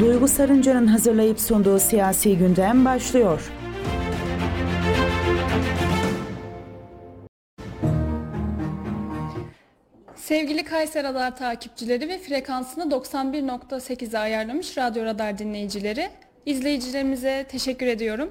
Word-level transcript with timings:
Duygu 0.00 0.28
Sarınca'nın 0.28 0.86
hazırlayıp 0.86 1.40
sunduğu 1.40 1.78
siyasi 1.78 2.38
gündem 2.38 2.84
başlıyor. 2.84 3.52
Sevgili 10.16 10.64
Kayser 10.64 11.04
Radar 11.04 11.36
takipçileri 11.36 12.08
ve 12.08 12.18
frekansını 12.18 12.84
91.8'e 12.84 14.18
ayarlamış 14.18 14.78
Radyo 14.78 15.04
Radar 15.04 15.38
dinleyicileri, 15.38 16.08
izleyicilerimize 16.46 17.46
teşekkür 17.50 17.86
ediyorum. 17.86 18.28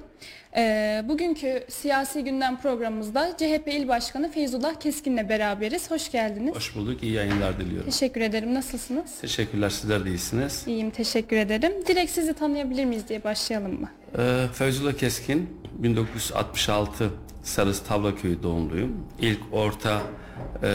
Ee, 0.56 1.04
bugünkü 1.08 1.64
siyasi 1.68 2.24
gündem 2.24 2.60
programımızda 2.60 3.36
CHP 3.38 3.68
İl 3.68 3.88
Başkanı 3.88 4.30
Feyzullah 4.30 4.74
Keskin'le 4.80 5.28
beraberiz. 5.28 5.90
Hoş 5.90 6.10
geldiniz. 6.12 6.54
Hoş 6.54 6.76
bulduk. 6.76 7.02
İyi 7.02 7.12
yayınlar 7.12 7.60
diliyorum. 7.60 7.90
Teşekkür 7.90 8.20
ederim. 8.20 8.54
Nasılsınız? 8.54 9.18
Teşekkürler. 9.20 9.70
Sizler 9.70 10.04
de 10.04 10.08
iyisiniz. 10.08 10.64
İyiyim, 10.66 10.90
teşekkür 10.90 11.36
ederim. 11.36 11.72
Direkt 11.86 12.10
sizi 12.10 12.34
tanıyabilir 12.34 12.84
miyiz 12.84 13.08
diye 13.08 13.24
başlayalım 13.24 13.80
mı? 13.80 13.90
Ee, 14.18 14.46
Feyzullah 14.52 14.92
Keskin, 14.92 15.48
1966 15.78 17.10
Sarız 17.42 17.82
Tavlaköyü 17.82 18.42
doğumluyum. 18.42 19.06
İlk 19.20 19.40
orta 19.52 20.02
e, 20.62 20.68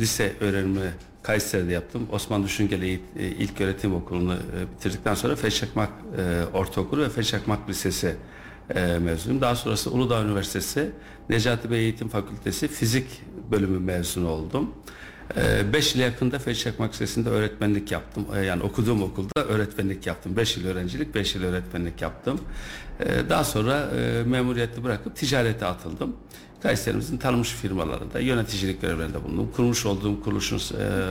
lise 0.00 0.32
öğrenimi 0.40 0.90
Kayseri'de 1.24 1.72
yaptım. 1.72 2.06
Osman 2.12 2.44
Düşüngeli 2.44 3.00
e, 3.18 3.26
İlk 3.26 3.60
Öğretim 3.60 3.94
Okulu'nu 3.94 4.34
e, 4.34 4.72
bitirdikten 4.72 5.14
sonra 5.14 5.36
Feşakmak 5.36 5.90
e, 6.18 6.44
Ortaokulu 6.56 7.02
ve 7.02 7.08
Feşakmak 7.08 7.68
Lisesi 7.68 8.16
mezunuyum. 9.00 9.40
Daha 9.40 9.56
sonrası 9.56 9.90
Uludağ 9.90 10.22
Üniversitesi 10.22 10.90
Necati 11.28 11.70
Bey 11.70 11.78
Eğitim 11.78 12.08
Fakültesi 12.08 12.68
Fizik 12.68 13.06
bölümü 13.50 13.78
mezunu 13.78 14.28
oldum. 14.28 14.70
5 15.72 15.94
yıl 15.94 16.02
yakında 16.02 16.38
Feşakmak 16.38 16.92
Lisesi'nde 16.92 17.28
öğretmenlik 17.28 17.92
yaptım. 17.92 18.26
Yani 18.44 18.62
okuduğum 18.62 19.02
okulda 19.02 19.44
öğretmenlik 19.44 20.06
yaptım. 20.06 20.36
5 20.36 20.56
yıl 20.56 20.66
öğrencilik, 20.66 21.14
5 21.14 21.34
yıl 21.34 21.44
öğretmenlik 21.44 22.02
yaptım. 22.02 22.40
Daha 23.28 23.44
sonra 23.44 23.90
memuriyeti 24.26 24.84
bırakıp 24.84 25.16
ticarete 25.16 25.66
atıldım. 25.66 26.16
Kayseri'mizin 26.64 27.18
tanınmış 27.18 27.48
firmalarında 27.48 28.20
yöneticilik 28.20 28.82
görevlerinde 28.82 29.24
bulundum. 29.24 29.50
Kurmuş 29.56 29.86
olduğum 29.86 30.20
kuruluşun 30.20 30.56
e, 30.56 30.60
e, 30.82 31.10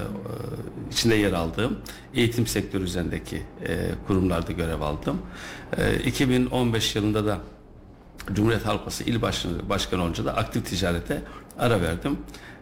içinde 0.91 1.15
yer 1.15 1.33
aldığım 1.33 1.77
eğitim 2.13 2.47
sektörü 2.47 2.83
üzerindeki 2.83 3.43
e, 3.67 3.89
kurumlarda 4.07 4.51
görev 4.51 4.81
aldım. 4.81 5.21
E, 5.77 5.95
2015 5.95 6.95
yılında 6.95 7.25
da 7.25 7.39
Cumhuriyet 8.33 8.65
Halk 8.65 8.83
Partisi 8.83 9.03
İl 9.03 9.21
Başkanı, 9.21 9.69
Başkanı 9.69 10.03
olunca 10.03 10.25
da 10.25 10.35
aktif 10.35 10.65
ticarete 10.65 11.21
ara 11.59 11.81
verdim. 11.81 12.17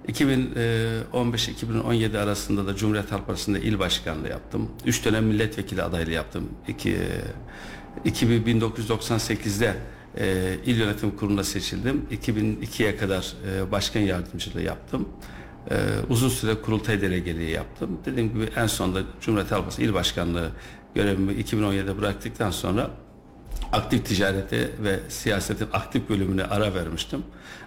2015-2017 0.07 2.17
arasında 2.17 2.67
da 2.67 2.75
Cumhuriyet 2.75 3.11
Halk 3.11 3.27
Partisi'nde 3.27 3.61
il 3.61 3.79
başkanlığı 3.79 4.29
yaptım. 4.29 4.69
Üç 4.85 5.05
dönem 5.05 5.25
milletvekili 5.25 5.83
adaylığı 5.83 6.11
yaptım. 6.11 6.49
İki, 6.67 6.97
1998'de 8.05 9.75
e, 10.17 10.57
il 10.65 10.77
yönetim 10.77 11.11
kuruluna 11.11 11.43
seçildim. 11.43 12.05
2002'ye 12.11 12.97
kadar 12.97 13.33
e, 13.47 13.71
başkan 13.71 14.01
yardımcılığı 14.01 14.61
yaptım. 14.61 15.09
E, 15.71 15.75
uzun 16.09 16.29
süre 16.29 16.55
kurultay 16.55 17.01
delegeliği 17.01 17.49
yaptım. 17.49 17.99
Dediğim 18.05 18.33
gibi 18.33 18.49
en 18.55 18.67
sonunda 18.67 19.01
Cumhuriyet 19.21 19.51
Halk 19.51 19.79
il 19.79 19.93
başkanlığı 19.93 20.51
görevimi 20.95 21.33
2017'de 21.33 21.97
bıraktıktan 21.97 22.51
sonra 22.51 22.89
aktif 23.71 24.05
ticarete 24.05 24.69
ve 24.83 24.99
siyasetin 25.09 25.67
aktif 25.73 26.09
bölümüne 26.09 26.43
ara 26.43 26.73
vermiştim. 26.73 27.23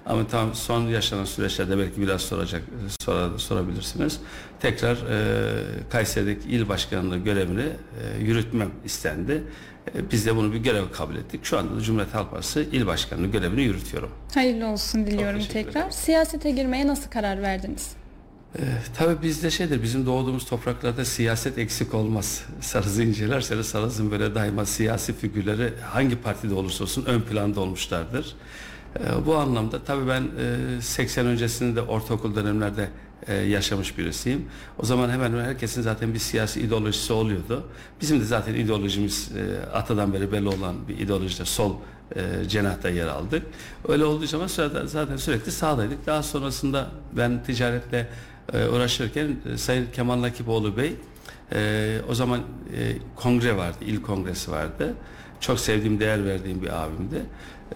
Ama 0.06 0.26
tam 0.26 0.54
son 0.54 0.82
yaşanan 0.88 1.24
süreçlerde 1.24 1.78
belki 1.78 2.00
biraz 2.00 2.22
soracak 2.22 2.62
sor, 3.00 3.38
sorabilirsiniz. 3.38 4.20
Tekrar 4.60 4.96
e, 4.96 5.54
Kayseri'deki 5.90 6.48
il 6.48 6.68
başkanlığı 6.68 7.18
görevini 7.18 7.60
e, 7.62 8.24
yürütmem 8.24 8.70
istendi. 8.84 9.42
E, 9.94 10.10
biz 10.10 10.26
de 10.26 10.36
bunu 10.36 10.52
bir 10.52 10.58
görev 10.58 10.84
kabul 10.92 11.16
ettik. 11.16 11.44
Şu 11.44 11.58
anda 11.58 11.76
da 11.76 11.80
Cumhuriyet 11.80 12.14
Halk 12.14 12.30
Partisi 12.30 12.68
il 12.72 12.86
başkanlığı 12.86 13.26
görevini 13.26 13.62
yürütüyorum. 13.62 14.10
Hayırlı 14.34 14.66
olsun 14.66 15.06
diliyorum 15.06 15.40
tekrar. 15.52 15.70
ederim. 15.70 15.86
Siyasete 15.92 16.50
girmeye 16.50 16.86
nasıl 16.86 17.10
karar 17.10 17.42
verdiniz? 17.42 17.90
Ee, 18.58 18.62
tabii 18.96 19.22
bizde 19.22 19.50
şeydir, 19.50 19.82
bizim 19.82 20.06
doğduğumuz 20.06 20.44
topraklarda 20.44 21.04
siyaset 21.04 21.58
eksik 21.58 21.94
olmaz. 21.94 22.44
Sarız'ı 22.60 23.02
incelerseniz 23.02 23.66
Sarız'ın 23.66 24.10
böyle 24.10 24.34
daima 24.34 24.66
siyasi 24.66 25.12
figürleri 25.12 25.72
hangi 25.80 26.16
partide 26.16 26.54
olursa 26.54 26.84
olsun 26.84 27.04
ön 27.04 27.20
planda 27.20 27.60
olmuşlardır. 27.60 28.36
Ee, 29.00 29.26
bu 29.26 29.36
anlamda 29.36 29.84
tabii 29.84 30.08
ben 30.08 30.22
e, 30.78 30.80
80 30.80 31.26
öncesinde 31.26 31.76
de 31.76 31.82
ortaokul 31.82 32.34
dönemlerde 32.34 32.88
e, 33.26 33.34
yaşamış 33.34 33.98
birisiyim. 33.98 34.44
O 34.78 34.86
zaman 34.86 35.10
hemen 35.10 35.30
hemen 35.30 35.44
herkesin 35.44 35.82
zaten 35.82 36.14
bir 36.14 36.18
siyasi 36.18 36.60
ideolojisi 36.60 37.12
oluyordu. 37.12 37.64
Bizim 38.00 38.20
de 38.20 38.24
zaten 38.24 38.54
ideolojimiz 38.54 39.30
e, 39.36 39.70
atadan 39.70 40.12
beri 40.12 40.32
belli 40.32 40.48
olan 40.48 40.88
bir 40.88 40.98
ideolojide 40.98 41.44
sol 41.44 41.74
e, 42.16 42.48
cenahta 42.48 42.88
yer 42.88 43.06
aldık. 43.06 43.42
Öyle 43.88 44.04
olduğu 44.04 44.26
zaman 44.26 44.46
zaten 44.86 45.16
sürekli 45.16 45.52
sağdaydık. 45.52 46.06
Daha 46.06 46.22
sonrasında 46.22 46.90
ben 47.12 47.42
ticaretle 47.44 48.08
e, 48.52 48.66
uğraşırken 48.68 49.36
e, 49.54 49.58
Sayın 49.58 49.86
Kemal 49.92 50.22
Nakipoğlu 50.22 50.76
Bey 50.76 50.96
e, 51.52 51.98
o 52.08 52.14
zaman 52.14 52.40
e, 52.40 52.42
kongre 53.16 53.56
vardı, 53.56 53.78
il 53.80 54.02
kongresi 54.02 54.50
vardı. 54.50 54.94
Çok 55.40 55.60
sevdiğim, 55.60 56.00
değer 56.00 56.24
verdiğim 56.24 56.62
bir 56.62 56.82
abimdi. 56.82 57.22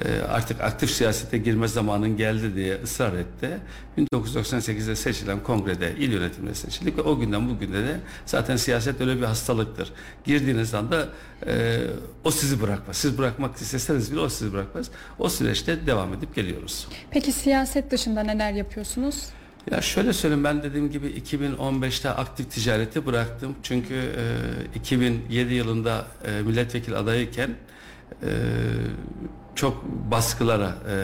E, 0.04 0.20
artık 0.22 0.60
aktif 0.60 0.90
siyasete 0.90 1.38
girme 1.38 1.68
zamanın 1.68 2.16
geldi 2.16 2.54
diye 2.54 2.82
ısrar 2.82 3.12
etti. 3.12 3.58
1998'de 3.98 4.96
seçilen 4.96 5.42
kongrede 5.42 5.94
il 5.98 6.12
yönetimine 6.12 6.54
seçildik 6.54 6.98
ve 6.98 7.02
o 7.02 7.18
günden 7.18 7.48
bugüne 7.48 7.72
de 7.86 8.00
zaten 8.26 8.56
siyaset 8.56 9.00
öyle 9.00 9.16
bir 9.16 9.22
hastalıktır. 9.22 9.92
Girdiğiniz 10.24 10.74
anda 10.74 11.08
e, 11.46 11.80
o 12.24 12.30
sizi 12.30 12.62
bırakmaz. 12.62 12.96
Siz 12.96 13.18
bırakmak 13.18 13.56
isteseniz 13.56 14.12
bile 14.12 14.20
o 14.20 14.28
sizi 14.28 14.52
bırakmaz. 14.52 14.90
O 15.18 15.28
süreçte 15.28 15.86
devam 15.86 16.14
edip 16.14 16.34
geliyoruz. 16.34 16.88
Peki 17.10 17.32
siyaset 17.32 17.90
dışında 17.90 18.22
neler 18.22 18.52
yapıyorsunuz? 18.52 19.26
Ya 19.70 19.80
şöyle 19.82 20.12
söyleyeyim 20.12 20.44
ben 20.44 20.62
dediğim 20.62 20.90
gibi 20.90 21.06
2015'te 21.06 22.10
aktif 22.10 22.50
ticareti 22.50 23.06
bıraktım. 23.06 23.54
Çünkü 23.62 23.94
e, 23.94 24.78
2007 24.78 25.54
yılında 25.54 26.06
e, 26.24 26.42
milletvekili 26.42 26.96
adayıyken 26.96 27.50
e, 28.22 28.28
çok 29.54 29.84
baskılara 30.10 30.74
e, 30.90 30.96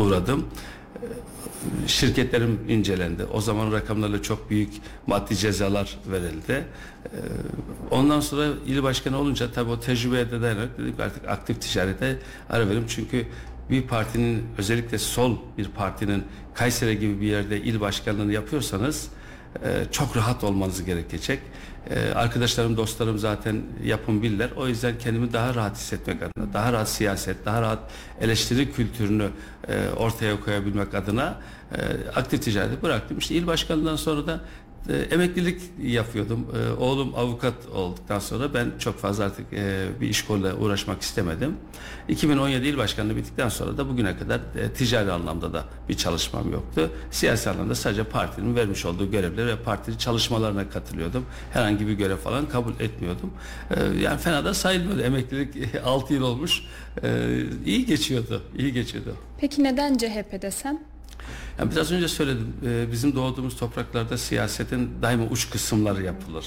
uğradım. 0.00 0.46
Şirketlerim 1.86 2.60
incelendi. 2.68 3.24
O 3.24 3.40
zaman 3.40 3.72
rakamlarla 3.72 4.22
çok 4.22 4.50
büyük 4.50 4.72
maddi 5.06 5.36
cezalar 5.36 5.98
verildi. 6.06 6.52
E, 6.52 6.64
Ondan 7.90 8.20
sonra 8.20 8.46
il 8.66 8.82
başkanı 8.82 9.18
olunca 9.18 9.52
tabii 9.52 9.70
o 9.70 9.80
tecrübeye 9.80 10.30
de 10.30 10.42
dayanarak 10.42 10.78
dedik 10.78 11.00
artık 11.00 11.28
aktif 11.28 11.60
ticarete 11.60 12.18
ara 12.50 12.68
verim. 12.68 12.84
Çünkü 12.88 13.26
bir 13.70 13.82
partinin 13.82 14.44
özellikle 14.58 14.98
sol 14.98 15.36
bir 15.58 15.68
partinin 15.68 16.24
Kayseri 16.54 16.98
gibi 16.98 17.20
bir 17.20 17.26
yerde 17.26 17.60
il 17.60 17.80
başkanlığını 17.80 18.32
yapıyorsanız 18.32 19.08
e, 19.64 19.84
çok 19.92 20.16
rahat 20.16 20.44
olmanız 20.44 20.84
gerekecek. 20.84 21.40
E, 21.90 22.14
arkadaşlarım, 22.14 22.76
dostlarım 22.76 23.18
zaten 23.18 23.62
yapın 23.84 24.22
bilirler. 24.22 24.50
O 24.56 24.68
yüzden 24.68 24.98
kendimi 24.98 25.32
daha 25.32 25.54
rahat 25.54 25.76
hissetmek 25.76 26.22
adına, 26.22 26.52
daha 26.52 26.72
rahat 26.72 26.88
siyaset, 26.88 27.44
daha 27.44 27.62
rahat 27.62 27.78
eleştiri 28.20 28.72
kültürünü 28.72 29.28
e, 29.68 29.88
ortaya 29.96 30.40
koyabilmek 30.40 30.94
adına 30.94 31.40
e, 31.72 32.10
aktif 32.14 32.42
ticareti 32.42 32.82
bıraktım. 32.82 33.18
İşte 33.18 33.34
il 33.34 33.46
başkanlığından 33.46 33.96
sonra 33.96 34.26
da 34.26 34.40
e, 34.88 34.96
emeklilik 34.96 35.60
yapıyordum. 35.82 36.46
E, 36.56 36.82
oğlum 36.82 37.14
avukat 37.14 37.54
olduktan 37.74 38.18
sonra 38.18 38.54
ben 38.54 38.72
çok 38.78 38.98
fazla 38.98 39.24
artık 39.24 39.52
e, 39.52 39.86
bir 40.00 40.08
iş 40.08 40.22
koluyla 40.24 40.54
uğraşmak 40.56 41.02
istemedim. 41.02 41.56
2017 42.08 42.66
il 42.66 42.76
başkanlığı 42.78 43.16
bittikten 43.16 43.48
sonra 43.48 43.78
da 43.78 43.88
bugüne 43.88 44.16
kadar 44.18 44.40
e, 44.60 44.72
ticari 44.74 45.12
anlamda 45.12 45.52
da 45.52 45.64
bir 45.88 45.94
çalışmam 45.94 46.52
yoktu. 46.52 46.90
Siyasi 47.10 47.50
anlamda 47.50 47.74
sadece 47.74 48.04
partinin 48.04 48.56
vermiş 48.56 48.84
olduğu 48.84 49.10
görevlere 49.10 49.46
ve 49.46 49.56
partinin 49.56 49.96
çalışmalarına 49.96 50.68
katılıyordum. 50.68 51.26
Herhangi 51.52 51.86
bir 51.86 51.92
görev 51.92 52.16
falan 52.16 52.48
kabul 52.48 52.72
etmiyordum. 52.80 53.30
E, 53.70 54.00
yani 54.02 54.18
fena 54.20 54.44
da 54.44 54.54
sayılmıyordu. 54.54 55.02
Emeklilik 55.02 55.74
6 55.84 56.14
yıl 56.14 56.22
olmuş. 56.22 56.62
E, 57.02 57.38
iyi 57.66 57.86
geçiyordu. 57.86 58.42
iyi 58.58 58.72
geçiyordu. 58.72 59.16
Peki 59.40 59.64
neden 59.64 59.98
CHP 59.98 60.42
desem? 60.42 60.93
Yani 61.58 61.70
biraz 61.70 61.92
önce 61.92 62.08
söyledim. 62.08 62.46
e, 62.66 62.92
Bizim 62.92 63.14
doğduğumuz 63.16 63.56
topraklarda 63.56 64.18
siyasetin 64.18 64.90
daima 65.02 65.24
uç 65.24 65.50
kısımları 65.50 66.02
yapılır. 66.02 66.46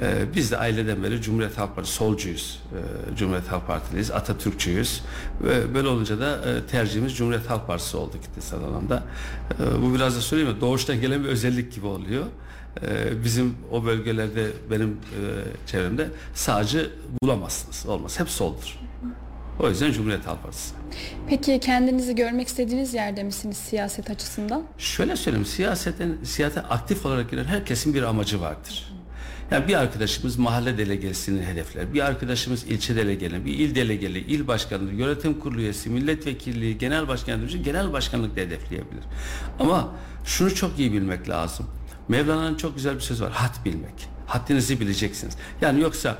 E, 0.00 0.34
Biz 0.34 0.50
de 0.50 0.56
aileden 0.58 1.02
beri 1.02 1.22
Cumhuriyet 1.22 1.58
Halk 1.58 1.74
Partisi 1.76 1.94
solcuyuz. 1.96 2.60
E, 3.12 3.16
Cumhuriyet 3.16 3.48
Halk 3.48 3.66
Partiliyiz, 3.66 4.10
Atatürkçüyüz. 4.10 5.02
Ve 5.42 5.74
böyle 5.74 5.88
olunca 5.88 6.20
da 6.20 6.40
tercihimiz 6.70 7.16
Cumhuriyet 7.16 7.50
Halk 7.50 7.66
Partisi 7.66 7.96
oldu 7.96 8.16
kitlesel 8.22 8.60
alanda. 8.60 9.02
E, 9.60 9.82
Bu 9.82 9.94
biraz 9.94 10.16
da 10.16 10.20
söyleyeyim 10.20 10.52
mi? 10.54 10.60
Doğuştan 10.60 11.00
gelen 11.00 11.24
bir 11.24 11.28
özellik 11.28 11.72
gibi 11.74 11.86
oluyor. 11.86 12.24
Bizim 13.24 13.54
o 13.70 13.84
bölgelerde 13.84 14.46
benim 14.70 14.96
çevremde 15.66 16.08
sağcı 16.34 16.90
bulamazsınız. 17.22 17.86
Olmaz. 17.86 18.20
Hep 18.20 18.28
soldur. 18.28 18.78
O 19.60 19.68
yüzden 19.68 19.92
Cumhuriyet 19.92 20.26
Halk 20.26 20.42
Partisi. 20.42 20.74
Peki 21.28 21.60
kendinizi 21.60 22.14
görmek 22.14 22.48
istediğiniz 22.48 22.94
yerde 22.94 23.22
misiniz 23.22 23.56
siyaset 23.56 24.10
açısından? 24.10 24.62
Şöyle 24.78 25.16
söyleyeyim, 25.16 25.46
siyasetin, 25.46 26.24
siyasete 26.24 26.60
aktif 26.60 27.06
olarak 27.06 27.30
giren 27.30 27.44
herkesin 27.44 27.94
bir 27.94 28.02
amacı 28.02 28.40
vardır. 28.40 28.92
Yani 29.50 29.68
bir 29.68 29.74
arkadaşımız 29.74 30.36
mahalle 30.38 30.78
delegesini 30.78 31.42
hedefler. 31.46 31.94
Bir 31.94 32.00
arkadaşımız 32.00 32.64
ilçe 32.64 32.96
delegeli, 32.96 33.44
bir 33.44 33.58
il 33.58 33.74
delegeli, 33.74 34.18
il 34.18 34.46
başkanlığı, 34.46 34.92
yönetim 34.92 35.40
kurulu 35.40 35.60
üyesi, 35.60 35.90
milletvekilliği, 35.90 36.78
genel 36.78 37.08
başkan 37.08 37.32
yardımcısı, 37.32 37.58
genel 37.62 37.92
başkanlık 37.92 38.36
da 38.36 38.40
hedefleyebilir. 38.40 39.04
Ama 39.58 39.94
şunu 40.24 40.54
çok 40.54 40.78
iyi 40.78 40.92
bilmek 40.92 41.28
lazım. 41.28 41.66
Mevlana'nın 42.08 42.56
çok 42.56 42.74
güzel 42.74 42.94
bir 42.94 43.00
sözü 43.00 43.24
var. 43.24 43.32
Hat 43.32 43.64
bilmek. 43.64 44.08
Haddinizi 44.26 44.80
bileceksiniz. 44.80 45.36
Yani 45.60 45.80
yoksa 45.80 46.18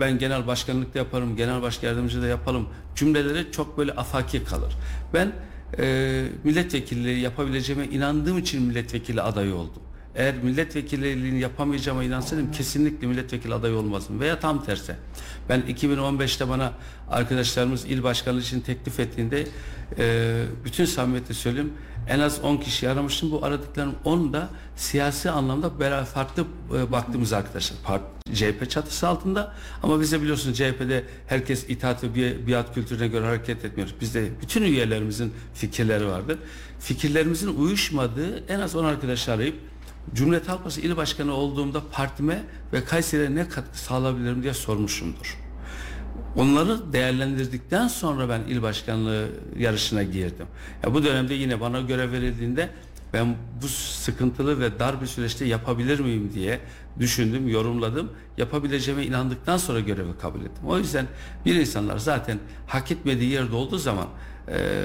ben 0.00 0.18
genel 0.18 0.46
başkanlık 0.46 0.94
da 0.94 0.98
yaparım, 0.98 1.36
genel 1.36 1.62
başkan 1.62 1.88
yardımcı 1.88 2.22
da 2.22 2.26
yapalım 2.26 2.68
cümleleri 2.94 3.52
çok 3.52 3.78
böyle 3.78 3.92
afaki 3.92 4.44
kalır. 4.44 4.72
Ben 5.14 5.32
e, 5.78 6.24
milletvekilliği 6.44 7.20
yapabileceğime 7.20 7.84
inandığım 7.84 8.38
için 8.38 8.62
milletvekili 8.62 9.22
adayı 9.22 9.54
oldum. 9.54 9.82
Eğer 10.14 10.34
milletvekilliğini 10.42 11.40
yapamayacağıma 11.40 12.04
inansaydım 12.04 12.52
kesinlikle 12.52 13.06
milletvekili 13.06 13.54
adayı 13.54 13.74
olmazdım. 13.74 14.20
Veya 14.20 14.40
tam 14.40 14.64
tersi. 14.64 14.94
Ben 15.48 15.60
2015'te 15.60 16.48
bana 16.48 16.72
arkadaşlarımız 17.10 17.84
il 17.84 18.02
başkanlığı 18.02 18.40
için 18.40 18.60
teklif 18.60 19.00
ettiğinde 19.00 19.46
e, 19.98 20.42
bütün 20.64 20.84
samimiyetle 20.84 21.34
söyleyeyim 21.34 21.72
en 22.08 22.20
az 22.20 22.40
10 22.42 22.56
kişi 22.56 22.88
aramıştım. 22.88 23.30
Bu 23.30 23.44
aradıklarım 23.44 23.94
10 24.04 24.32
da 24.32 24.48
siyasi 24.76 25.30
anlamda 25.30 25.80
beraber 25.80 26.04
farklı 26.04 26.44
e, 26.76 26.92
baktığımız 26.92 27.32
arkadaşlar. 27.32 27.78
Part, 27.84 28.02
CHP 28.34 28.70
çatısı 28.70 29.08
altında 29.08 29.54
ama 29.82 30.00
bize 30.00 30.22
biliyorsunuz 30.22 30.58
CHP'de 30.58 31.04
herkes 31.26 31.70
itaat 31.70 32.04
ve 32.04 32.46
biat 32.46 32.74
kültürüne 32.74 33.08
göre 33.08 33.26
hareket 33.26 33.64
etmiyor. 33.64 33.88
Bizde 34.00 34.30
bütün 34.42 34.62
üyelerimizin 34.62 35.32
fikirleri 35.54 36.06
vardır. 36.06 36.38
Fikirlerimizin 36.80 37.56
uyuşmadığı 37.56 38.44
en 38.48 38.60
az 38.60 38.76
10 38.76 38.84
arkadaşı 38.84 39.32
arayıp 39.32 39.54
Cumhuriyet 40.14 40.48
Halk 40.48 40.62
Partisi 40.62 40.80
il 40.80 40.96
başkanı 40.96 41.34
olduğumda 41.34 41.82
partime 41.92 42.42
ve 42.72 42.84
Kayseri'ye 42.84 43.34
ne 43.34 43.48
katkı 43.48 43.78
sağlayabilirim 43.78 44.42
diye 44.42 44.54
sormuşumdur. 44.54 45.49
Onları 46.36 46.92
değerlendirdikten 46.92 47.88
sonra 47.88 48.28
ben 48.28 48.40
il 48.40 48.62
başkanlığı 48.62 49.28
yarışına 49.58 50.02
girdim. 50.02 50.46
Ya 50.84 50.94
bu 50.94 51.04
dönemde 51.04 51.34
yine 51.34 51.60
bana 51.60 51.80
görev 51.80 52.12
verildiğinde 52.12 52.70
ben 53.12 53.36
bu 53.62 53.68
sıkıntılı 53.68 54.60
ve 54.60 54.78
dar 54.78 55.00
bir 55.00 55.06
süreçte 55.06 55.44
yapabilir 55.44 56.00
miyim 56.00 56.30
diye 56.34 56.60
düşündüm, 56.98 57.48
yorumladım. 57.48 58.12
Yapabileceğime 58.38 59.04
inandıktan 59.04 59.56
sonra 59.56 59.80
görevi 59.80 60.18
kabul 60.22 60.40
ettim. 60.40 60.64
O 60.66 60.78
yüzden 60.78 61.06
bir 61.46 61.54
insanlar 61.54 61.98
zaten 61.98 62.38
hak 62.66 62.90
etmediği 62.90 63.30
yerde 63.30 63.56
olduğu 63.56 63.78
zaman 63.78 64.06
e, 64.48 64.84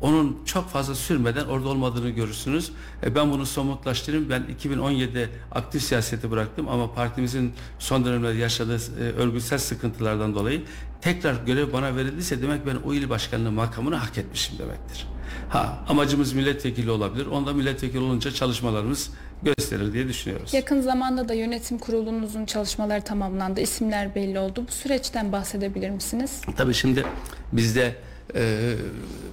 onun 0.00 0.38
çok 0.44 0.68
fazla 0.68 0.94
sürmeden 0.94 1.44
orada 1.44 1.68
olmadığını 1.68 2.10
görürsünüz. 2.10 2.72
E, 3.02 3.14
ben 3.14 3.30
bunu 3.30 3.46
somutlaştırayım. 3.46 4.30
Ben 4.30 4.42
2017'de 4.62 5.28
aktif 5.52 5.82
siyaseti 5.82 6.30
bıraktım 6.30 6.68
ama 6.68 6.92
partimizin 6.94 7.52
son 7.78 8.04
dönemlerde 8.04 8.38
yaşadığı 8.38 8.76
e, 8.76 9.02
örgütsel 9.02 9.58
sıkıntılardan 9.58 10.34
dolayı 10.34 10.62
tekrar 11.00 11.34
görev 11.34 11.72
bana 11.72 11.96
verildiyse 11.96 12.42
demek 12.42 12.66
ben 12.66 12.76
o 12.76 12.94
il 12.94 13.10
başkanlığı 13.10 13.52
makamını 13.52 13.94
hak 13.94 14.18
etmişim 14.18 14.58
demektir. 14.58 15.06
Ha 15.48 15.78
amacımız 15.88 16.32
milletvekili 16.32 16.90
olabilir. 16.90 17.26
Onda 17.26 17.52
milletvekili 17.52 17.98
olunca 17.98 18.30
çalışmalarımız 18.30 19.10
gösterir 19.42 19.92
diye 19.92 20.08
düşünüyoruz. 20.08 20.54
Yakın 20.54 20.80
zamanda 20.80 21.28
da 21.28 21.34
yönetim 21.34 21.78
kurulunuzun 21.78 22.46
çalışmaları 22.46 23.02
tamamlandı. 23.02 23.60
İsimler 23.60 24.14
belli 24.14 24.38
oldu. 24.38 24.64
Bu 24.68 24.72
süreçten 24.72 25.32
bahsedebilir 25.32 25.90
misiniz? 25.90 26.40
Tabii 26.56 26.74
şimdi 26.74 27.04
bizde 27.52 27.96
e, 28.36 28.74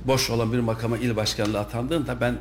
boş 0.07 0.29
olan 0.29 0.53
bir 0.53 0.59
makama 0.59 0.97
il 0.97 1.15
başkanlığı 1.15 1.59
atandığında 1.59 2.21
ben 2.21 2.37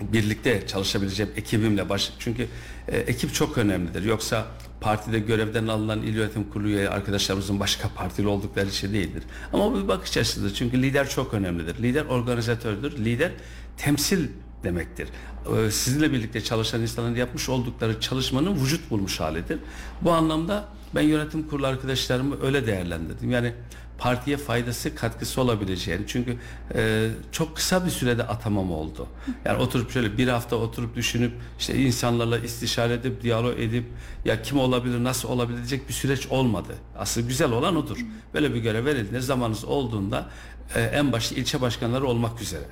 birlikte 0.00 0.66
çalışabileceğim 0.66 1.32
ekibimle 1.36 1.88
baş 1.88 2.12
çünkü 2.18 2.46
e, 2.88 2.98
ekip 2.98 3.34
çok 3.34 3.58
önemlidir. 3.58 4.02
Yoksa 4.02 4.46
partide 4.80 5.18
görevden 5.18 5.66
alınan 5.66 6.02
il 6.02 6.14
yönetim 6.14 6.50
kurulu 6.50 6.68
üye 6.68 6.88
arkadaşlarımızın 6.88 7.60
başka 7.60 7.88
partili 7.88 8.28
oldukları 8.28 8.72
şey 8.72 8.92
değildir. 8.92 9.22
Ama 9.52 9.72
bu 9.72 9.82
bir 9.82 9.88
bakış 9.88 10.16
açısıdır. 10.16 10.54
Çünkü 10.54 10.82
lider 10.82 11.08
çok 11.08 11.34
önemlidir. 11.34 11.82
Lider 11.82 12.04
organizatördür. 12.04 13.04
Lider 13.04 13.32
temsil 13.76 14.28
demektir. 14.64 15.08
Ee, 15.56 15.70
sizinle 15.70 16.12
birlikte 16.12 16.40
çalışan 16.40 16.80
insanların 16.80 17.16
yapmış 17.16 17.48
oldukları 17.48 18.00
çalışmanın 18.00 18.54
vücut 18.54 18.90
bulmuş 18.90 19.20
halidir. 19.20 19.58
Bu 20.02 20.12
anlamda 20.12 20.68
ben 20.94 21.02
yönetim 21.02 21.48
kurulu 21.48 21.66
arkadaşlarımı 21.66 22.42
öyle 22.42 22.66
değerlendirdim. 22.66 23.30
Yani 23.30 23.52
partiye 23.98 24.36
faydası 24.36 24.94
katkısı 24.94 25.40
olabileceğini 25.40 26.06
çünkü 26.06 26.36
e, 26.74 27.10
çok 27.32 27.56
kısa 27.56 27.84
bir 27.84 27.90
sürede 27.90 28.22
atamam 28.22 28.72
oldu. 28.72 29.06
Yani 29.44 29.62
oturup 29.62 29.90
şöyle 29.90 30.18
bir 30.18 30.28
hafta 30.28 30.56
oturup 30.56 30.96
düşünüp 30.96 31.32
işte 31.58 31.74
insanlarla 31.74 32.38
istişare 32.38 32.94
edip 32.94 33.22
diyalog 33.22 33.60
edip 33.60 33.84
ya 34.24 34.42
kim 34.42 34.58
olabilir 34.58 35.04
nasıl 35.04 35.28
olabilir 35.28 35.56
diyecek 35.56 35.88
bir 35.88 35.94
süreç 35.94 36.26
olmadı. 36.26 36.74
Asıl 36.98 37.22
güzel 37.28 37.52
olan 37.52 37.76
odur. 37.76 37.98
Böyle 38.34 38.54
bir 38.54 38.60
görev 38.60 38.84
verildiğinde 38.84 39.20
zamanınız 39.20 39.64
olduğunda 39.64 40.26
e, 40.74 40.80
en 40.80 41.12
başta 41.12 41.34
ilçe 41.34 41.60
başkanları 41.60 42.06
olmak 42.06 42.42
üzere 42.42 42.64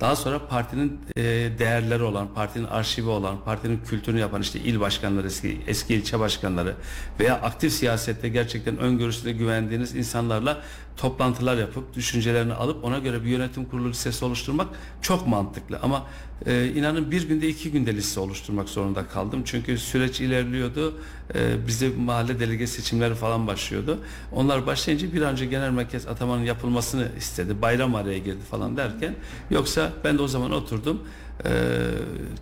daha 0.00 0.16
sonra 0.16 0.46
partinin 0.46 1.00
e, 1.16 1.22
değerleri 1.58 2.02
olan, 2.02 2.34
partinin 2.34 2.64
arşivi 2.64 3.08
olan, 3.08 3.44
partinin 3.44 3.80
kültürünü 3.84 4.20
yapan 4.20 4.42
işte 4.42 4.60
il 4.60 4.80
başkanları, 4.80 5.26
eski, 5.26 5.60
eski 5.66 5.94
ilçe 5.94 6.20
başkanları 6.20 6.74
veya 7.20 7.34
aktif 7.34 7.72
siyasette 7.72 8.28
gerçekten 8.28 8.78
öngörüsüne 8.78 9.32
güvendiğiniz 9.32 9.96
insanlarla 9.96 10.62
toplantılar 10.96 11.56
yapıp 11.56 11.94
düşüncelerini 11.94 12.52
alıp 12.54 12.84
ona 12.84 12.98
göre 12.98 13.24
bir 13.24 13.28
yönetim 13.28 13.64
kurulu 13.64 13.88
listesi 13.88 14.24
oluşturmak 14.24 14.68
çok 15.02 15.26
mantıklı. 15.26 15.78
Ama 15.82 16.06
e, 16.46 16.72
inanın 16.76 17.10
bir 17.10 17.28
günde 17.28 17.48
iki 17.48 17.70
günde 17.70 17.94
liste 17.96 18.20
oluşturmak 18.20 18.68
zorunda 18.68 19.06
kaldım. 19.06 19.42
Çünkü 19.44 19.78
süreç 19.78 20.20
ilerliyordu. 20.20 20.98
E, 21.34 21.66
bize 21.66 21.88
mahalle 21.88 22.40
delege 22.40 22.66
seçimleri 22.66 23.14
falan 23.14 23.46
başlıyordu. 23.46 23.98
Onlar 24.32 24.66
başlayınca 24.66 25.12
bir 25.12 25.22
an 25.22 25.32
önce 25.32 25.46
genel 25.46 25.70
merkez 25.70 26.06
atamanın 26.06 26.44
yapılmasını 26.44 27.08
istedi. 27.18 27.62
Bayram 27.62 27.94
araya 27.94 28.18
girdi 28.18 28.42
falan 28.50 28.76
derken 28.76 29.14
yoksa 29.50 29.92
ben 30.04 30.18
de 30.18 30.22
o 30.22 30.28
zaman 30.28 30.52
oturdum. 30.52 31.02
E, 31.44 31.50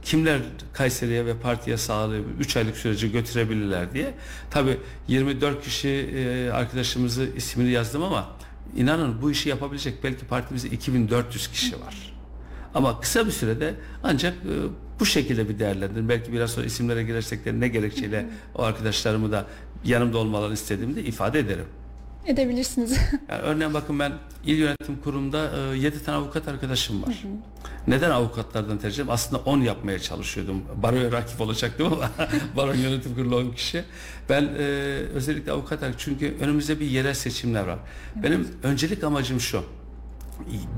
kimler 0.04 0.40
Kayseri'ye 0.72 1.26
ve 1.26 1.36
partiye 1.36 1.76
sağlığı 1.76 2.20
3 2.40 2.56
aylık 2.56 2.76
süreci 2.76 3.12
götürebilirler 3.12 3.92
diye. 3.92 4.14
Tabi 4.50 4.76
24 5.08 5.64
kişi 5.64 5.88
e, 5.88 6.50
arkadaşımızı 6.50 7.28
ismini 7.36 7.70
yazdım 7.70 8.02
ama 8.02 8.28
inanın 8.76 9.22
bu 9.22 9.30
işi 9.30 9.48
yapabilecek 9.48 10.04
belki 10.04 10.26
partimizde 10.26 10.68
2400 10.68 11.48
kişi 11.48 11.80
var. 11.80 12.15
Ama 12.76 13.00
kısa 13.00 13.26
bir 13.26 13.30
sürede 13.30 13.74
ancak 14.02 14.34
e, 14.34 14.54
bu 15.00 15.06
şekilde 15.06 15.48
bir 15.48 15.58
değerlendirin. 15.58 16.08
Belki 16.08 16.32
biraz 16.32 16.50
sonra 16.50 16.66
isimlere 16.66 17.02
girersek 17.02 17.44
de 17.44 17.60
ne 17.60 17.68
gerekçeyle 17.68 18.26
o 18.54 18.62
arkadaşlarımı 18.62 19.32
da 19.32 19.46
yanımda 19.84 20.18
olmalarını 20.18 20.54
istediğimde 20.54 21.02
ifade 21.02 21.38
ederim. 21.38 21.64
Edebilirsiniz. 22.26 22.98
Yani 23.28 23.42
örneğin 23.42 23.74
bakın 23.74 23.98
ben 23.98 24.12
il 24.46 24.56
yönetim 24.58 24.96
kurumunda 25.04 25.50
e, 25.74 25.78
7 25.78 26.04
tane 26.04 26.18
avukat 26.18 26.48
arkadaşım 26.48 27.02
var. 27.02 27.08
Hı 27.08 27.28
hı. 27.28 27.32
Neden 27.88 28.10
avukatlardan 28.10 28.78
tercih 28.78 28.98
ettim? 28.98 29.10
Aslında 29.10 29.42
10 29.42 29.60
yapmaya 29.60 29.98
çalışıyordum. 29.98 30.62
Baroya 30.82 31.12
rakip 31.12 31.40
olacaktım 31.40 31.92
ama 31.92 32.10
baro 32.56 32.72
yönetim 32.72 33.14
kurulu 33.14 33.36
10 33.36 33.50
kişi. 33.50 33.84
Ben 34.28 34.42
e, 34.42 34.62
özellikle 35.14 35.52
avukat 35.52 35.80
çünkü 35.98 36.36
önümüzde 36.40 36.80
bir 36.80 36.86
yerel 36.86 37.14
seçimler 37.14 37.66
var. 37.66 37.78
Evet. 38.14 38.24
Benim 38.24 38.48
öncelik 38.62 39.04
amacım 39.04 39.40
şu. 39.40 39.64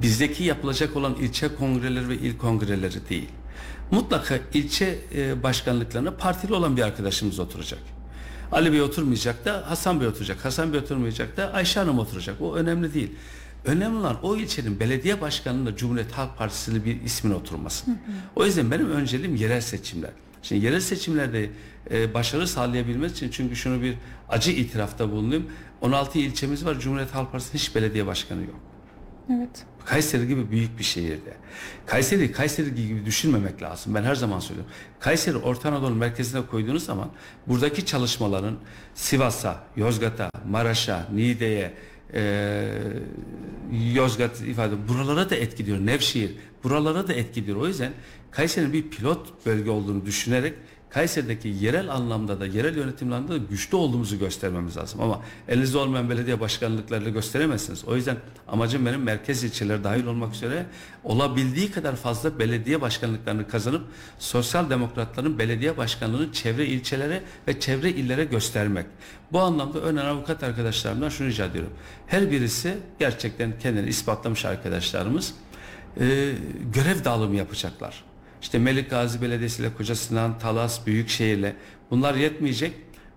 Bizdeki 0.03 0.45
yapılacak 0.45 0.97
olan 0.97 1.15
ilçe 1.15 1.55
kongreleri 1.55 2.09
ve 2.09 2.15
il 2.15 2.38
kongreleri 2.38 3.09
değil. 3.09 3.29
Mutlaka 3.91 4.38
ilçe 4.55 4.99
e, 5.15 5.43
başkanlıklarına 5.43 6.11
partili 6.11 6.55
olan 6.55 6.77
bir 6.77 6.83
arkadaşımız 6.83 7.38
oturacak. 7.38 7.81
Ali 8.53 8.73
Bey 8.73 8.83
oturmayacak 8.83 9.45
da 9.45 9.71
Hasan 9.71 10.00
Bey 10.00 10.09
oturacak. 10.09 10.45
Hasan 10.45 10.73
Bey 10.73 10.81
oturmayacak 10.81 11.37
da 11.37 11.53
Ayşe 11.53 11.81
Hanım 11.81 11.99
oturacak. 11.99 12.41
O 12.41 12.55
önemli 12.55 12.95
değil. 12.95 13.11
Önemli 13.65 13.99
olan 13.99 14.17
o 14.23 14.37
ilçenin 14.37 14.81
belediye 14.81 15.21
başkanının 15.21 15.67
da 15.67 15.77
Cumhuriyet 15.77 16.12
Halk 16.12 16.38
Partisi'li 16.38 16.85
bir 16.85 17.03
ismin 17.03 17.33
oturması. 17.33 17.87
Hı 17.87 17.91
hı. 17.91 17.97
O 18.37 18.45
yüzden 18.45 18.71
benim 18.71 18.91
önceliğim 18.91 19.37
yerel 19.37 19.61
seçimler. 19.61 20.11
Şimdi 20.43 20.65
yerel 20.65 20.81
seçimlerde 20.81 21.50
e, 21.91 22.15
başarı 22.15 22.49
sağlayabilmek 22.49 23.11
için 23.11 23.31
çünkü 23.31 23.57
şunu 23.57 23.83
bir 23.83 23.95
acı 24.29 24.50
itirafta 24.50 25.11
bulunayım. 25.11 25.47
16 25.81 26.19
ilçemiz 26.19 26.65
var. 26.65 26.81
Cumhuriyet 26.81 27.15
Halk 27.15 27.33
Partisi'nin 27.33 27.59
hiç 27.59 27.75
belediye 27.75 28.07
başkanı 28.07 28.41
yok. 28.41 28.61
Evet. 29.30 29.64
Kayseri 29.85 30.28
gibi 30.28 30.50
büyük 30.50 30.78
bir 30.78 30.85
şehirde. 30.85 31.37
Kayseri 31.87 32.32
Kayseri 32.32 32.75
gibi 32.75 33.06
düşünmemek 33.06 33.62
lazım. 33.62 33.94
Ben 33.94 34.02
her 34.02 34.14
zaman 34.14 34.40
söylüyorum. 34.40 34.73
Kayseri 35.00 35.37
Orta 35.37 35.68
Anadolu 35.68 35.94
merkezine 35.94 36.47
koyduğunuz 36.47 36.85
zaman 36.85 37.11
buradaki 37.47 37.87
çalışmaların 37.87 38.56
Sivas'a, 38.94 39.64
Yozgat'a, 39.76 40.30
Maraş'a, 40.50 41.06
Niğde'ye, 41.14 41.75
e, 42.14 42.73
Yozgat 43.94 44.40
ifade 44.40 44.88
buralara 44.88 45.30
da 45.30 45.35
etkiliyor. 45.37 45.78
Nevşehir 45.78 46.35
buralara 46.64 47.08
da 47.08 47.12
etkiliyor. 47.12 47.56
O 47.56 47.66
yüzden 47.66 47.92
Kayseri'nin 48.30 48.73
bir 48.73 48.90
pilot 48.90 49.47
bölge 49.47 49.70
olduğunu 49.70 50.06
düşünerek 50.06 50.54
Kayseri'deki 50.90 51.49
yerel 51.49 51.92
anlamda 51.92 52.40
da 52.40 52.47
yerel 52.47 52.76
yönetimle 52.76 53.14
anlamda 53.14 53.33
da 53.33 53.38
güçlü 53.50 53.76
olduğumuzu 53.76 54.18
göstermemiz 54.18 54.76
lazım. 54.76 55.00
Ama 55.00 55.21
elinizde 55.49 55.78
olmayan 55.78 56.11
belediye 56.11 56.40
başkanlıklarıyla 56.40 57.11
gösteremezsiniz. 57.11 57.85
O 57.85 57.97
yüzden 57.97 58.16
amacım 58.49 58.87
benim 58.87 59.02
merkez 59.02 59.45
ilçeler 59.45 59.85
dahil 59.85 60.07
olmak 60.07 60.35
üzere 60.35 60.66
olabildiği 61.04 61.71
kadar 61.71 61.97
fazla 61.97 62.38
belediye 62.38 62.80
başkanlıklarını 62.80 63.49
kazanıp 63.49 63.83
sosyal 64.18 64.71
demokratların 64.71 65.38
belediye 65.38 65.76
başkanlığını 65.76 66.33
çevre 66.33 66.66
ilçelere 66.66 67.23
ve 67.49 67.61
çevre 67.61 67.90
illere 67.90 68.25
göstermek. 68.25 68.87
Bu 69.33 69.40
anlamda 69.40 69.80
önemli 69.80 70.09
avukat 70.09 70.42
arkadaşlarımdan 70.42 71.09
şunu 71.09 71.28
rica 71.28 71.45
ediyorum. 71.45 71.73
Her 72.07 72.30
birisi 72.30 72.78
gerçekten 72.99 73.59
kendini 73.59 73.88
ispatlamış 73.88 74.45
arkadaşlarımız 74.45 75.35
e, 76.00 76.33
görev 76.73 77.04
dağılımı 77.04 77.37
yapacaklar. 77.37 78.08
İşte 78.42 78.59
Melik 78.59 78.90
Gazi 78.90 79.23
Belediyesi 79.23 79.62
ile 79.62 79.75
Koca 79.75 79.95
Sinan, 79.95 80.38
Talas, 80.38 80.87
Büyükşehir'le 80.87 81.52
bunlar 81.90 82.14
yetmeyecek. 82.14 82.73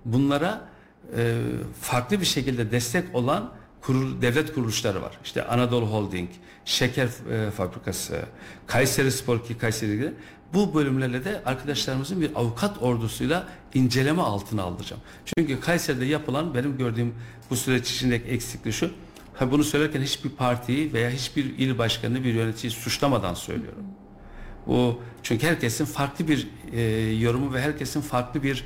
Bunlara 0.05 0.69
e, 1.17 1.37
farklı 1.81 2.21
bir 2.21 2.25
şekilde 2.25 2.71
destek 2.71 3.15
olan 3.15 3.51
kurul, 3.81 4.21
devlet 4.21 4.53
kuruluşları 4.53 5.01
var. 5.01 5.17
İşte 5.23 5.47
Anadolu 5.47 5.85
Holding, 5.85 6.29
Şeker 6.65 7.07
e, 7.07 7.51
Fabrikası, 7.51 8.25
Kayseri 8.67 9.11
Spor 9.11 9.43
ki 9.43 9.57
Kayseri 9.57 9.91
gibi. 9.91 10.11
Bu 10.53 10.73
bölümlerle 10.73 11.25
de 11.25 11.41
arkadaşlarımızın 11.45 12.21
bir 12.21 12.31
avukat 12.35 12.81
ordusuyla 12.81 13.47
inceleme 13.73 14.21
altına 14.21 14.63
alacağım. 14.63 15.01
Çünkü 15.25 15.59
Kayseri'de 15.59 16.05
yapılan 16.05 16.53
benim 16.53 16.77
gördüğüm 16.77 17.15
bu 17.49 17.55
süreç 17.55 17.91
içindeki 17.91 18.29
eksiklik 18.29 18.73
şu. 18.73 18.91
Ha 19.33 19.51
bunu 19.51 19.63
söylerken 19.63 20.01
hiçbir 20.01 20.29
partiyi 20.29 20.93
veya 20.93 21.09
hiçbir 21.09 21.45
il 21.45 21.77
başkanını 21.77 22.23
bir 22.23 22.33
yöneticiyi 22.33 22.71
suçlamadan 22.71 23.33
söylüyorum. 23.33 23.85
Bu 24.67 25.01
çünkü 25.23 25.47
herkesin 25.47 25.85
farklı 25.85 26.27
bir 26.27 26.47
e, 26.73 26.81
yorumu 27.15 27.53
ve 27.53 27.61
herkesin 27.61 28.01
farklı 28.01 28.43
bir 28.43 28.63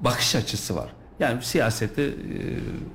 bakış 0.00 0.34
açısı 0.34 0.76
var. 0.76 0.88
Yani 1.20 1.42
siyaseti 1.42 2.02
e, 2.02 2.14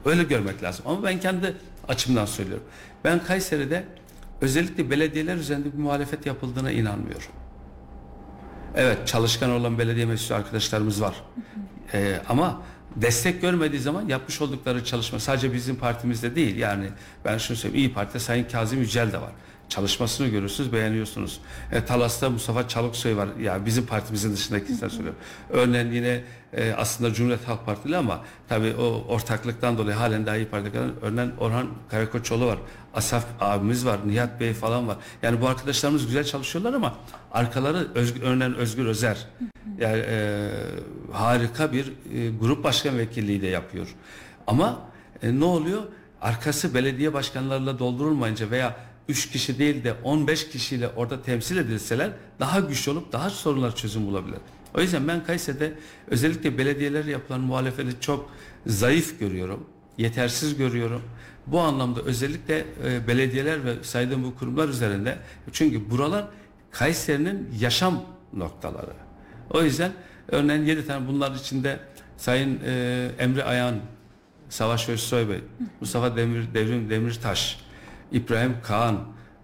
öyle 0.09 0.23
görmek 0.23 0.63
lazım. 0.63 0.85
Ama 0.87 1.03
ben 1.03 1.19
kendi 1.19 1.53
açımdan 1.87 2.25
söylüyorum. 2.25 2.65
Ben 3.03 3.23
Kayseri'de 3.23 3.83
özellikle 4.41 4.89
belediyeler 4.89 5.35
üzerinde 5.35 5.73
bir 5.73 5.77
muhalefet 5.77 6.25
yapıldığına 6.25 6.71
inanmıyorum. 6.71 7.27
Evet 8.75 9.07
çalışkan 9.07 9.49
olan 9.49 9.77
belediye 9.79 10.05
meclisi 10.05 10.35
arkadaşlarımız 10.35 11.01
var. 11.01 11.15
Ee, 11.93 12.21
ama 12.29 12.61
destek 12.95 13.41
görmediği 13.41 13.81
zaman 13.81 14.07
yapmış 14.07 14.41
oldukları 14.41 14.85
çalışma 14.85 15.19
sadece 15.19 15.53
bizim 15.53 15.75
partimizde 15.75 16.35
değil. 16.35 16.57
Yani 16.57 16.89
ben 17.25 17.37
şunu 17.37 17.57
söyleyeyim 17.57 17.89
İyi 17.89 17.93
Parti'de 17.93 18.19
Sayın 18.19 18.43
Kazım 18.43 18.79
Yücel 18.79 19.11
de 19.11 19.21
var. 19.21 19.31
Çalışmasını 19.69 20.27
görürsünüz, 20.27 20.73
beğeniyorsunuz. 20.73 21.39
E, 21.71 21.85
Talas'ta 21.85 22.29
Mustafa 22.29 22.67
Çalıksoy 22.67 23.15
var. 23.15 23.29
Yani 23.41 23.65
bizim 23.65 23.85
partimizin 23.85 24.33
dışındaki 24.33 24.71
insan 24.71 24.87
söylüyorum. 24.87 25.19
Örneğin 25.49 25.91
yine 25.91 26.23
e, 26.53 26.71
aslında 26.71 27.13
Cumhuriyet 27.13 27.47
Halk 27.47 27.65
Partili 27.65 27.97
ama 27.97 28.21
tabii 28.49 28.75
o 28.75 29.05
ortaklıktan 29.07 29.77
dolayı 29.77 29.97
halen 29.97 30.25
daha 30.25 30.37
İyi 30.37 30.47
Parti 30.47 30.71
kalan 30.71 30.91
örneğin 31.01 31.31
Orhan 31.39 31.67
Karakoçoğlu 31.89 32.45
var. 32.45 32.57
Asaf 32.93 33.25
abimiz 33.39 33.85
var, 33.85 33.99
Nihat 34.05 34.39
Bey 34.39 34.53
falan 34.53 34.87
var. 34.87 34.97
Yani 35.21 35.41
bu 35.41 35.47
arkadaşlarımız 35.47 36.05
güzel 36.05 36.23
çalışıyorlar 36.23 36.73
ama 36.73 36.95
arkaları 37.31 37.87
özgür, 37.95 38.21
örneğin 38.21 38.53
Özgür 38.53 38.85
Özer. 38.85 39.27
Yani 39.77 40.03
e, 40.07 40.49
harika 41.11 41.71
bir 41.71 41.93
e, 42.13 42.29
grup 42.29 42.63
başkan 42.63 42.97
vekilliği 42.97 43.41
de 43.41 43.47
yapıyor. 43.47 43.87
Ama 44.47 44.79
e, 45.23 45.39
ne 45.39 45.45
oluyor? 45.45 45.81
Arkası 46.21 46.73
belediye 46.73 47.13
başkanlarıyla 47.13 47.79
doldurulmayınca 47.79 48.51
veya 48.51 48.75
3 49.09 49.29
kişi 49.29 49.59
değil 49.59 49.83
de 49.83 49.93
15 50.03 50.49
kişiyle 50.49 50.89
orada 50.89 51.21
temsil 51.21 51.57
edilseler 51.57 52.11
daha 52.39 52.59
güçlü 52.59 52.91
olup 52.91 53.11
daha 53.11 53.29
sorunlar 53.29 53.75
çözüm 53.75 54.07
bulabilir. 54.07 54.39
O 54.75 54.81
yüzden 54.81 55.07
ben 55.07 55.25
Kayseri'de 55.25 55.73
özellikle 56.07 56.57
belediyelerle 56.57 57.11
yapılan 57.11 57.41
muhalefeti 57.41 58.01
çok 58.01 58.31
zayıf 58.65 59.19
görüyorum. 59.19 59.65
Yetersiz 59.97 60.57
görüyorum. 60.57 61.01
Bu 61.47 61.59
anlamda 61.59 62.01
özellikle 62.01 62.65
e, 62.85 63.07
belediyeler 63.07 63.65
ve 63.65 63.83
saydığım 63.83 64.23
bu 64.23 64.35
kurumlar 64.35 64.69
üzerinde 64.69 65.17
çünkü 65.51 65.89
buralar 65.89 66.27
Kayseri'nin 66.71 67.49
yaşam 67.59 68.03
noktaları. 68.33 68.93
O 69.49 69.63
yüzden 69.63 69.91
örneğin 70.27 70.65
7 70.65 70.87
tane 70.87 71.07
bunlar 71.07 71.35
içinde 71.35 71.79
Sayın 72.17 72.59
e, 72.65 73.11
Emre 73.19 73.43
Ayan, 73.43 73.75
Savaş 74.49 74.89
Özsoy 74.89 75.29
Bey, 75.29 75.39
Mustafa 75.81 76.15
Demir, 76.15 76.53
Devrim 76.53 76.89
Demirtaş, 76.89 77.59
İbrahim 78.11 78.55
Kaan, 78.63 78.97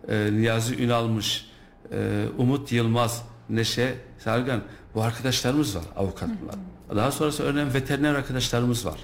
e, 0.07 0.29
Niyazi 0.31 0.83
Ünalmış, 0.83 1.49
e, 1.91 2.25
Umut 2.37 2.71
Yılmaz, 2.71 3.23
Neşe 3.49 3.95
Sargan 4.19 4.61
bu 4.95 5.03
arkadaşlarımız 5.03 5.75
var 5.75 5.83
avukatlar. 5.95 6.55
Daha 6.95 7.11
sonrası 7.11 7.43
örneğin 7.43 7.73
veteriner 7.73 8.15
arkadaşlarımız 8.15 8.85
var. 8.85 8.99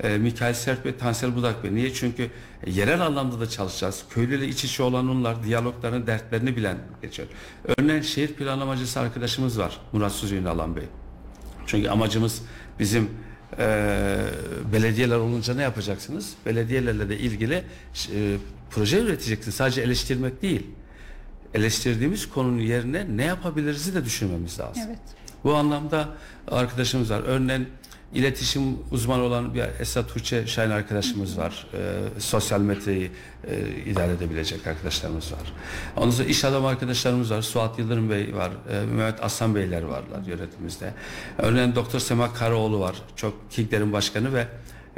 E, 0.00 0.18
Mikail 0.18 0.54
Sert 0.54 0.84
Bey, 0.84 0.96
Tansel 0.96 1.36
Budak 1.36 1.64
Bey. 1.64 1.74
Niye? 1.74 1.92
Çünkü 1.92 2.30
yerel 2.66 3.00
anlamda 3.00 3.40
da 3.40 3.48
çalışacağız. 3.48 4.04
Köylüyle 4.10 4.48
iç 4.48 4.64
içe 4.64 4.82
olan 4.82 5.08
onlar, 5.08 5.44
diyalogların 5.44 6.06
dertlerini 6.06 6.56
bilen 6.56 6.78
geçiyor. 7.02 7.28
Örneğin 7.76 8.02
şehir 8.02 8.28
planlamacısı 8.28 9.00
arkadaşımız 9.00 9.58
var. 9.58 9.80
Murat 9.92 10.12
Suzi 10.12 10.36
Ünalan 10.36 10.76
Bey. 10.76 10.84
Çünkü 11.66 11.88
amacımız 11.88 12.42
bizim 12.78 13.10
e, 13.58 14.18
belediyeler 14.72 15.16
olunca 15.16 15.54
ne 15.54 15.62
yapacaksınız? 15.62 16.32
Belediyelerle 16.46 17.08
de 17.08 17.18
ilgili 17.18 17.54
e, 17.54 18.36
proje 18.70 19.00
üreteceksiniz. 19.00 19.56
Sadece 19.56 19.80
eleştirmek 19.80 20.42
değil. 20.42 20.66
Eleştirdiğimiz 21.54 22.28
konunun 22.28 22.58
yerine 22.58 23.16
ne 23.16 23.24
yapabiliriz 23.24 23.94
de 23.94 24.04
düşünmemiz 24.04 24.60
lazım. 24.60 24.82
Evet. 24.86 24.98
Bu 25.44 25.54
anlamda 25.54 26.08
arkadaşımız 26.48 27.10
var. 27.10 27.22
Örneğin 27.26 27.68
iletişim 28.14 28.62
uzmanı 28.90 29.22
olan 29.22 29.54
bir 29.54 29.64
Esat 29.80 30.08
Tuğçe 30.08 30.46
Şahin 30.46 30.70
arkadaşımız 30.70 31.38
var. 31.38 31.66
Ee, 31.74 32.20
sosyal 32.20 32.60
medyayı 32.60 33.10
e, 33.50 33.60
idare 33.86 34.12
edebilecek 34.12 34.66
arkadaşlarımız 34.66 35.32
var. 35.32 35.52
Ondan 35.96 36.10
sonra 36.10 36.28
iş 36.28 36.44
adamı 36.44 36.68
arkadaşlarımız 36.68 37.30
var. 37.30 37.42
Suat 37.42 37.78
Yıldırım 37.78 38.10
Bey 38.10 38.34
var. 38.34 38.50
E, 38.70 38.86
Mehmet 38.86 39.24
Aslan 39.24 39.54
Beyler 39.54 39.82
varlar 39.82 40.22
yönetimimizde. 40.26 40.92
Örneğin 41.38 41.74
Doktor 41.74 41.98
Sema 41.98 42.32
Karaoğlu 42.32 42.80
var. 42.80 42.96
Çok 43.16 43.50
KİG'lerin 43.50 43.92
başkanı 43.92 44.34
ve 44.34 44.46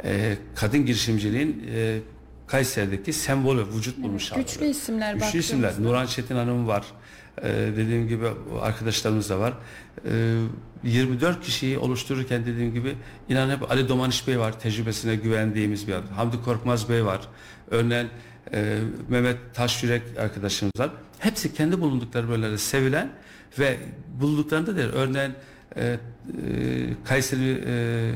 e, 0.03 0.37
kadın 0.55 0.85
girişimciliğin 0.85 1.69
e, 1.75 1.99
Kayseri'deki 2.47 3.13
sembolü 3.13 3.65
vücut 3.75 4.03
bulmuş 4.03 4.31
hali. 4.31 4.41
Güçlü 4.41 4.65
isimler 4.65 5.13
Güçlü 5.13 5.39
isimler. 5.39 5.73
Nurhan 5.79 6.05
Çetin 6.05 6.35
Hanım 6.35 6.67
var. 6.67 6.85
Ee, 7.41 7.71
dediğim 7.77 8.07
gibi 8.07 8.25
arkadaşlarımız 8.61 9.29
da 9.29 9.39
var. 9.39 9.53
Ee, 10.05 10.41
24 10.83 11.41
kişiyi 11.43 11.77
oluştururken 11.77 12.45
dediğim 12.45 12.73
gibi 12.73 12.95
inan 13.29 13.49
hep 13.49 13.71
Ali 13.71 13.89
Domaniş 13.89 14.27
Bey 14.27 14.39
var. 14.39 14.59
Tecrübesine 14.59 15.15
güvendiğimiz 15.15 15.87
bir 15.87 15.93
adam. 15.93 16.07
Hamdi 16.15 16.41
Korkmaz 16.41 16.89
Bey 16.89 17.05
var. 17.05 17.21
Örneğin 17.71 18.07
e, 18.53 18.79
Mehmet 19.09 19.37
Taşyürek 19.53 20.01
arkadaşımız 20.19 20.71
var. 20.79 20.89
Hepsi 21.19 21.53
kendi 21.53 21.81
bulundukları 21.81 22.29
bölgelerde 22.29 22.57
sevilen 22.57 23.09
ve 23.59 23.77
bulunduklarında 24.19 24.77
da 24.77 24.81
örneğin 24.81 25.33
e, 25.75 25.83
e, 25.85 25.97
Kayseri 27.05 27.63
e, 27.67 28.11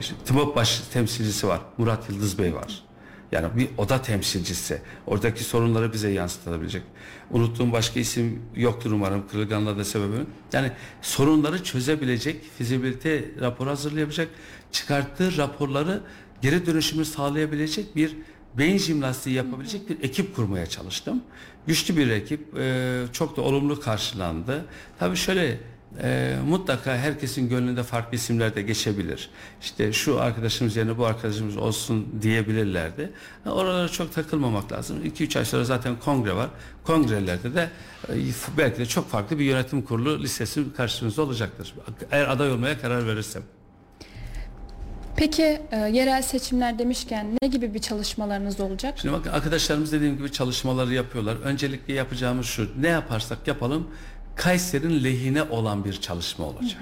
işte, 0.00 0.14
baş 0.56 0.80
temsilcisi 0.92 1.48
var. 1.48 1.60
Murat 1.78 2.10
Yıldız 2.10 2.38
Bey 2.38 2.54
var. 2.54 2.87
Yani 3.32 3.48
bir 3.56 3.68
oda 3.78 4.02
temsilcisi. 4.02 4.82
Oradaki 5.06 5.44
sorunları 5.44 5.92
bize 5.92 6.10
yansıtabilecek. 6.10 6.82
Unuttuğum 7.30 7.72
başka 7.72 8.00
isim 8.00 8.42
yoktur 8.56 8.92
umarım. 8.92 9.28
Kırılganlığa 9.28 9.76
da 9.76 9.84
sebebi. 9.84 10.16
Yani 10.52 10.72
sorunları 11.02 11.64
çözebilecek, 11.64 12.44
fizibilite 12.58 13.24
raporu 13.40 13.70
hazırlayabilecek, 13.70 14.28
çıkarttığı 14.72 15.36
raporları 15.36 16.02
geri 16.42 16.66
dönüşümü 16.66 17.04
sağlayabilecek 17.04 17.96
bir 17.96 18.16
beyin 18.58 18.78
jimnastiği 18.78 19.36
yapabilecek 19.36 19.90
bir 19.90 20.02
ekip 20.02 20.36
kurmaya 20.36 20.66
çalıştım. 20.66 21.22
Güçlü 21.66 21.96
bir 21.96 22.08
ekip, 22.08 22.40
çok 23.14 23.36
da 23.36 23.42
olumlu 23.42 23.80
karşılandı. 23.80 24.64
Tabii 24.98 25.16
şöyle 25.16 25.60
e, 26.02 26.36
mutlaka 26.48 26.96
herkesin 26.96 27.48
gönlünde 27.48 27.82
farklı 27.82 28.16
isimler 28.16 28.54
de 28.54 28.62
geçebilir. 28.62 29.30
İşte 29.60 29.92
şu 29.92 30.20
arkadaşımız 30.20 30.76
yerine 30.76 30.98
bu 30.98 31.06
arkadaşımız 31.06 31.56
olsun 31.56 32.08
diyebilirlerdi. 32.22 33.12
Ha, 33.44 33.50
Oralara 33.50 33.88
çok 33.88 34.14
takılmamak 34.14 34.72
lazım. 34.72 35.04
2-3 35.04 35.38
ay 35.38 35.44
sonra 35.44 35.64
zaten 35.64 35.96
kongre 36.00 36.34
var. 36.34 36.48
Kongrelerde 36.84 37.54
de 37.54 37.68
e, 38.08 38.14
belki 38.58 38.78
de 38.78 38.86
çok 38.86 39.10
farklı 39.10 39.38
bir 39.38 39.44
yönetim 39.44 39.82
kurulu 39.82 40.22
listesi 40.22 40.72
karşınızda 40.76 41.22
olacaktır. 41.22 41.74
Eğer 42.10 42.28
aday 42.28 42.50
olmaya 42.52 42.80
karar 42.80 43.06
verirsem. 43.06 43.42
Peki 45.16 45.42
e, 45.70 45.76
yerel 45.76 46.22
seçimler 46.22 46.78
demişken 46.78 47.26
ne 47.42 47.48
gibi 47.48 47.74
bir 47.74 47.78
çalışmalarınız 47.78 48.60
olacak? 48.60 48.94
Şimdi 48.98 49.14
bakın 49.14 49.30
arkadaşlarımız 49.30 49.92
dediğim 49.92 50.16
gibi 50.18 50.32
çalışmaları 50.32 50.94
yapıyorlar. 50.94 51.36
Öncelikle 51.36 51.94
yapacağımız 51.94 52.46
şu. 52.46 52.68
Ne 52.82 52.88
yaparsak 52.88 53.48
yapalım 53.48 53.88
Kayseri'nin 54.38 55.04
lehine 55.04 55.42
olan 55.42 55.84
bir 55.84 55.92
çalışma 55.92 56.44
olacak. 56.44 56.80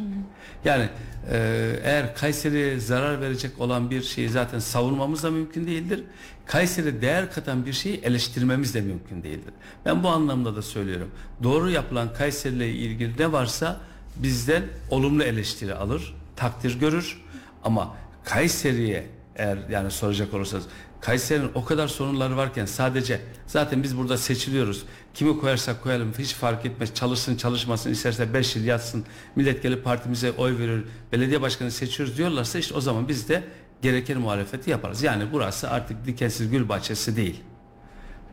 Yani 0.65 0.89
e, 1.31 1.73
eğer 1.85 2.17
Kayseri'ye 2.17 2.81
zarar 2.81 3.21
verecek 3.21 3.61
olan 3.61 3.91
bir 3.91 4.03
şeyi 4.03 4.29
zaten 4.29 4.59
savunmamız 4.59 5.23
da 5.23 5.31
mümkün 5.31 5.67
değildir. 5.67 6.05
Kayseri 6.47 7.03
değer 7.03 7.33
katan 7.33 7.67
bir 7.67 7.73
şeyi 7.73 8.01
eleştirmemiz 8.01 8.75
de 8.75 8.81
mümkün 8.81 9.23
değildir. 9.23 9.55
Ben 9.85 10.03
bu 10.03 10.09
anlamda 10.09 10.57
da 10.57 10.63
söylüyorum. 10.63 11.11
Doğru 11.43 11.71
yapılan 11.71 12.15
Kayseri 12.15 12.55
ile 12.55 12.71
ilgili 12.71 13.19
ne 13.19 13.33
varsa 13.33 13.81
bizden 14.17 14.63
olumlu 14.91 15.23
eleştiri 15.23 15.75
alır, 15.75 16.15
takdir 16.37 16.81
görür. 16.81 17.23
Ama 17.65 17.95
Kayseri'ye 18.25 19.07
eğer 19.37 19.59
yani 19.71 19.91
soracak 19.91 20.35
olursanız 20.35 20.65
Kayseri'nin 21.00 21.50
o 21.55 21.65
kadar 21.65 21.88
sorunları 21.88 22.37
varken 22.37 22.67
sadece 22.67 23.21
zaten 23.47 23.83
biz 23.83 23.97
burada 23.97 24.19
seçiliyoruz. 24.19 24.85
Kimi 25.15 25.41
koyarsak 25.41 25.83
koyalım 25.83 26.12
hiç 26.19 26.35
fark 26.35 26.67
etmez. 26.67 26.95
Çalışsın 26.95 27.37
çalışmasın 27.37 27.91
isterse 27.91 28.35
5 28.35 28.57
yıl 28.57 28.65
yatsın. 28.65 29.05
Millet 29.37 29.62
gelip 29.62 29.85
partimize 29.85 30.33
oy 30.33 30.59
verir. 30.59 30.85
Belediye 31.12 31.41
başkanı 31.43 31.71
seçiyoruz 31.71 32.19
diyorlarsa 32.19 32.59
işte 32.59 32.75
o 32.75 32.81
zaman 32.81 33.09
biz 33.09 33.29
de 33.29 33.43
gereken 33.83 34.19
muhalefeti 34.19 34.71
yaparız. 34.71 35.03
Yani 35.03 35.25
burası 35.33 35.71
artık 35.71 36.07
dikensiz 36.07 36.50
gül 36.50 36.69
bahçesi 36.69 37.17
değil. 37.17 37.43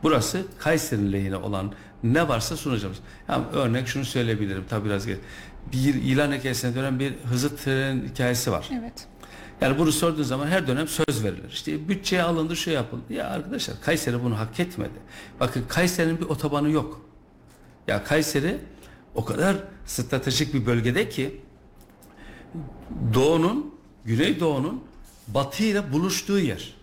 Burası 0.02 0.42
Kayseri'nin 0.58 1.12
lehine 1.12 1.36
olan 1.36 1.72
ne 2.02 2.28
varsa 2.28 2.56
sunacağız. 2.56 2.96
Yani 3.28 3.44
örnek 3.52 3.88
şunu 3.88 4.04
söyleyebilirim 4.04 4.64
tabi 4.68 4.84
biraz 4.84 5.06
geç. 5.06 5.18
Bir 5.72 5.94
ilan 5.94 6.32
hikayesine 6.32 6.74
dönen 6.74 6.98
bir 6.98 7.14
hızlı 7.24 7.56
tren 7.56 8.02
hikayesi 8.08 8.52
var. 8.52 8.68
Evet. 8.80 9.06
Yani 9.64 9.78
bunu 9.78 9.92
sorduğun 9.92 10.22
zaman 10.22 10.46
her 10.46 10.66
dönem 10.66 10.88
söz 10.88 11.24
verilir. 11.24 11.50
İşte 11.52 11.88
bütçeye 11.88 12.22
alındı 12.22 12.56
şu 12.56 12.70
yapıldı. 12.70 13.12
Ya 13.12 13.28
arkadaşlar 13.28 13.80
Kayseri 13.80 14.24
bunu 14.24 14.38
hak 14.38 14.60
etmedi. 14.60 14.98
Bakın 15.40 15.64
Kayseri'nin 15.68 16.20
bir 16.20 16.24
otobanı 16.24 16.70
yok. 16.70 17.06
Ya 17.88 18.04
Kayseri 18.04 18.58
o 19.14 19.24
kadar 19.24 19.56
stratejik 19.86 20.54
bir 20.54 20.66
bölgede 20.66 21.08
ki 21.08 21.40
doğunun, 23.14 23.74
güneydoğunun 24.04 24.84
batı 25.28 25.64
ile 25.64 25.92
buluştuğu 25.92 26.38
yer. 26.38 26.74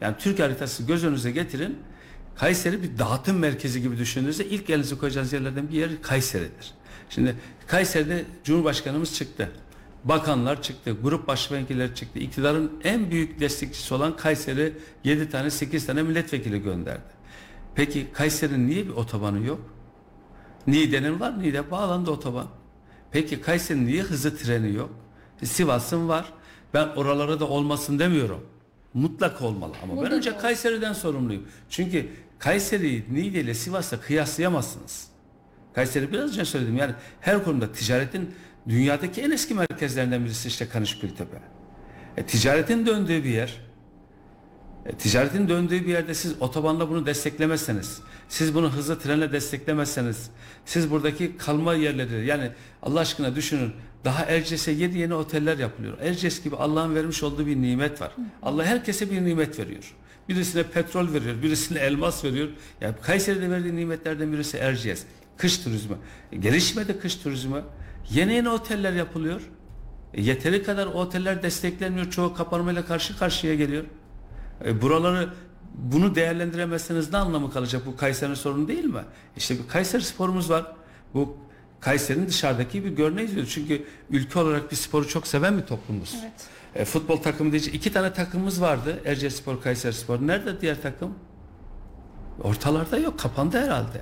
Yani 0.00 0.16
Türk 0.18 0.38
haritası 0.38 0.82
göz 0.82 1.04
önünüze 1.04 1.30
getirin. 1.30 1.78
Kayseri 2.36 2.82
bir 2.82 2.98
dağıtım 2.98 3.38
merkezi 3.38 3.82
gibi 3.82 3.98
düşündüğünüzde 3.98 4.46
ilk 4.46 4.70
elinizi 4.70 4.98
koyacağınız 4.98 5.32
yerlerden 5.32 5.68
bir 5.68 5.74
yer 5.74 6.02
Kayseri'dir. 6.02 6.74
Şimdi 7.10 7.36
Kayseri'de 7.66 8.24
Cumhurbaşkanımız 8.44 9.14
çıktı. 9.14 9.50
Bakanlar 10.04 10.62
çıktı, 10.62 10.96
grup 11.02 11.28
başvekilleri 11.28 11.94
çıktı. 11.94 12.18
İktidarın 12.18 12.72
en 12.84 13.10
büyük 13.10 13.40
destekçisi 13.40 13.94
olan 13.94 14.16
Kayseri 14.16 14.72
7 15.04 15.30
tane 15.30 15.50
8 15.50 15.86
tane 15.86 16.02
milletvekili 16.02 16.62
gönderdi. 16.62 17.20
Peki 17.74 18.06
Kayseri'nin 18.12 18.66
niye 18.68 18.86
bir 18.86 18.92
otobanı 18.92 19.46
yok? 19.46 19.60
Niğde'nin 20.66 21.20
var, 21.20 21.42
Niğde 21.42 21.70
bağlandı 21.70 22.10
otoban. 22.10 22.46
Peki 23.12 23.40
Kayseri'nin 23.40 23.86
niye 23.86 24.02
hızlı 24.02 24.36
treni 24.36 24.74
yok? 24.74 24.90
Sivas'ın 25.42 26.08
var. 26.08 26.32
Ben 26.74 26.88
oralara 26.88 27.40
da 27.40 27.48
olmasın 27.48 27.98
demiyorum. 27.98 28.46
Mutlak 28.94 29.42
olmalı 29.42 29.72
ama 29.82 29.96
Burada 29.96 30.10
ben 30.10 30.16
önce. 30.16 30.36
Kayseri'den 30.36 30.92
sorumluyum. 30.92 31.48
Çünkü 31.70 32.08
Kayseri'yi 32.38 33.04
Niğde 33.12 33.40
ile 33.40 33.54
Sivas'la 33.54 34.00
kıyaslayamazsınız. 34.00 35.08
Kayseri 35.74 36.12
biraz 36.12 36.30
önce 36.30 36.44
söyledim 36.44 36.76
yani 36.76 36.94
her 37.20 37.44
konuda 37.44 37.72
ticaretin 37.72 38.34
dünyadaki 38.68 39.20
en 39.20 39.30
eski 39.30 39.54
merkezlerinden 39.54 40.24
birisi 40.24 40.48
işte 40.48 40.68
Kanışgültepe. 40.68 41.36
E, 42.16 42.26
ticaretin 42.26 42.86
döndüğü 42.86 43.24
bir 43.24 43.30
yer. 43.30 43.60
E, 44.86 44.92
ticaretin 44.92 45.48
döndüğü 45.48 45.86
bir 45.86 45.92
yerde 45.92 46.14
siz 46.14 46.42
otobanla 46.42 46.90
bunu 46.90 47.06
desteklemezseniz, 47.06 48.00
siz 48.28 48.54
bunu 48.54 48.72
hızlı 48.72 48.98
trenle 48.98 49.32
desteklemezseniz, 49.32 50.30
siz 50.64 50.90
buradaki 50.90 51.36
kalma 51.36 51.74
yerleri 51.74 52.26
yani 52.26 52.50
Allah 52.82 53.00
aşkına 53.00 53.36
düşünün 53.36 53.72
daha 54.04 54.24
Erciyes'e 54.24 54.72
yedi 54.72 54.98
yeni 54.98 55.14
oteller 55.14 55.58
yapılıyor. 55.58 55.98
Erciyes 56.00 56.42
gibi 56.42 56.56
Allah'ın 56.56 56.94
vermiş 56.94 57.22
olduğu 57.22 57.46
bir 57.46 57.56
nimet 57.56 58.00
var. 58.00 58.12
Allah 58.42 58.64
herkese 58.64 59.10
bir 59.10 59.24
nimet 59.24 59.58
veriyor. 59.58 59.94
Birisine 60.28 60.62
petrol 60.62 61.12
veriyor, 61.12 61.42
birisine 61.42 61.78
elmas 61.78 62.24
veriyor. 62.24 62.48
Yani 62.80 62.94
Kayseri'de 63.02 63.50
verdiği 63.50 63.76
nimetlerden 63.76 64.32
birisi 64.32 64.56
Erciyes. 64.56 65.04
Kış 65.36 65.58
turizmi. 65.58 65.96
E, 66.32 66.36
gelişmedi 66.36 67.00
kış 67.00 67.16
turizmi. 67.16 67.60
Yeni 68.10 68.32
yeni 68.32 68.48
oteller 68.48 68.92
yapılıyor. 68.92 69.40
E, 70.14 70.22
yeteri 70.22 70.62
kadar 70.62 70.86
oteller 70.86 71.42
desteklenmiyor. 71.42 72.10
Çoğu 72.10 72.34
kapanmayla 72.34 72.84
karşı 72.86 73.18
karşıya 73.18 73.54
geliyor. 73.54 73.84
E, 74.64 74.82
buraları 74.82 75.28
bunu 75.74 76.14
değerlendiremezseniz 76.14 77.12
ne 77.12 77.18
anlamı 77.18 77.52
kalacak? 77.52 77.82
Bu 77.86 77.96
Kayseri'nin 77.96 78.34
sorunu 78.34 78.68
değil 78.68 78.84
mi? 78.84 79.02
İşte 79.36 79.58
bir 79.58 79.68
Kayseri 79.68 80.02
sporumuz 80.02 80.50
var. 80.50 80.72
Bu 81.14 81.36
Kayseri'nin 81.80 82.28
dışarıdaki 82.28 82.84
bir 82.84 83.22
izliyor. 83.22 83.46
Çünkü 83.46 83.84
ülke 84.10 84.38
olarak 84.38 84.70
bir 84.70 84.76
sporu 84.76 85.08
çok 85.08 85.26
seven 85.26 85.58
bir 85.58 85.62
toplumuz. 85.62 86.16
Evet. 86.22 86.32
E, 86.74 86.84
futbol 86.84 87.16
takımı 87.16 87.50
diyecek 87.50 87.74
iki 87.74 87.92
tane 87.92 88.12
takımımız 88.12 88.60
vardı. 88.60 89.02
Erciyes 89.04 89.36
Spor, 89.36 89.62
Kayseri 89.62 89.92
Spor. 89.92 90.26
Nerede 90.26 90.60
diğer 90.60 90.82
takım? 90.82 91.14
Ortalarda 92.42 92.98
yok. 92.98 93.18
Kapandı 93.18 93.58
herhalde. 93.58 94.00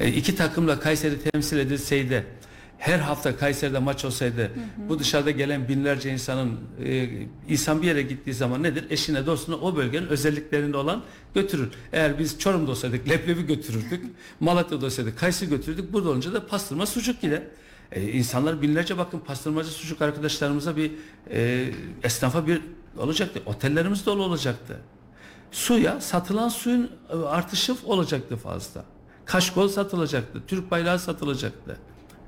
E, 0.00 0.08
iki 0.08 0.36
takımla 0.36 0.80
Kayseri 0.80 1.20
temsil 1.20 1.58
edilseydi 1.58 2.26
her 2.78 2.98
hafta 2.98 3.36
Kayseri'de 3.36 3.78
maç 3.78 4.04
olsaydı 4.04 4.50
bu 4.88 4.98
dışarıda 4.98 5.30
gelen 5.30 5.68
binlerce 5.68 6.12
insanın 6.12 6.60
e, 6.84 7.08
insan 7.48 7.82
bir 7.82 7.86
yere 7.86 8.02
gittiği 8.02 8.34
zaman 8.34 8.62
nedir? 8.62 8.84
Eşine 8.90 9.26
dostuna 9.26 9.56
o 9.56 9.76
bölgenin 9.76 10.06
özelliklerinde 10.06 10.76
olan 10.76 11.02
götürür. 11.34 11.68
Eğer 11.92 12.18
biz 12.18 12.38
Çorum'da 12.38 12.70
olsaydık 12.70 13.08
leblebi 13.08 13.46
götürürdük. 13.46 14.04
Malatya'da 14.40 14.86
olsaydık 14.86 15.18
kayısı 15.18 15.46
götürürdük. 15.46 15.92
Burada 15.92 16.08
olunca 16.10 16.32
da 16.32 16.46
pastırma 16.46 16.86
sucuk 16.86 17.20
gider. 17.20 17.42
E, 17.92 18.02
insanlar 18.02 18.62
binlerce 18.62 18.98
bakın 18.98 19.18
pastırmacı 19.18 19.70
sucuk 19.70 20.02
arkadaşlarımıza 20.02 20.76
bir 20.76 20.92
e, 21.30 21.70
esnafa 22.02 22.46
bir 22.46 22.62
olacaktı. 22.96 23.42
Otellerimiz 23.46 24.06
dolu 24.06 24.22
olacaktı. 24.22 24.80
Suya 25.52 26.00
satılan 26.00 26.48
suyun 26.48 26.90
e, 27.10 27.16
artışı 27.16 27.76
olacaktı 27.84 28.36
fazla. 28.36 28.84
Kaşkol 29.24 29.68
satılacaktı. 29.68 30.42
Türk 30.46 30.70
bayrağı 30.70 30.98
satılacaktı. 30.98 31.76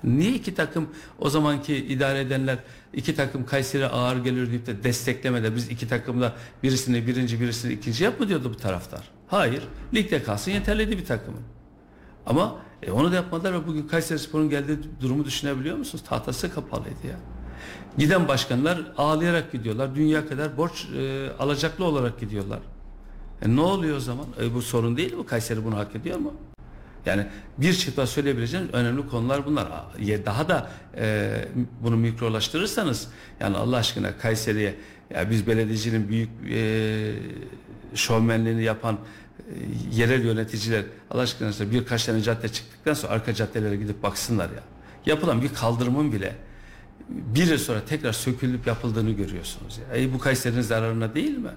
Niye 0.04 0.32
iki 0.32 0.54
takım 0.54 0.88
o 1.18 1.30
zamanki 1.30 1.76
idare 1.76 2.20
edenler 2.20 2.58
iki 2.92 3.14
takım 3.14 3.46
Kayseri 3.46 3.86
ağır 3.86 4.16
gelir 4.16 4.50
deyip 4.50 4.66
de 4.66 4.84
desteklemede 4.84 5.56
biz 5.56 5.68
iki 5.68 5.88
takımla 5.88 6.36
birisini 6.62 7.06
birinci 7.06 7.40
birisini 7.40 7.72
ikinci 7.72 8.04
yap 8.04 8.20
mı 8.20 8.28
diyordu 8.28 8.50
bu 8.50 8.56
taraftar? 8.56 9.10
Hayır. 9.28 9.62
Ligde 9.94 10.22
kalsın 10.22 10.50
yeterliydi 10.50 10.98
bir 10.98 11.04
takımın. 11.04 11.42
Ama 12.26 12.56
e, 12.82 12.90
onu 12.90 13.12
da 13.12 13.16
yapmadılar 13.16 13.54
ve 13.54 13.66
bugün 13.66 13.88
Kayseri 13.88 14.18
Spor'un 14.18 14.50
geldiği 14.50 14.78
durumu 15.00 15.24
düşünebiliyor 15.24 15.76
musunuz? 15.76 16.04
Tahtası 16.08 16.54
kapalıydı 16.54 17.06
ya. 17.08 17.16
Giden 17.98 18.28
başkanlar 18.28 18.80
ağlayarak 18.96 19.52
gidiyorlar. 19.52 19.94
Dünya 19.94 20.28
kadar 20.28 20.56
borç 20.56 20.88
e, 20.96 21.30
alacaklı 21.38 21.84
olarak 21.84 22.20
gidiyorlar. 22.20 22.60
E, 23.42 23.56
ne 23.56 23.60
oluyor 23.60 23.96
o 23.96 24.00
zaman? 24.00 24.26
E, 24.42 24.54
bu 24.54 24.62
sorun 24.62 24.96
değil 24.96 25.14
mi? 25.14 25.26
Kayseri 25.26 25.64
bunu 25.64 25.76
hak 25.76 25.96
ediyor 25.96 26.18
mu? 26.18 26.32
Yani 27.06 27.26
bir 27.58 27.74
çıta 27.74 28.06
söyleyebileceğiniz 28.06 28.74
önemli 28.74 29.08
konular 29.08 29.46
bunlar. 29.46 29.68
Daha 30.26 30.48
da 30.48 30.70
e, 30.96 31.30
bunu 31.82 31.96
mikrolaştırırsanız 31.96 33.08
yani 33.40 33.56
Allah 33.56 33.76
aşkına 33.76 34.18
Kayseri'ye 34.18 34.74
ya 35.14 35.30
biz 35.30 35.46
belediyecinin 35.46 36.08
büyük 36.08 36.30
e, 36.50 37.12
şovmenliğini 37.94 38.62
yapan 38.62 38.94
e, 38.94 38.98
yerel 39.92 40.24
yöneticiler 40.24 40.84
Allah 41.10 41.22
aşkına 41.22 41.50
işte 41.50 41.70
birkaç 41.70 42.04
tane 42.04 42.20
cadde 42.20 42.48
çıktıktan 42.48 42.94
sonra 42.94 43.12
arka 43.12 43.34
caddelere 43.34 43.76
gidip 43.76 44.02
baksınlar 44.02 44.50
ya. 44.50 44.62
Yapılan 45.06 45.42
bir 45.42 45.54
kaldırımın 45.54 46.12
bile 46.12 46.34
bir 47.08 47.46
yıl 47.46 47.58
sonra 47.58 47.80
tekrar 47.84 48.12
sökülüp 48.12 48.66
yapıldığını 48.66 49.10
görüyorsunuz. 49.10 49.78
Ya. 49.78 50.02
E, 50.02 50.12
bu 50.12 50.18
Kayseri'nin 50.18 50.60
zararına 50.60 51.14
değil 51.14 51.36
mi? 51.38 51.50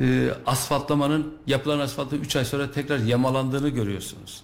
E, 0.00 0.28
asfaltlamanın 0.46 1.34
yapılan 1.46 1.78
asfaltın 1.78 2.20
3 2.20 2.36
ay 2.36 2.44
sonra 2.44 2.70
tekrar 2.70 2.98
yamalandığını 2.98 3.68
görüyorsunuz. 3.68 4.42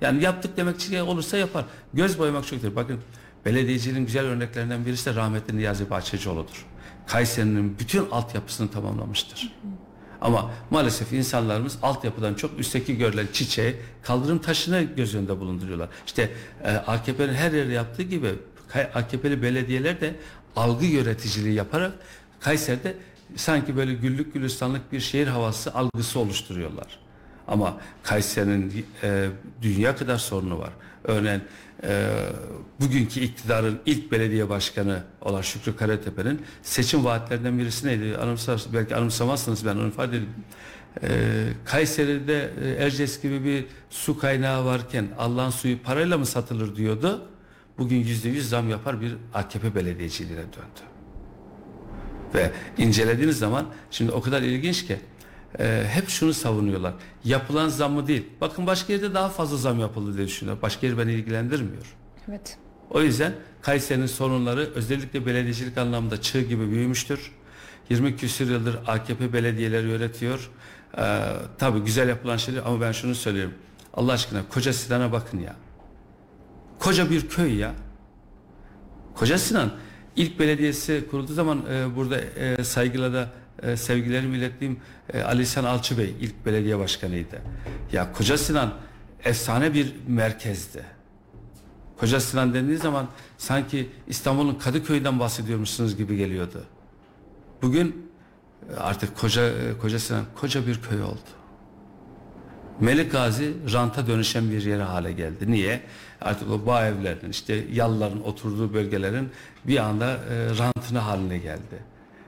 Yani 0.00 0.22
yaptık 0.24 0.56
demek 0.56 0.76
için 0.76 1.00
olursa 1.00 1.36
yapar. 1.36 1.64
Göz 1.94 2.18
boyamak 2.18 2.46
çoktur. 2.46 2.76
Bakın 2.76 3.00
belediyeciliğin 3.44 4.06
güzel 4.06 4.24
örneklerinden 4.24 4.86
birisi 4.86 5.10
de 5.10 5.14
rahmetli 5.14 5.56
Niyazi 5.56 5.90
Bahçecioğlu'dur. 5.90 6.66
Kayseri'nin 7.06 7.78
bütün 7.78 8.10
altyapısını 8.10 8.70
tamamlamıştır. 8.70 9.52
Ama 10.20 10.50
maalesef 10.70 11.12
insanlarımız 11.12 11.78
altyapıdan 11.82 12.34
çok 12.34 12.58
üstteki 12.58 12.98
görülen 12.98 13.26
çiçeği 13.32 13.76
kaldırım 14.02 14.38
taşını 14.38 14.82
göz 14.82 15.14
önünde 15.14 15.40
bulunduruyorlar. 15.40 15.88
İşte 16.06 16.30
e, 16.64 16.70
AKP'nin 16.70 17.34
her 17.34 17.52
yerde 17.52 17.72
yaptığı 17.72 18.02
gibi 18.02 18.28
AKP'li 18.94 19.42
belediyeler 19.42 20.00
de 20.00 20.14
algı 20.56 20.84
yöneticiliği 20.84 21.54
yaparak 21.54 21.92
Kayseri'de 22.40 22.96
sanki 23.36 23.76
böyle 23.76 23.94
güllük 23.94 24.34
gülistanlık 24.34 24.92
bir 24.92 25.00
şehir 25.00 25.26
havası 25.26 25.74
algısı 25.74 26.18
oluşturuyorlar. 26.18 26.98
Ama 27.48 27.80
Kayseri'nin 28.02 28.86
e, 29.02 29.28
dünya 29.62 29.96
kadar 29.96 30.18
sorunu 30.18 30.58
var. 30.58 30.70
Örneğin 31.04 31.42
e, 31.82 32.08
bugünkü 32.80 33.20
iktidarın 33.20 33.80
ilk 33.86 34.12
belediye 34.12 34.48
başkanı 34.48 35.02
olan 35.20 35.40
Şükrü 35.40 35.76
Karatepe'nin 35.76 36.42
seçim 36.62 37.04
vaatlerinden 37.04 37.58
birisi 37.58 37.86
neydi? 37.86 38.16
Anımsar, 38.16 38.64
belki 38.72 38.96
anımsamazsınız 38.96 39.66
ben 39.66 39.76
onu 39.76 39.88
ifade 39.88 40.16
edeyim. 40.16 40.34
E, 41.02 41.08
Kayseri'de 41.64 42.50
e, 42.64 42.84
Erciyes 42.84 43.22
gibi 43.22 43.44
bir 43.44 43.64
su 43.90 44.18
kaynağı 44.18 44.64
varken 44.64 45.08
Allah'ın 45.18 45.50
suyu 45.50 45.82
parayla 45.82 46.18
mı 46.18 46.26
satılır 46.26 46.76
diyordu. 46.76 47.28
Bugün 47.78 47.96
yüzde 47.96 48.28
yüz 48.28 48.48
zam 48.48 48.70
yapar 48.70 49.00
bir 49.00 49.16
AKP 49.34 49.74
belediyeciliğine 49.74 50.42
döndü. 50.42 50.91
Ve 52.34 52.50
incelediğiniz 52.78 53.38
zaman 53.38 53.66
şimdi 53.90 54.12
o 54.12 54.20
kadar 54.20 54.42
ilginç 54.42 54.86
ki 54.86 54.98
e, 55.58 55.84
hep 55.88 56.08
şunu 56.08 56.32
savunuyorlar. 56.34 56.94
Yapılan 57.24 57.68
zammı 57.68 58.06
değil. 58.06 58.26
Bakın 58.40 58.66
başka 58.66 58.92
yerde 58.92 59.14
daha 59.14 59.28
fazla 59.28 59.56
zam 59.56 59.80
yapıldı 59.80 60.16
diye 60.16 60.26
düşünüyorlar. 60.26 60.62
Başka 60.62 60.86
yer 60.86 60.98
beni 60.98 61.12
ilgilendirmiyor. 61.12 61.96
Evet. 62.28 62.58
O 62.90 63.02
yüzden 63.02 63.32
Kayseri'nin 63.62 64.06
sorunları 64.06 64.70
özellikle 64.74 65.26
belediyecilik 65.26 65.78
anlamında 65.78 66.20
çığ 66.20 66.40
gibi 66.40 66.70
büyümüştür. 66.70 67.32
20 67.90 68.16
küsur 68.16 68.50
yıldır 68.50 68.78
AKP 68.86 69.32
belediyeleri 69.32 69.88
yönetiyor. 69.88 70.50
Ee, 70.98 71.22
tabii 71.58 71.80
güzel 71.80 72.08
yapılan 72.08 72.36
şeyler 72.36 72.62
ama 72.64 72.80
ben 72.80 72.92
şunu 72.92 73.14
söylüyorum. 73.14 73.54
Allah 73.94 74.12
aşkına 74.12 74.40
Koca 74.48 74.72
Sinan'a 74.72 75.12
bakın 75.12 75.38
ya. 75.38 75.56
Koca 76.78 77.10
bir 77.10 77.28
köy 77.28 77.56
ya. 77.56 77.74
Koca 79.14 79.38
Sinan 79.38 79.70
ilk 80.16 80.38
belediyesi 80.38 81.04
kurulduğu 81.10 81.32
zaman 81.34 81.62
e, 81.70 81.96
burada 81.96 82.20
e, 82.20 82.64
saygıyla 82.64 83.12
da 83.12 83.30
e, 83.62 83.76
sevgilerimi 83.76 84.36
ilettiğim 84.36 84.80
e, 85.12 85.22
Ali 85.22 85.46
Alçı 85.66 85.98
Bey 85.98 86.14
ilk 86.20 86.46
belediye 86.46 86.78
başkanıydı. 86.78 87.42
Ya 87.92 88.12
Koca 88.12 88.38
Sinan 88.38 88.74
efsane 89.24 89.74
bir 89.74 89.94
merkezdi. 90.08 90.82
Koca 91.98 92.20
Sinan 92.20 92.54
dendiği 92.54 92.78
zaman 92.78 93.08
sanki 93.38 93.88
İstanbul'un 94.06 94.54
Kadıköy'den 94.54 95.20
bahsediyormuşsunuz 95.20 95.96
gibi 95.96 96.16
geliyordu. 96.16 96.64
Bugün 97.62 98.10
e, 98.70 98.76
artık 98.76 99.16
koca 99.16 99.48
e, 99.48 99.78
Koca 99.80 99.98
Sinan 99.98 100.24
koca 100.34 100.66
bir 100.66 100.80
köy 100.82 101.02
oldu. 101.02 101.30
Melik 102.80 103.12
Gazi 103.12 103.54
ranta 103.72 104.06
dönüşen 104.06 104.50
bir 104.50 104.62
yere 104.62 104.82
hale 104.82 105.12
geldi. 105.12 105.50
Niye? 105.50 105.82
Artık 106.24 106.50
o 106.50 106.66
bağ 106.66 106.86
evlerinin 106.86 107.30
işte 107.30 107.64
yalların 107.72 108.24
oturduğu 108.24 108.74
bölgelerin 108.74 109.28
bir 109.64 109.78
anda 109.78 110.10
e, 110.12 110.58
rantına 110.58 111.06
haline 111.06 111.38
geldi. 111.38 111.78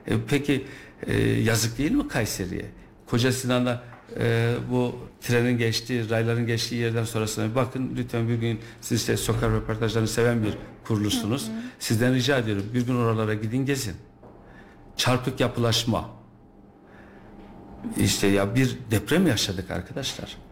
E, 0.07 0.15
peki 0.29 0.67
e, 1.07 1.21
yazık 1.23 1.79
değil 1.79 1.93
mi 1.93 2.09
Kayseri'ye? 2.09 2.67
Koca 3.07 3.33
Sinan'da 3.33 3.83
e, 4.19 4.55
bu 4.71 4.97
trenin 5.21 5.59
geçtiği, 5.59 6.11
rayların 6.11 6.47
geçtiği 6.47 6.75
yerden 6.75 7.05
sonrasına 7.05 7.55
bakın 7.55 7.93
lütfen 7.97 8.29
bir 8.29 8.35
gün 8.35 8.61
siz 8.81 9.01
işte 9.01 9.17
sokak 9.17 9.53
röportajlarını 9.53 10.09
seven 10.09 10.43
bir 10.43 10.55
kuruluşsunuz. 10.85 11.51
Sizden 11.79 12.15
rica 12.15 12.39
ediyorum 12.39 12.65
bir 12.75 12.87
gün 12.87 12.97
oralara 12.97 13.35
gidin 13.35 13.67
gezin. 13.67 13.95
Çarpık 14.97 15.41
yapılaşma. 15.41 16.11
İşte 17.97 18.27
ya 18.27 18.55
bir 18.55 18.79
deprem 18.91 19.27
yaşadık 19.27 19.71
arkadaşlar. 19.71 20.44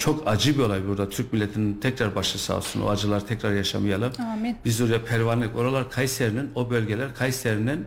Çok 0.00 0.28
acı 0.28 0.58
bir 0.58 0.62
olay 0.62 0.86
burada. 0.88 1.08
Türk 1.08 1.32
milletinin 1.32 1.80
tekrar 1.80 2.14
başı 2.14 2.38
sağ 2.38 2.56
olsun. 2.56 2.80
O 2.80 2.88
acılar 2.88 3.26
tekrar 3.26 3.52
yaşamayalım. 3.52 4.12
Amin. 4.32 4.56
Biz 4.64 4.80
oraya 4.80 5.04
pervanelik. 5.04 5.56
Oralar 5.56 5.90
Kayseri'nin, 5.90 6.50
o 6.54 6.70
bölgeler 6.70 7.14
Kayseri'nin 7.14 7.86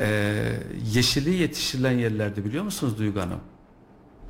e, 0.00 0.06
yeşili 0.92 1.34
yetiştirilen 1.34 1.92
yerlerdi 1.92 2.44
biliyor 2.44 2.64
musunuz 2.64 2.98
Duygu 2.98 3.20
Hanım? 3.20 3.40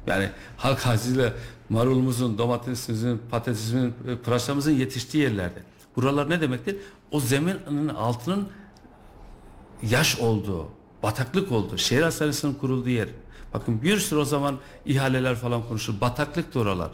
Yani 0.06 0.28
halk 0.56 0.86
ağzıyla 0.86 1.32
marulumuzun, 1.68 2.38
domatesimizin, 2.38 3.20
patatesimizin, 3.30 3.94
e, 4.08 4.16
pırasamızın 4.16 4.72
yetiştiği 4.72 5.22
yerlerde. 5.22 5.62
Buralar 5.96 6.30
ne 6.30 6.40
demektir? 6.40 6.76
O 7.10 7.20
zeminin 7.20 7.88
altının 7.88 8.48
yaş 9.82 10.18
olduğu, 10.18 10.68
bataklık 11.02 11.52
olduğu, 11.52 11.78
şehir 11.78 12.02
hastanesinin 12.02 12.54
kurulduğu 12.54 12.90
yer. 12.90 13.08
Bakın 13.54 13.82
bir 13.82 13.98
sürü 13.98 14.20
o 14.20 14.24
zaman 14.24 14.58
ihaleler 14.86 15.34
falan 15.34 15.62
konuşulur. 15.68 16.00
Bataklık 16.00 16.54
da 16.54 16.58
oralar. 16.58 16.90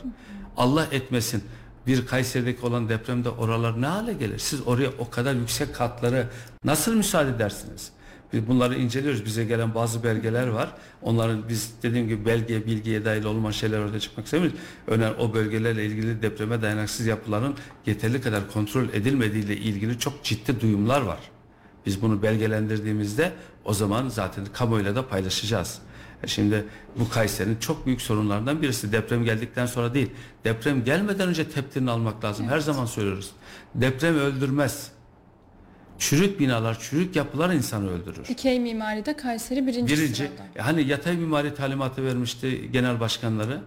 Allah 0.56 0.86
etmesin 0.92 1.44
bir 1.86 2.06
Kayseri'deki 2.06 2.66
olan 2.66 2.88
depremde 2.88 3.30
oralar 3.30 3.82
ne 3.82 3.86
hale 3.86 4.12
gelir? 4.12 4.38
Siz 4.38 4.66
oraya 4.66 4.90
o 4.98 5.10
kadar 5.10 5.34
yüksek 5.34 5.74
katları 5.74 6.26
nasıl 6.64 6.94
müsaade 6.94 7.30
edersiniz? 7.30 7.92
Biz 8.32 8.48
bunları 8.48 8.74
inceliyoruz. 8.74 9.24
Bize 9.24 9.44
gelen 9.44 9.74
bazı 9.74 10.04
belgeler 10.04 10.46
var. 10.46 10.72
Onların 11.02 11.48
biz 11.48 11.74
dediğim 11.82 12.08
gibi 12.08 12.26
belgeye, 12.26 12.66
bilgiye 12.66 13.04
dahil 13.04 13.24
olmayan 13.24 13.50
şeyler 13.52 13.78
orada 13.78 14.00
çıkmak 14.00 14.26
istemiyoruz. 14.26 14.58
Örneğin 14.86 15.14
o 15.18 15.34
bölgelerle 15.34 15.86
ilgili 15.86 16.22
depreme 16.22 16.62
dayanıksız 16.62 17.06
yapıların 17.06 17.54
yeterli 17.86 18.20
kadar 18.20 18.50
kontrol 18.52 18.88
edilmediğiyle 18.92 19.56
ilgili 19.56 19.98
çok 19.98 20.24
ciddi 20.24 20.60
duyumlar 20.60 21.00
var. 21.00 21.18
Biz 21.86 22.02
bunu 22.02 22.22
belgelendirdiğimizde 22.22 23.32
o 23.64 23.74
zaman 23.74 24.08
zaten 24.08 24.44
kamuoyuyla 24.52 24.96
da 24.96 25.08
paylaşacağız. 25.08 25.78
Şimdi 26.26 26.64
bu 26.98 27.08
Kayseri'nin 27.08 27.56
çok 27.56 27.86
büyük 27.86 28.02
sorunlarından 28.02 28.62
birisi 28.62 28.92
deprem 28.92 29.24
geldikten 29.24 29.66
sonra 29.66 29.94
değil. 29.94 30.10
Deprem 30.44 30.84
gelmeden 30.84 31.28
önce 31.28 31.48
tepkilerini 31.50 31.90
almak 31.90 32.24
lazım. 32.24 32.48
Her 32.48 32.58
zaman 32.58 32.86
söylüyoruz. 32.86 33.30
Deprem 33.74 34.14
öldürmez. 34.18 34.92
Çürük 35.98 36.40
binalar, 36.40 36.78
çürük 36.80 37.16
yapılar 37.16 37.50
insanı 37.50 37.90
öldürür. 37.90 38.24
Dikey 38.28 38.60
mimaride 38.60 39.16
Kayseri 39.16 39.66
birinci, 39.66 39.94
Birinci, 39.96 40.14
sırada. 40.14 40.42
e 40.56 40.60
hani 40.62 40.82
yatay 40.82 41.16
mimari 41.16 41.54
talimatı 41.54 42.04
vermişti 42.04 42.72
genel 42.72 43.00
başkanları. 43.00 43.60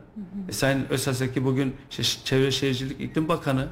E 0.50 0.52
Sayın 0.52 0.86
Özsaseki 0.90 1.46
bugün 1.46 1.76
Çevre 2.24 2.52
Şehircilik 2.52 3.02
İklim 3.02 3.28
Bakanı 3.28 3.68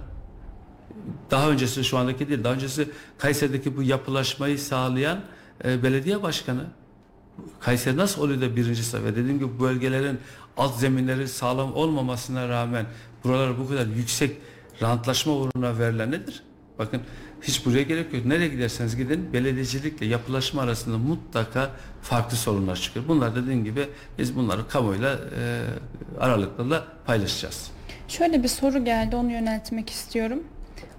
daha 1.32 1.50
öncesi 1.50 1.84
şu 1.84 1.98
andaki 1.98 2.30
değil 2.30 2.44
daha 2.44 2.54
öncesi 2.54 2.90
Kayseri'deki 3.18 3.78
bu 3.78 3.84
yapılaşmayı 3.84 4.60
sağlayan 4.60 5.20
e, 5.66 5.84
belediye 5.84 6.24
başkanı. 6.24 6.66
Kayseri 7.60 7.98
nasıl 7.98 8.22
oluyor 8.22 8.42
da 8.42 8.56
birinci 8.56 9.04
ve 9.04 9.16
dediğim 9.16 9.40
gibi 9.40 9.50
bu 9.58 9.64
bölgelerin 9.64 10.20
alt 10.58 10.80
zeminleri 10.80 11.28
sağlam 11.28 11.74
olmamasına 11.74 12.50
rağmen 12.50 12.86
buralara 13.24 13.60
bu 13.60 13.70
kadar 13.70 13.86
yüksek 13.86 14.38
rantlaşma 14.82 15.34
uğruna 15.34 15.80
verilen 15.80 16.12
nedir? 16.12 16.44
Bakın 16.80 17.02
hiç 17.42 17.66
buraya 17.66 17.84
gerek 17.84 18.14
yok. 18.14 18.26
Nereye 18.26 18.48
giderseniz 18.48 18.96
gidin 18.96 19.34
belediyecilikle 19.34 20.06
yapılaşma 20.06 20.62
arasında 20.62 20.98
mutlaka 20.98 21.72
farklı 22.02 22.38
sorunlar 22.38 22.76
çıkıyor. 22.76 23.08
Bunlar 23.08 23.36
dediğim 23.36 23.64
gibi 23.64 23.88
biz 24.18 24.36
bunları 24.36 24.68
kamuoyuyla 24.68 25.20
e, 25.40 25.62
aralıklarla 26.20 26.88
paylaşacağız. 27.06 27.72
Şöyle 28.08 28.44
bir 28.44 28.48
soru 28.48 28.86
geldi 28.86 29.16
onu 29.16 29.32
yöneltmek 29.32 29.90
istiyorum. 29.90 30.44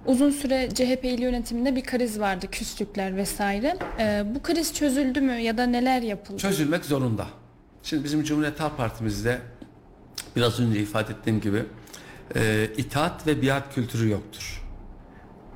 Uzun 0.05 0.29
süre 0.31 0.69
CHP 0.73 1.19
yönetiminde 1.19 1.75
bir 1.75 1.83
kriz 1.83 2.19
vardı, 2.19 2.47
küslükler 2.51 3.15
vesaire. 3.15 3.77
Ee, 3.99 4.23
bu 4.35 4.41
kriz 4.41 4.73
çözüldü 4.73 5.21
mü 5.21 5.33
ya 5.33 5.57
da 5.57 5.65
neler 5.65 6.01
yapıldı? 6.01 6.37
çözülmek 6.37 6.85
zorunda. 6.85 7.27
Şimdi 7.83 8.03
bizim 8.03 8.23
Cumhuriyet 8.23 8.59
Halk 8.59 8.77
Partimizde 8.77 9.41
biraz 10.35 10.59
önce 10.59 10.79
ifade 10.79 11.13
ettiğim 11.13 11.41
gibi 11.41 11.63
e, 12.35 12.69
itaat 12.77 13.27
ve 13.27 13.41
biat 13.41 13.75
kültürü 13.75 14.09
yoktur. 14.09 14.63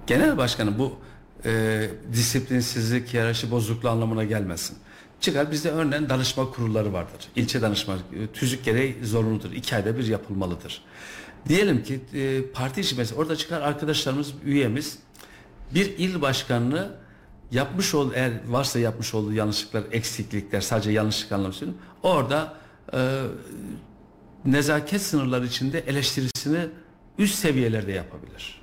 Genel 0.07 0.37
başkanı 0.37 0.79
bu 0.79 0.99
e, 1.45 1.83
disiplinsizlik, 2.13 3.13
hiyerarşi 3.13 3.51
bozukluğu 3.51 3.89
anlamına 3.89 4.23
gelmesin. 4.23 4.77
Çıkar 5.21 5.51
bizde 5.51 5.71
örneğin 5.71 6.09
danışma 6.09 6.51
kurulları 6.51 6.93
vardır. 6.93 7.27
İlçe 7.35 7.61
danışma 7.61 7.93
e, 7.93 8.27
tüzük 8.33 8.65
gereği 8.65 8.97
zorunludur. 9.03 9.51
İki 9.51 9.75
ayda 9.75 9.97
bir 9.97 10.07
yapılmalıdır. 10.07 10.81
Diyelim 11.49 11.83
ki 11.83 11.99
e, 12.13 12.41
parti 12.53 12.81
içi 12.81 12.95
mesela 12.95 13.21
orada 13.21 13.35
çıkar 13.35 13.61
arkadaşlarımız, 13.61 14.33
üyemiz 14.45 14.99
bir 15.73 15.97
il 15.97 16.21
başkanlığı 16.21 16.97
yapmış 17.51 17.95
ol 17.95 18.11
eğer 18.13 18.31
varsa 18.47 18.79
yapmış 18.79 19.13
olduğu 19.13 19.33
yanlışlıklar, 19.33 19.83
eksiklikler 19.91 20.61
sadece 20.61 20.91
yanlışlık 20.91 21.31
anlamı. 21.31 21.53
Orada 22.03 22.53
e, 22.93 23.21
nezaket 24.45 25.01
sınırları 25.01 25.45
içinde 25.45 25.79
eleştirisini 25.79 26.67
üst 27.17 27.35
seviyelerde 27.35 27.91
yapabilir. 27.91 28.61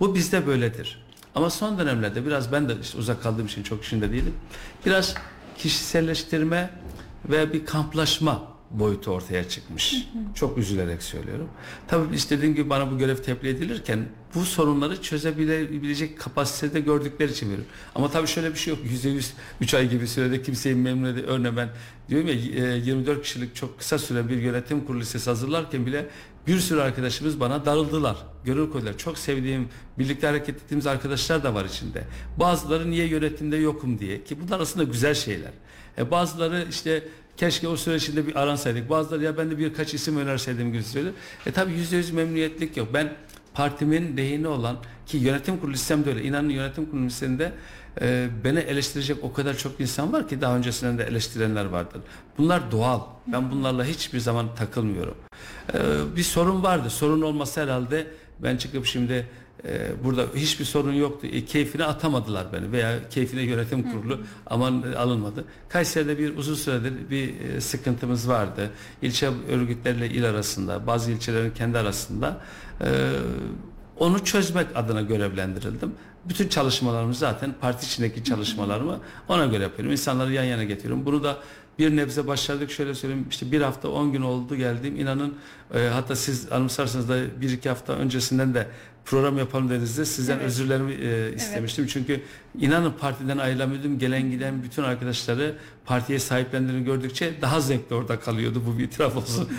Bu 0.00 0.14
bizde 0.14 0.46
böyledir. 0.46 1.04
Ama 1.34 1.50
son 1.50 1.78
dönemlerde 1.78 2.26
biraz 2.26 2.52
ben 2.52 2.68
de 2.68 2.74
işte 2.82 2.98
uzak 2.98 3.22
kaldığım 3.22 3.46
için 3.46 3.62
çok 3.62 3.84
işinde 3.84 4.12
değilim. 4.12 4.34
Biraz 4.86 5.14
kişiselleştirme 5.58 6.70
ve 7.24 7.52
bir 7.52 7.66
kamplaşma 7.66 8.51
boyutu 8.72 9.10
ortaya 9.10 9.48
çıkmış. 9.48 10.08
Çok 10.34 10.58
üzülerek 10.58 11.02
söylüyorum. 11.02 11.48
Tabii 11.88 12.14
istediğim 12.14 12.54
gibi 12.54 12.70
bana 12.70 12.90
bu 12.90 12.98
görev 12.98 13.16
tebliğ 13.16 13.48
edilirken 13.48 14.08
bu 14.34 14.44
sorunları 14.44 15.02
çözebilecek 15.02 16.18
kapasitede 16.18 16.80
gördükleri 16.80 17.32
için 17.32 17.46
veriyorum. 17.46 17.70
Ama 17.94 18.10
tabii 18.10 18.26
şöyle 18.26 18.50
bir 18.50 18.58
şey 18.58 18.74
yok. 18.74 18.84
Yüzde 18.84 19.08
yüz 19.08 19.32
üç 19.60 19.74
ay 19.74 19.90
gibi 19.90 20.08
sürede 20.08 20.42
kimseyi 20.42 20.74
memnun 20.74 21.14
edip 21.14 21.28
örneğin 21.28 21.56
ben 21.56 21.68
diyorum 22.08 22.28
ya 22.28 22.34
e, 22.34 22.78
24 22.78 23.22
kişilik 23.22 23.54
çok 23.54 23.78
kısa 23.78 23.98
süre 23.98 24.28
bir 24.28 24.36
yönetim 24.36 24.84
kurulu 24.84 25.00
listesi 25.00 25.30
hazırlarken 25.30 25.86
bile 25.86 26.06
bir 26.46 26.58
sürü 26.58 26.80
arkadaşımız 26.80 27.40
bana 27.40 27.64
darıldılar. 27.64 28.16
Gönül 28.44 28.70
koydular. 28.70 28.98
Çok 28.98 29.18
sevdiğim, 29.18 29.68
birlikte 29.98 30.26
hareket 30.26 30.56
ettiğimiz 30.56 30.86
arkadaşlar 30.86 31.44
da 31.44 31.54
var 31.54 31.64
içinde. 31.64 32.04
Bazıları 32.36 32.90
niye 32.90 33.06
yönetimde 33.06 33.56
yokum 33.56 33.98
diye 33.98 34.24
ki 34.24 34.36
bunlar 34.40 34.60
aslında 34.60 34.84
güzel 34.84 35.14
şeyler. 35.14 35.50
E 35.98 36.10
bazıları 36.10 36.66
işte 36.70 37.04
keşke 37.42 37.68
o 37.68 37.76
süre 37.76 37.96
içinde 37.96 38.26
bir 38.26 38.36
aransaydık. 38.36 38.90
Bazıları 38.90 39.22
ya 39.24 39.38
ben 39.38 39.50
de 39.50 39.58
birkaç 39.58 39.94
isim 39.94 40.16
önerseydim 40.16 40.72
gibi 40.72 40.82
söylüyor. 40.82 41.14
E 41.46 41.52
tabi 41.52 41.72
yüzde 41.72 41.96
yüz 41.96 42.10
memnuniyetlik 42.10 42.76
yok. 42.76 42.88
Ben 42.94 43.12
partimin 43.54 44.16
lehine 44.16 44.48
olan 44.48 44.76
ki 45.06 45.16
yönetim 45.16 45.58
kurulu 45.58 45.72
listemde 45.72 46.10
öyle. 46.10 46.22
İnanın 46.22 46.48
yönetim 46.48 46.86
kurulu 46.90 47.04
listemde 47.04 47.52
e, 48.00 48.28
beni 48.44 48.58
eleştirecek 48.58 49.16
o 49.22 49.32
kadar 49.32 49.56
çok 49.56 49.80
insan 49.80 50.12
var 50.12 50.28
ki 50.28 50.40
daha 50.40 50.56
öncesinden 50.56 50.98
de 50.98 51.04
eleştirenler 51.04 51.64
vardır. 51.64 52.00
Bunlar 52.38 52.70
doğal. 52.70 53.00
Ben 53.26 53.50
bunlarla 53.50 53.84
hiçbir 53.84 54.20
zaman 54.20 54.54
takılmıyorum. 54.54 55.16
E, 55.74 55.78
bir 56.16 56.22
sorun 56.22 56.62
vardı. 56.62 56.90
Sorun 56.90 57.22
olmasa 57.22 57.62
herhalde 57.62 58.06
ben 58.38 58.56
çıkıp 58.56 58.86
şimdi 58.86 59.28
e, 59.64 59.90
burada 60.04 60.26
hiçbir 60.34 60.64
sorun 60.64 60.92
yoktu. 60.92 61.26
E, 61.32 61.44
keyfine 61.44 61.84
atamadılar 61.84 62.46
beni 62.52 62.72
veya 62.72 63.08
keyfine 63.08 63.42
yönetim 63.42 63.92
kurulu 63.92 64.20
aman 64.46 64.84
e, 64.92 64.96
alınmadı. 64.96 65.44
Kayseri'de 65.68 66.18
bir 66.18 66.36
uzun 66.36 66.54
süredir 66.54 67.10
bir 67.10 67.40
e, 67.40 67.60
sıkıntımız 67.60 68.28
vardı. 68.28 68.70
İlçe 69.02 69.30
örgütlerle 69.50 70.10
il 70.10 70.24
arasında, 70.28 70.86
bazı 70.86 71.10
ilçelerin 71.10 71.50
kendi 71.50 71.78
arasında. 71.78 72.40
E, 72.80 73.10
Onu 73.98 74.24
çözmek 74.24 74.66
adına 74.74 75.00
görevlendirildim. 75.02 75.92
Bütün 76.28 76.48
çalışmalarımı 76.48 77.14
zaten 77.14 77.54
parti 77.60 77.86
içindeki 77.86 78.24
çalışmalarımı 78.24 79.00
ona 79.28 79.46
göre 79.46 79.62
yapıyorum. 79.62 79.92
İnsanları 79.92 80.32
yan 80.32 80.44
yana 80.44 80.64
getiriyorum. 80.64 81.06
Bunu 81.06 81.24
da 81.24 81.36
bir 81.78 81.96
nebze 81.96 82.26
başardık 82.26 82.70
şöyle 82.70 82.94
söyleyeyim 82.94 83.26
işte 83.30 83.52
bir 83.52 83.60
hafta 83.60 83.88
on 83.88 84.12
gün 84.12 84.22
oldu 84.22 84.56
geldim 84.56 84.96
inanın 85.00 85.34
e, 85.74 85.88
hatta 85.92 86.16
siz 86.16 86.52
anımsarsanız 86.52 87.08
da 87.08 87.40
bir 87.40 87.50
iki 87.50 87.68
hafta 87.68 87.92
öncesinden 87.92 88.54
de 88.54 88.66
program 89.04 89.38
yapalım 89.38 89.68
dediğinizde 89.68 90.04
sizden 90.04 90.36
Evet. 90.36 90.46
özürlerimi 90.46 90.92
e, 90.92 91.34
istemiştim. 91.36 91.86
Çünkü 91.86 92.20
inanın 92.58 92.92
partiden 92.92 93.38
ayrılamıyordum. 93.38 93.98
Gelen 93.98 94.30
giden 94.30 94.62
bütün 94.62 94.82
arkadaşları 94.82 95.54
partiye 95.84 96.18
sahiplendiğini 96.18 96.84
gördükçe 96.84 97.34
daha 97.42 97.60
zevkli 97.60 97.94
orada 97.94 98.20
kalıyordu. 98.20 98.62
Bu 98.66 98.78
bir 98.78 98.84
itiraf 98.84 99.16
olsun. 99.16 99.48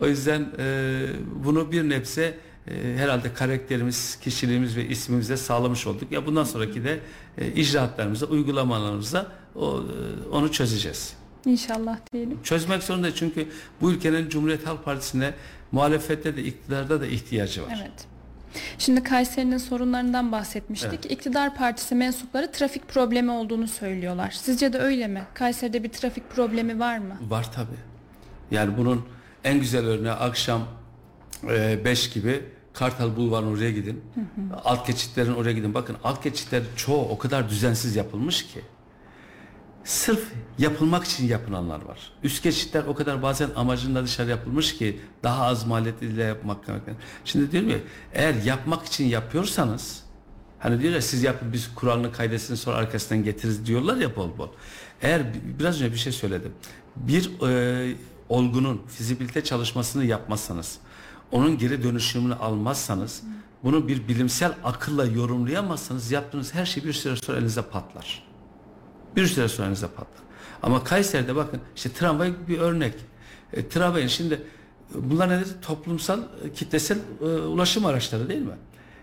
O 0.00 0.06
yüzden 0.06 0.48
e, 0.58 1.06
bunu 1.44 1.72
bir 1.72 1.88
nebze 1.88 2.38
e, 2.68 2.96
herhalde 2.96 3.34
karakterimiz, 3.34 4.18
kişiliğimiz 4.22 4.76
ve 4.76 4.88
ismimizle 4.88 5.36
sağlamış 5.36 5.86
olduk. 5.86 6.12
Ya 6.12 6.26
bundan 6.26 6.44
sonraki 6.44 6.84
de 6.84 7.00
e, 7.38 7.52
icraatlarımızda, 7.52 8.26
uygulamalarımızda 8.26 9.32
o, 9.54 9.80
e, 9.80 10.28
onu 10.28 10.52
çözeceğiz. 10.52 11.12
İnşallah 11.46 11.98
diyelim. 12.12 12.42
Çözmek 12.42 12.82
zorunda 12.82 13.14
çünkü 13.14 13.48
bu 13.80 13.92
ülkenin 13.92 14.28
Cumhuriyet 14.28 14.66
Halk 14.66 14.84
Partisi'ne 14.84 15.34
muhalefette 15.72 16.36
de 16.36 16.44
iktidarda 16.44 17.00
da 17.00 17.06
ihtiyacı 17.06 17.62
var. 17.62 17.78
Evet. 17.80 18.06
Şimdi 18.78 19.02
Kayseri'nin 19.02 19.58
sorunlarından 19.58 20.32
bahsetmiştik. 20.32 21.10
İktidar 21.10 21.54
partisi 21.54 21.94
mensupları 21.94 22.52
trafik 22.52 22.88
problemi 22.88 23.30
olduğunu 23.30 23.68
söylüyorlar. 23.68 24.30
Sizce 24.30 24.72
de 24.72 24.78
öyle 24.78 25.06
mi? 25.06 25.22
Kayseri'de 25.34 25.82
bir 25.82 25.88
trafik 25.88 26.30
problemi 26.30 26.80
var 26.80 26.98
mı? 26.98 27.16
Var 27.28 27.52
tabi. 27.52 27.74
Yani 28.50 28.76
bunun 28.78 29.04
en 29.44 29.60
güzel 29.60 29.86
örneği 29.86 30.12
akşam 30.12 30.62
5 31.42 32.10
gibi 32.10 32.44
Kartal 32.72 33.16
Bulvarı'nın 33.16 33.56
oraya 33.56 33.70
gidin. 33.70 34.04
Alt 34.64 34.86
geçitlerin 34.86 35.34
oraya 35.34 35.52
gidin. 35.52 35.74
Bakın 35.74 35.96
alt 36.04 36.22
geçitler 36.22 36.62
çoğu 36.76 37.08
o 37.08 37.18
kadar 37.18 37.48
düzensiz 37.48 37.96
yapılmış 37.96 38.46
ki. 38.46 38.60
Sırf 39.86 40.24
yapılmak 40.58 41.04
için 41.04 41.28
yapılanlar 41.28 41.82
var. 41.82 42.12
Üst 42.22 42.42
geçitler 42.42 42.84
o 42.84 42.94
kadar 42.94 43.22
bazen 43.22 43.50
amacında 43.56 44.04
dışarı 44.04 44.30
yapılmış 44.30 44.78
ki 44.78 45.00
daha 45.22 45.44
az 45.46 45.66
maliyetle 45.66 46.22
yapmak. 46.22 46.58
Şimdi 47.24 47.52
diyorum 47.52 47.70
ya 47.70 47.76
eğer 48.12 48.34
yapmak 48.34 48.86
için 48.86 49.04
yapıyorsanız 49.04 50.02
hani 50.58 50.80
diyor 50.80 50.94
ya 50.94 51.02
siz 51.02 51.22
yapın 51.22 51.52
biz 51.52 51.74
kuralını 51.74 52.12
kaydesini 52.12 52.56
sonra 52.56 52.76
arkasından 52.76 53.24
getiririz 53.24 53.66
diyorlar 53.66 53.96
ya 53.96 54.16
bol 54.16 54.38
bol. 54.38 54.48
Eğer 55.02 55.34
bi- 55.34 55.58
biraz 55.58 55.74
önce 55.82 55.92
bir 55.92 55.98
şey 55.98 56.12
söyledim. 56.12 56.52
Bir 56.96 57.30
e, 57.48 57.94
olgunun 58.28 58.82
fizibilite 58.88 59.44
çalışmasını 59.44 60.04
yapmazsanız 60.04 60.78
onun 61.32 61.58
geri 61.58 61.82
dönüşümünü 61.82 62.34
almazsanız 62.34 63.22
bunu 63.64 63.88
bir 63.88 64.08
bilimsel 64.08 64.52
akılla 64.64 65.04
yorumlayamazsanız 65.04 66.10
yaptığınız 66.10 66.54
her 66.54 66.66
şey 66.66 66.84
bir 66.84 66.92
süre 66.92 67.16
sonra 67.16 67.38
elinize 67.38 67.62
patlar. 67.62 68.25
Bir 69.16 69.26
süre 69.26 69.48
sonra 69.48 69.66
elinize 69.66 69.86
patlar. 69.86 70.26
Ama 70.62 70.84
Kayseri'de 70.84 71.36
bakın 71.36 71.60
işte 71.76 71.92
tramvay 71.92 72.32
bir 72.48 72.58
örnek. 72.58 72.94
E, 73.52 73.68
tramvayın 73.68 74.08
şimdi 74.08 74.42
bunlar 74.94 75.28
nedir? 75.28 75.48
Toplumsal, 75.62 76.20
e, 76.44 76.52
kitlesel 76.52 76.98
e, 77.20 77.24
ulaşım 77.24 77.86
araçları 77.86 78.28
değil 78.28 78.42
mi? 78.42 78.56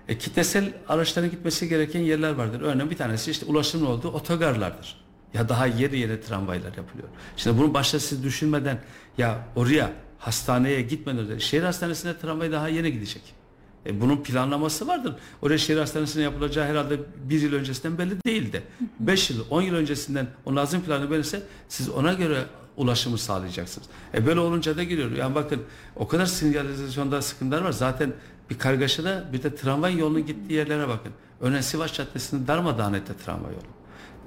E, 0.08 0.18
kitlesel 0.18 0.74
araçların 0.88 1.32
gitmesi 1.32 1.70
gereken 1.70 2.00
yerler 2.00 2.32
vardır. 2.32 2.62
Örneğin 2.62 2.92
bir 2.92 2.98
tanesi 2.98 3.32
işte 3.32 3.46
ulaşımın 3.46 3.86
olduğu 3.86 4.12
otogarlardır. 4.12 5.04
Ya 5.34 5.50
daha 5.50 5.68
yeri 5.68 6.00
yere 6.00 6.22
tramvaylar 6.22 6.78
yapılıyor. 6.78 7.08
Şimdi 7.38 7.58
bunu 7.60 7.74
başta 7.74 8.00
siz 8.00 8.24
düşünmeden 8.24 8.80
ya 9.18 9.48
oraya 9.56 9.92
hastaneye 10.20 10.82
gitmeden 10.82 11.20
önce 11.20 11.40
şehir 11.40 11.64
hastanesine 11.64 12.18
tramvay 12.18 12.52
daha 12.52 12.68
yeni 12.68 12.92
gidecek. 12.92 13.43
E, 13.86 14.02
bunun 14.02 14.18
planlaması 14.18 14.88
vardır. 14.88 15.16
Oraya 15.42 15.58
şehir 15.58 15.80
hastanesine 15.80 16.24
yapılacağı 16.24 16.66
herhalde 16.66 17.00
bir 17.30 17.42
yıl 17.42 17.54
öncesinden 17.54 17.98
belli 17.98 18.24
değildi. 18.26 18.64
Beş 19.00 19.30
yıl, 19.30 19.46
on 19.50 19.62
yıl 19.62 19.76
öncesinden 19.76 20.28
o 20.46 20.56
lazım 20.56 20.82
planı 20.82 21.12
belirse 21.12 21.44
siz 21.70 21.90
ona 21.90 22.14
göre 22.14 22.44
ulaşımı 22.78 23.18
sağlayacaksınız. 23.18 23.88
E 24.14 24.26
böyle 24.26 24.40
olunca 24.40 24.78
da 24.78 24.84
giriyor. 24.84 25.12
Yani 25.12 25.36
bakın 25.36 25.62
o 25.96 26.08
kadar 26.08 26.26
sinyalizasyonda 26.26 27.22
sıkıntılar 27.22 27.62
var. 27.62 27.72
Zaten 27.72 28.14
bir 28.50 28.58
kargaşada 28.58 29.30
bir 29.34 29.44
de 29.44 29.56
tramvay 29.56 29.98
yolunun 29.98 30.26
gittiği 30.26 30.54
yerlere 30.54 30.88
bakın. 30.88 31.12
Örneğin 31.42 31.62
Sivas 31.62 31.94
Caddesi'nin 31.94 32.48
darmadağın 32.48 32.94
etti 32.94 33.14
tramvay 33.26 33.52
yolu. 33.52 33.64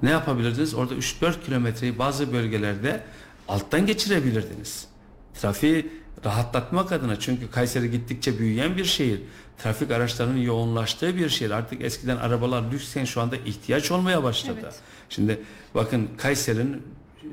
Ne 0.03 0.09
yapabilirdiniz? 0.09 0.73
Orada 0.73 0.93
3-4 0.93 1.45
kilometreyi 1.45 1.99
bazı 1.99 2.33
bölgelerde 2.33 3.03
alttan 3.47 3.85
geçirebilirdiniz. 3.85 4.87
Trafiği 5.33 5.91
rahatlatmak 6.25 6.91
adına 6.91 7.19
çünkü 7.19 7.51
Kayseri 7.51 7.91
gittikçe 7.91 8.39
büyüyen 8.39 8.77
bir 8.77 8.85
şehir. 8.85 9.21
Trafik 9.57 9.91
araçlarının 9.91 10.37
yoğunlaştığı 10.37 11.17
bir 11.17 11.29
şehir. 11.29 11.51
Artık 11.51 11.81
eskiden 11.81 12.17
arabalar 12.17 12.63
lüksken 12.71 13.05
şu 13.05 13.21
anda 13.21 13.35
ihtiyaç 13.35 13.91
olmaya 13.91 14.23
başladı. 14.23 14.59
Evet. 14.63 14.75
Şimdi 15.09 15.39
bakın 15.75 16.09
Kayseri'nin 16.17 16.83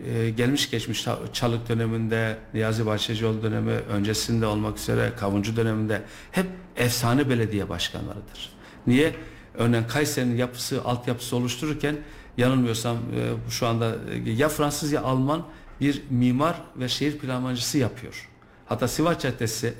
e, 0.06 0.30
gelmiş 0.30 0.70
geçmiş 0.70 1.06
Çalık 1.32 1.68
döneminde, 1.68 2.38
Niyazi 2.54 2.86
Bahçecioğlu 2.86 3.42
dönemi 3.42 3.72
öncesinde 3.72 4.46
olmak 4.46 4.78
üzere 4.78 5.12
Kavuncu 5.16 5.56
döneminde 5.56 6.02
hep 6.30 6.46
efsane 6.76 7.30
belediye 7.30 7.68
başkanlarıdır. 7.68 8.52
Niye? 8.86 9.14
Örneğin 9.54 9.84
Kayseri'nin 9.84 10.36
yapısı, 10.36 10.84
altyapısı 10.84 11.36
oluştururken 11.36 11.96
yanılmıyorsam 12.36 12.96
e, 12.96 13.50
şu 13.50 13.66
anda 13.66 13.96
e, 14.26 14.30
ya 14.30 14.48
Fransız 14.48 14.92
ya 14.92 15.02
Alman 15.02 15.46
bir 15.80 16.02
mimar 16.10 16.62
ve 16.76 16.88
şehir 16.88 17.18
planlamacısı 17.18 17.78
yapıyor. 17.78 18.28
Hatta 18.66 18.88
Sivas 18.88 19.18
Caddesi 19.22 19.74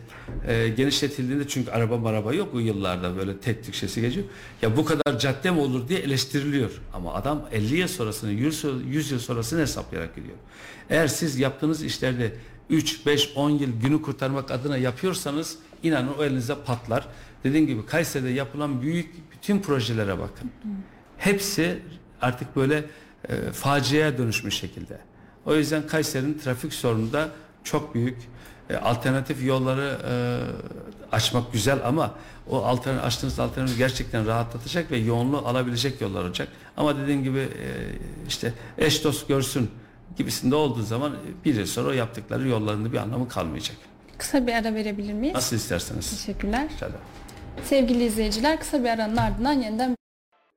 e, 0.49 0.69
genişletildiğinde 0.69 1.49
çünkü 1.49 1.71
araba 1.71 1.97
maraba 1.99 2.35
yok 2.35 2.55
o 2.55 2.59
yıllarda 2.59 3.17
böyle 3.17 3.39
tek 3.39 3.65
tük 3.65 3.75
sesi 3.77 4.01
geçiyor. 4.01 4.27
Ya 4.63 4.77
bu 4.77 4.85
kadar 4.85 5.19
cadde 5.19 5.51
mi 5.51 5.61
olur 5.61 5.89
diye 5.89 5.99
eleştiriliyor. 5.99 6.71
Ama 6.93 7.15
adam 7.15 7.49
50 7.53 7.77
yıl 7.77 7.89
sonrasını 7.89 8.31
100, 8.31 8.65
yıl- 8.65 8.85
100 8.85 9.11
yıl 9.11 9.19
sonrasını 9.19 9.61
hesaplayarak 9.61 10.17
gidiyor. 10.17 10.37
Eğer 10.91 11.07
siz 11.09 11.39
yaptığınız 11.39 11.83
işlerde 11.83 12.33
3, 12.71 13.07
5, 13.07 13.33
10 13.37 13.51
yıl 13.51 13.81
günü 13.81 14.03
kurtarmak 14.03 14.51
adına 14.51 14.77
yapıyorsanız 14.77 15.59
inanın 15.83 16.09
o 16.19 16.25
elinize 16.25 16.55
patlar. 16.67 17.09
Dediğim 17.45 17.67
gibi 17.67 17.87
Kayseri'de 17.87 18.29
yapılan 18.31 18.83
büyük 18.83 19.33
bütün 19.33 19.61
projelere 19.61 20.19
bakın. 20.19 20.51
Hepsi 21.19 21.79
artık 22.21 22.57
böyle 22.57 22.85
e, 23.29 23.53
faciaya 23.53 24.19
dönüşmüş 24.19 24.55
şekilde. 24.55 24.99
O 25.47 25.55
yüzden 25.57 25.87
Kayseri'nin 25.87 26.39
trafik 26.39 26.73
sorunu 26.75 27.13
da 27.13 27.29
çok 27.65 27.95
büyük. 27.95 28.17
E, 28.71 28.77
alternatif 28.77 29.45
yolları 29.45 29.99
e, 30.09 30.15
açmak 31.13 31.53
güzel 31.53 31.79
ama 31.85 32.15
o 32.51 32.65
alternatif 32.65 33.05
açtığınız 33.07 33.41
alternatif 33.41 33.79
gerçekten 33.79 34.27
rahatlatacak 34.27 34.91
ve 34.91 34.97
yoğunluğu 34.97 35.39
alabilecek 35.39 36.01
yollar 36.01 36.25
olacak. 36.25 36.49
Ama 36.77 36.99
dediğim 36.99 37.25
gibi 37.25 37.39
e, 37.39 37.69
işte 38.29 38.53
eş 38.79 39.05
dost 39.05 39.29
görsün 39.29 39.71
gibisinde 40.17 40.55
olduğu 40.55 40.83
zaman 40.83 41.13
bir 41.45 41.55
yıl 41.55 41.67
sonra 41.67 41.89
o 41.89 41.93
yaptıkları 41.93 42.49
yollarında 42.49 42.93
bir 42.93 42.99
anlamı 42.99 43.29
kalmayacak. 43.29 43.77
Kısa 44.19 44.47
bir 44.47 44.53
ara 44.53 44.75
verebilir 44.75 45.13
miyiz? 45.13 45.35
Nasıl 45.35 45.57
isterseniz. 45.57 46.11
Teşekkürler. 46.11 46.69
Rica 46.77 46.87
ederim. 46.87 47.01
Sevgili 47.65 48.05
izleyiciler 48.05 48.61
kısa 48.61 48.85
bir 48.85 48.89
aranın 48.89 49.17
ardından 49.17 49.53
yeniden 49.53 49.97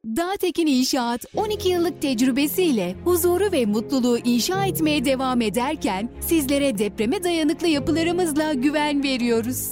Dağtekin 0.06 0.68
İnşaat 0.68 1.26
12 1.36 1.70
yıllık 1.70 2.02
tecrübesiyle 2.02 2.96
huzuru 3.04 3.52
ve 3.52 3.66
mutluluğu 3.66 4.18
inşa 4.18 4.66
etmeye 4.66 5.06
devam 5.06 5.42
ederken 5.42 6.10
sizlere 6.22 6.78
depreme 6.78 7.24
dayanıklı 7.24 7.68
yapılarımızla 7.68 8.54
güven 8.54 9.04
veriyoruz. 9.04 9.70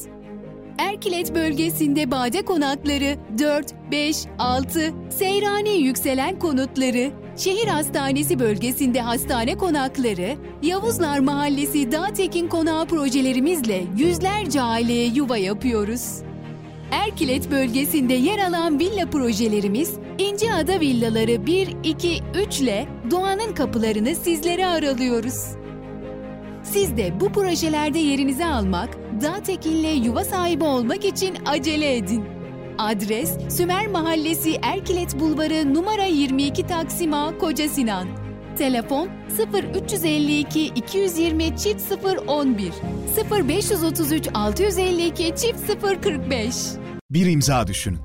Erkilet 0.78 1.36
bölgesinde 1.36 2.12
bade 2.12 2.46
konakları 2.46 3.16
4, 3.40 3.74
5, 3.92 4.18
6, 4.40 4.94
Seyrani 5.10 5.78
yükselen 5.78 6.40
konutları, 6.40 7.12
şehir 7.38 7.68
hastanesi 7.68 8.40
bölgesinde 8.40 9.02
hastane 9.02 9.58
konakları, 9.58 10.36
Yavuzlar 10.64 11.20
Mahallesi 11.20 11.92
Dağtekin 11.92 12.48
Konağı 12.48 12.86
projelerimizle 12.86 13.84
yüzlerce 13.98 14.62
aileye 14.62 15.08
yuva 15.08 15.38
yapıyoruz. 15.38 16.26
Erkilet 16.92 17.52
bölgesinde 17.52 18.14
yer 18.14 18.40
alan 18.40 18.80
villa 18.80 19.10
projelerimiz 19.10 19.94
İnceada 20.18 20.80
Villaları 20.80 21.46
1, 21.46 21.76
2, 21.84 22.20
3 22.48 22.60
ile 22.60 22.88
doğanın 23.12 23.54
kapılarını 23.54 24.16
sizlere 24.16 24.66
aralıyoruz. 24.66 25.42
Siz 26.64 26.98
de 26.98 27.20
bu 27.20 27.32
projelerde 27.32 28.00
yerinizi 28.00 28.46
almak, 28.46 28.98
Dağtekin'le 29.22 30.04
yuva 30.06 30.24
sahibi 30.24 30.64
olmak 30.64 31.06
için 31.06 31.36
acele 31.46 31.96
edin. 31.96 32.24
Adres 32.78 33.38
Sümer 33.50 33.88
Mahallesi 33.88 34.60
Erkilet 34.62 35.20
Bulvarı 35.20 35.74
numara 35.74 36.06
22 36.06 36.68
Taksim 36.68 37.14
A 37.14 37.38
Koca 37.38 37.70
Sinan. 37.70 38.25
Telefon 38.58 39.10
0352 39.54 40.66
220 40.66 41.58
çift 41.58 41.94
011 42.28 42.72
0533 43.48 44.28
652 44.34 45.24
çift 45.36 45.72
045 46.02 46.56
Bir 47.12 47.26
imza 47.26 47.68
düşünün. 47.68 48.00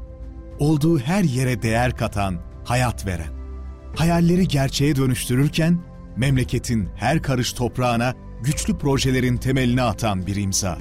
Olduğu 0.58 0.98
her 0.98 1.24
yere 1.24 1.62
değer 1.62 1.96
katan, 1.96 2.36
hayat 2.64 3.06
veren. 3.06 3.32
Hayalleri 3.96 4.48
gerçeğe 4.48 4.96
dönüştürürken 4.96 5.78
memleketin 6.16 6.88
her 6.96 7.22
karış 7.22 7.52
toprağına 7.52 8.14
güçlü 8.42 8.78
projelerin 8.78 9.36
temelini 9.36 9.82
atan 9.82 10.26
bir 10.26 10.36
imza. 10.36 10.78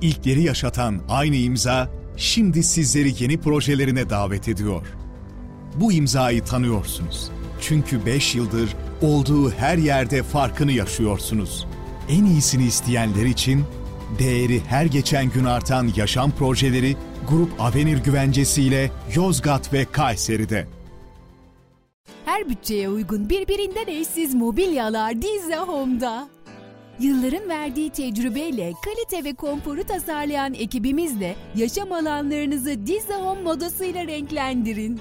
İlkleri 0.00 0.42
yaşatan 0.42 1.00
aynı 1.08 1.36
imza 1.36 1.90
şimdi 2.16 2.62
sizleri 2.62 3.22
yeni 3.22 3.40
projelerine 3.40 4.10
davet 4.10 4.48
ediyor. 4.48 4.86
Bu 5.76 5.92
imzayı 5.92 6.44
tanıyorsunuz. 6.44 7.30
Çünkü 7.68 8.06
5 8.06 8.34
yıldır 8.34 8.76
olduğu 9.02 9.50
her 9.50 9.78
yerde 9.78 10.22
farkını 10.22 10.72
yaşıyorsunuz. 10.72 11.66
En 12.08 12.24
iyisini 12.24 12.64
isteyenler 12.64 13.26
için 13.26 13.64
değeri 14.18 14.60
her 14.60 14.86
geçen 14.86 15.30
gün 15.30 15.44
artan 15.44 15.90
yaşam 15.96 16.30
projeleri 16.30 16.96
Grup 17.28 17.60
Avenir 17.60 17.98
güvencesiyle 17.98 18.90
Yozgat 19.14 19.72
ve 19.72 19.84
Kayseri'de. 19.84 20.66
Her 22.24 22.48
bütçeye 22.48 22.88
uygun 22.88 23.28
birbirinden 23.28 23.86
eşsiz 23.86 24.34
mobilyalar 24.34 25.22
Dizze 25.22 25.56
Home'da. 25.56 26.28
Yılların 27.00 27.48
verdiği 27.48 27.90
tecrübeyle 27.90 28.72
kalite 28.84 29.24
ve 29.24 29.34
konforu 29.34 29.84
tasarlayan 29.84 30.54
ekibimizle 30.54 31.36
yaşam 31.56 31.92
alanlarınızı 31.92 32.86
Dizze 32.86 33.14
Home 33.14 33.42
modasıyla 33.42 34.06
renklendirin. 34.06 35.00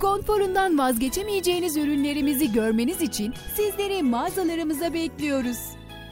Konforundan 0.00 0.78
vazgeçemeyeceğiniz 0.78 1.76
ürünlerimizi 1.76 2.52
görmeniz 2.52 3.02
için 3.02 3.34
sizleri 3.56 4.02
mağazalarımıza 4.02 4.94
bekliyoruz. 4.94 5.58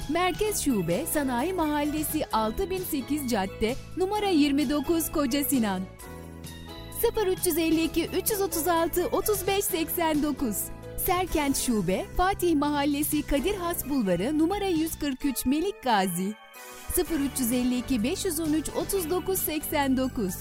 Merkez 0.08 0.64
Şube 0.64 1.06
Sanayi 1.06 1.52
Mahallesi 1.52 2.26
6008 2.32 3.30
Cadde 3.30 3.74
numara 3.96 4.28
29 4.28 5.12
Koca 5.12 5.44
Sinan. 5.44 5.82
0352 7.26 8.06
336 8.06 9.06
35 9.06 9.64
89 9.64 10.56
Serkent 11.06 11.56
Şube 11.56 12.04
Fatih 12.16 12.56
Mahallesi 12.56 13.22
Kadir 13.22 13.54
Has 13.54 13.88
Bulvarı 13.88 14.38
numara 14.38 14.66
143 14.66 15.46
Melik 15.46 15.82
Gazi. 15.82 16.34
0352 16.98 18.02
513 18.02 18.68
39 18.68 19.38
89 19.38 20.34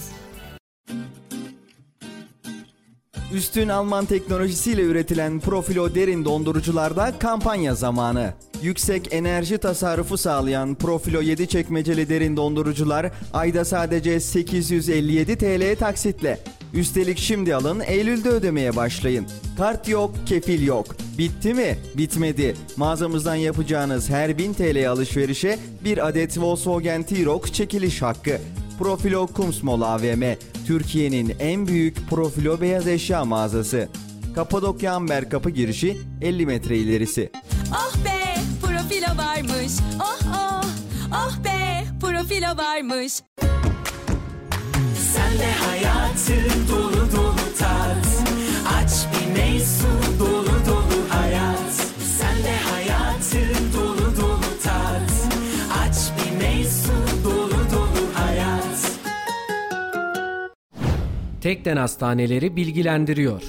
Üstün 3.34 3.70
Alman 3.70 4.06
teknolojisiyle 4.06 4.82
üretilen 4.82 5.40
Profilo 5.40 5.96
derin 5.96 6.26
dondurucularda 6.26 7.20
kampanya 7.20 7.76
zamanı. 7.76 8.34
Yüksek 8.62 9.14
enerji 9.14 9.58
tasarrufu 9.58 10.18
sağlayan 10.18 10.76
Profilo 10.76 11.22
7 11.22 11.48
çekmeceli 11.48 12.10
derin 12.10 12.38
dondurucular 12.38 13.12
ayda 13.34 13.66
sadece 13.66 14.20
857 14.20 15.38
TL 15.38 15.80
taksitle. 15.80 16.40
Üstelik 16.74 17.18
şimdi 17.18 17.56
alın 17.56 17.80
Eylül'de 17.80 18.30
ödemeye 18.30 18.76
başlayın. 18.76 19.26
Kart 19.58 19.88
yok, 19.88 20.16
kefil 20.26 20.68
yok. 20.68 20.86
Bitti 21.18 21.54
mi? 21.54 21.78
Bitmedi. 21.98 22.56
Mağazamızdan 22.78 23.36
yapacağınız 23.36 24.10
her 24.10 24.38
1000 24.38 24.54
TL 24.54 24.90
alışverişe 24.90 25.60
bir 25.84 26.08
adet 26.08 26.40
Volkswagen 26.40 27.04
T-Roc 27.04 27.52
çekiliş 27.54 28.02
hakkı. 28.02 28.38
Profilo 28.80 29.28
Kumsmol 29.28 29.82
AVM, 29.82 30.24
Türkiye'nin 30.66 31.36
en 31.40 31.68
büyük 31.68 32.10
profilo 32.10 32.62
beyaz 32.62 32.88
eşya 32.88 33.26
mağazası. 33.26 33.90
Kapadokya 34.36 34.94
Amber 34.94 35.30
kapı 35.30 35.50
girişi 35.50 35.98
50 36.22 36.46
metre 36.46 36.78
ilerisi. 36.78 37.32
Oh 37.72 37.96
be 38.06 38.36
profilo 38.62 39.18
varmış. 39.18 39.72
Oh 40.00 40.20
oh 40.36 40.66
oh 41.12 41.44
be 41.44 41.84
profilo 42.02 42.58
varmış. 42.58 43.14
Sen 45.14 45.40
de 45.40 45.52
hayatı 45.66 46.70
dolu 46.72 47.12
dolu 47.12 47.36
tat 47.60 48.08
Aç 48.78 48.92
bir 49.14 49.40
meysu 49.42 50.05
Tekden 61.46 61.78
Hastaneleri 61.78 62.56
bilgilendiriyor. 62.56 63.42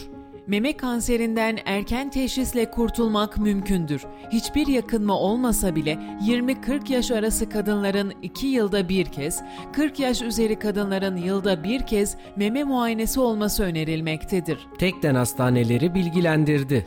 Meme 0.47 0.77
kanserinden 0.77 1.59
erken 1.65 2.11
teşhisle 2.11 2.71
kurtulmak 2.71 3.39
mümkündür. 3.39 4.03
Hiçbir 4.33 4.67
yakınma 4.67 5.19
olmasa 5.21 5.77
bile 5.77 5.93
20-40 6.27 6.93
yaş 6.93 7.11
arası 7.11 7.49
kadınların 7.49 8.13
2 8.23 8.47
yılda 8.47 8.89
bir 8.89 9.07
kez, 9.07 9.43
40 9.73 10.01
yaş 10.01 10.23
üzeri 10.23 10.59
kadınların 10.59 11.17
yılda 11.17 11.65
bir 11.65 11.87
kez 11.87 12.17
meme 12.37 12.65
muayenesi 12.65 13.21
olması 13.21 13.63
önerilmektedir. 13.63 14.59
Tekden 14.79 15.15
Hastaneleri 15.15 15.95
bilgilendirdi. 15.95 16.87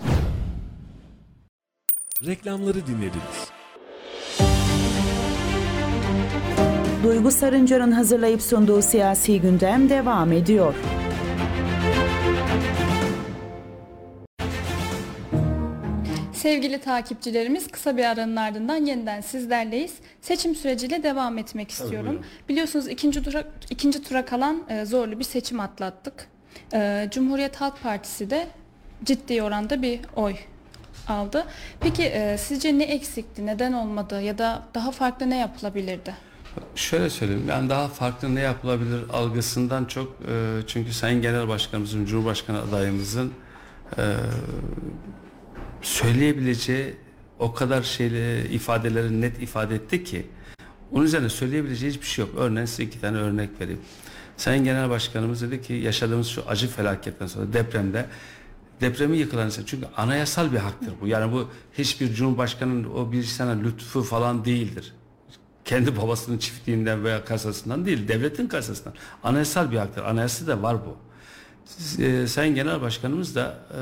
Reklamları 2.25 2.87
dinlediniz. 2.87 3.49
Duygu 7.03 7.31
Sarıncar'ın 7.31 7.91
hazırlayıp 7.91 8.41
sunduğu 8.41 8.81
siyasi 8.81 9.41
gündem 9.41 9.89
devam 9.89 10.31
ediyor. 10.31 10.75
Sevgili 16.39 16.81
takipçilerimiz 16.81 17.67
kısa 17.67 17.97
bir 17.97 18.03
aranın 18.03 18.35
ardından 18.35 18.85
yeniden 18.85 19.21
sizlerleyiz. 19.21 19.93
Seçim 20.21 20.55
süreciyle 20.55 21.03
devam 21.03 21.37
etmek 21.37 21.71
istiyorum. 21.71 22.09
buyurun. 22.09 22.25
Biliyorsunuz 22.49 22.87
ikinci 22.87 23.23
tura, 23.23 23.43
ikinci 23.69 24.03
tura 24.03 24.25
kalan 24.25 24.63
e, 24.69 24.85
zorlu 24.85 25.19
bir 25.19 25.23
seçim 25.23 25.59
atlattık. 25.59 26.27
E, 26.73 27.07
Cumhuriyet 27.11 27.55
Halk 27.55 27.83
Partisi 27.83 28.29
de 28.29 28.47
ciddi 29.03 29.41
oranda 29.43 29.81
bir 29.81 29.99
oy 30.15 30.35
aldı. 31.07 31.45
Peki 31.79 32.03
e, 32.03 32.37
sizce 32.37 32.77
ne 32.79 32.83
eksikti, 32.83 33.45
neden 33.45 33.73
olmadı 33.73 34.21
ya 34.21 34.37
da 34.37 34.63
daha 34.73 34.91
farklı 34.91 35.29
ne 35.29 35.37
yapılabilirdi? 35.37 36.15
Şöyle 36.75 37.09
söyleyeyim 37.09 37.45
yani 37.49 37.69
daha 37.69 37.87
farklı 37.87 38.35
ne 38.35 38.41
yapılabilir 38.41 39.09
algısından 39.13 39.85
çok 39.85 40.07
e, 40.07 40.59
çünkü 40.67 40.93
Sayın 40.93 41.21
Genel 41.21 41.47
Başkanımızın, 41.47 42.05
Cumhurbaşkanı 42.05 42.61
adayımızın 42.61 43.33
e, 43.97 44.03
söyleyebileceği 45.81 46.95
o 47.39 47.53
kadar 47.53 47.83
şeyle 47.83 48.49
ifadeleri 48.49 49.21
net 49.21 49.41
ifade 49.41 49.75
etti 49.75 50.03
ki 50.03 50.25
onun 50.91 51.05
üzerine 51.05 51.29
söyleyebileceği 51.29 51.91
hiçbir 51.91 52.05
şey 52.05 52.25
yok. 52.25 52.33
Örneğin 52.37 52.65
size 52.65 52.83
iki 52.83 53.01
tane 53.01 53.17
örnek 53.17 53.49
vereyim. 53.59 53.79
Sayın 54.37 54.63
Genel 54.63 54.89
Başkanımız 54.89 55.41
dedi 55.41 55.61
ki 55.61 55.73
yaşadığımız 55.73 56.27
şu 56.27 56.43
acı 56.47 56.67
felaketten 56.67 57.27
sonra 57.27 57.53
depremde 57.53 58.05
depremi 58.81 59.17
yıkılan 59.17 59.45
insan 59.45 59.63
çünkü 59.65 59.87
anayasal 59.97 60.51
bir 60.51 60.57
haktır 60.57 60.93
bu. 61.01 61.07
Yani 61.07 61.31
bu 61.31 61.49
hiçbir 61.73 62.13
cumhurbaşkanının 62.13 62.83
o 62.83 63.11
bir 63.11 63.23
sana 63.23 63.51
lütfu 63.51 64.03
falan 64.03 64.45
değildir. 64.45 64.93
Kendi 65.65 65.97
babasının 65.97 66.37
çiftliğinden 66.37 67.03
veya 67.03 67.25
kasasından 67.25 67.85
değil, 67.85 68.07
devletin 68.07 68.47
kasasından. 68.47 68.93
Anayasal 69.23 69.71
bir 69.71 69.77
haktır. 69.77 70.03
Anayasada 70.03 70.51
da 70.51 70.63
var 70.63 70.77
bu. 70.85 70.97
E, 71.99 72.27
Sayın 72.27 72.55
Genel 72.55 72.81
Başkanımız 72.81 73.35
da 73.35 73.57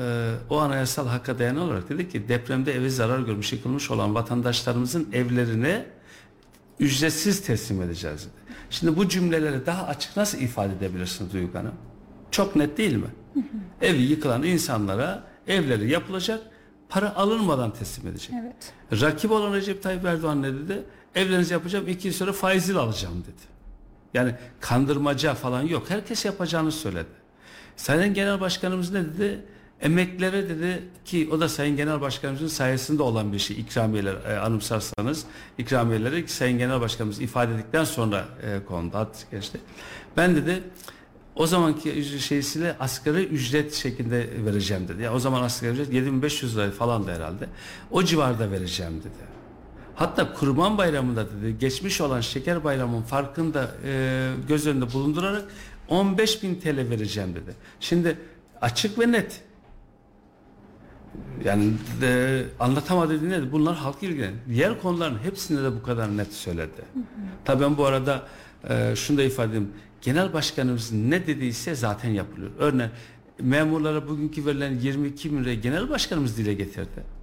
o 0.50 0.58
anayasal 0.58 1.08
hakka 1.08 1.38
dayanan 1.38 1.62
olarak 1.62 1.88
dedi 1.88 2.08
ki 2.08 2.28
depremde 2.28 2.74
evi 2.74 2.90
zarar 2.90 3.18
görmüş, 3.18 3.52
yıkılmış 3.52 3.90
olan 3.90 4.14
vatandaşlarımızın 4.14 5.08
evlerine 5.12 5.86
ücretsiz 6.80 7.42
teslim 7.42 7.82
edeceğiz 7.82 8.20
dedi. 8.20 8.54
Şimdi 8.70 8.96
bu 8.96 9.08
cümleleri 9.08 9.66
daha 9.66 9.86
açık 9.86 10.16
nasıl 10.16 10.38
ifade 10.38 10.72
edebilirsiniz 10.72 11.32
Duygu 11.32 11.58
Hanım? 11.58 11.74
Çok 12.30 12.56
net 12.56 12.78
değil 12.78 12.96
mi? 12.96 13.08
Evi 13.82 14.02
yıkılan 14.02 14.42
insanlara 14.42 15.24
evleri 15.46 15.90
yapılacak, 15.90 16.40
para 16.88 17.16
alınmadan 17.16 17.72
teslim 17.72 18.06
edecek. 18.06 18.30
Evet. 18.42 18.72
Rakip 19.00 19.30
olan 19.30 19.54
Recep 19.54 19.82
Tayyip 19.82 20.04
Erdoğan 20.04 20.42
ne 20.42 20.52
dedi? 20.52 20.82
Evlerinizi 21.14 21.52
yapacağım, 21.52 21.88
iki 21.88 22.08
yıl 22.08 22.14
sonra 22.14 22.32
faiziyle 22.32 22.78
alacağım 22.78 23.22
dedi. 23.22 23.58
Yani 24.14 24.34
kandırmaca 24.60 25.34
falan 25.34 25.62
yok. 25.62 25.90
Herkes 25.90 26.24
yapacağını 26.24 26.72
söyledi. 26.72 27.18
Sayın 27.78 28.14
Genel 28.14 28.40
Başkanımız 28.40 28.92
ne 28.92 29.04
dedi? 29.04 29.44
Emeklilere 29.80 30.48
dedi 30.48 30.82
ki 31.04 31.28
o 31.32 31.40
da 31.40 31.48
Sayın 31.48 31.76
Genel 31.76 32.00
Başkanımızın 32.00 32.46
sayesinde 32.46 33.02
olan 33.02 33.32
bir 33.32 33.38
şey. 33.38 33.60
İkramiyeler 33.60 34.14
e, 34.14 34.38
anımsarsanız 34.38 35.24
ikramiyeleri 35.58 36.28
Sayın 36.28 36.58
Genel 36.58 36.80
Başkanımız 36.80 37.20
ifade 37.20 37.54
ettikten 37.54 37.84
sonra 37.84 38.24
e, 38.42 38.64
kondu. 38.64 38.94
Hat 38.94 39.26
geçti. 39.30 39.60
Ben 40.16 40.36
dedi 40.36 40.62
o 41.34 41.46
zamanki 41.46 42.04
şeysiyle 42.20 42.76
asgari 42.80 43.24
ücret 43.24 43.74
şeklinde 43.74 44.28
vereceğim 44.44 44.88
dedi. 44.88 45.02
Ya 45.02 45.14
o 45.14 45.18
zaman 45.18 45.42
asgari 45.42 45.72
ücret 45.72 45.92
7500 45.92 46.56
lira 46.56 46.70
falan 46.70 47.06
da 47.06 47.12
herhalde. 47.12 47.48
O 47.90 48.02
civarda 48.02 48.50
vereceğim 48.50 49.00
dedi. 49.00 49.28
Hatta 49.94 50.34
Kurban 50.34 50.78
Bayramı'nda 50.78 51.26
dedi 51.30 51.58
geçmiş 51.58 52.00
olan 52.00 52.20
Şeker 52.20 52.64
Bayramı'nın 52.64 53.02
farkını 53.02 53.54
da 53.54 53.70
e, 53.84 54.30
göz 54.48 54.66
önünde 54.66 54.92
bulundurarak 54.92 55.44
15 55.88 56.42
bin 56.42 56.54
TL 56.54 56.90
vereceğim 56.90 57.34
dedi. 57.34 57.54
Şimdi 57.80 58.18
açık 58.60 58.98
ve 58.98 59.12
net. 59.12 59.42
Yani 61.44 61.72
de, 62.00 62.44
anlatamadığı 62.60 63.30
ne? 63.30 63.52
Bunlar 63.52 63.76
halk 63.76 64.02
ilgilen. 64.02 64.34
Diğer 64.48 64.80
konuların 64.82 65.18
hepsinde 65.18 65.62
de 65.62 65.76
bu 65.76 65.82
kadar 65.82 66.16
net 66.16 66.32
söyledi. 66.32 66.82
Tabii 67.44 67.62
ben 67.62 67.78
bu 67.78 67.86
arada 67.86 68.26
e, 68.68 68.96
şunu 68.96 69.18
da 69.18 69.22
ifade 69.22 69.48
edeyim. 69.48 69.72
Genel 70.02 70.32
başkanımız 70.32 70.92
ne 70.92 71.26
dediyse 71.26 71.74
zaten 71.74 72.10
yapılıyor. 72.10 72.50
Örneğin 72.58 72.90
memurlara 73.40 74.08
bugünkü 74.08 74.46
verilen 74.46 74.78
22 74.78 75.32
bin 75.32 75.44
lirayı 75.44 75.60
genel 75.60 75.88
başkanımız 75.88 76.36
dile 76.36 76.54
getirdi. 76.54 77.18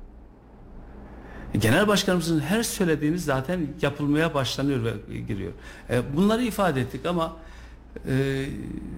Genel 1.59 1.87
başkanımızın 1.87 2.39
her 2.39 2.63
söylediğiniz 2.63 3.25
zaten 3.25 3.67
yapılmaya 3.81 4.33
başlanıyor 4.33 4.83
ve 4.83 5.17
giriyor. 5.17 5.51
E, 5.89 6.15
bunları 6.15 6.43
ifade 6.43 6.81
ettik 6.81 7.05
ama 7.05 7.37
e, 8.07 8.45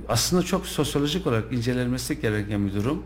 aslında 0.10 0.44
çok 0.44 0.66
sosyolojik 0.66 1.28
olarak 1.28 1.54
incelenmesi 1.54 2.22
gereken 2.22 2.68
bir 2.68 2.74
durum. 2.74 3.04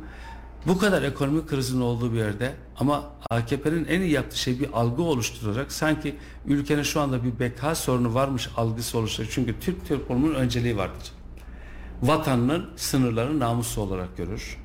Bu 0.68 0.78
kadar 0.78 1.04
ekonomik 1.04 1.50
krizin 1.50 1.82
olduğu 1.82 2.14
bir 2.14 2.18
yerde 2.18 2.54
ama 2.78 3.04
AKP'nin 3.30 3.86
en 3.86 4.02
iyi 4.02 4.12
yaptığı 4.12 4.40
şey 4.40 4.60
bir 4.60 4.70
algı 4.74 5.04
oluşturarak 5.04 5.72
sanki 5.72 6.16
ülkenin 6.46 6.84
şu 6.84 7.02
anda 7.02 7.24
bir 7.24 7.40
beka 7.40 7.76
sorunu 7.76 8.14
varmış 8.14 8.50
algısı 8.58 8.98
oluşturuyor. 8.98 9.32
Çünkü 9.36 9.60
Türk 9.60 9.88
toplumunun 9.88 10.36
önceliği 10.36 10.78
vardır. 10.78 11.12
Vatanının 12.02 12.70
sınırlarını 12.76 13.40
namuslu 13.40 13.82
olarak 13.82 14.18
görür. 14.18 14.58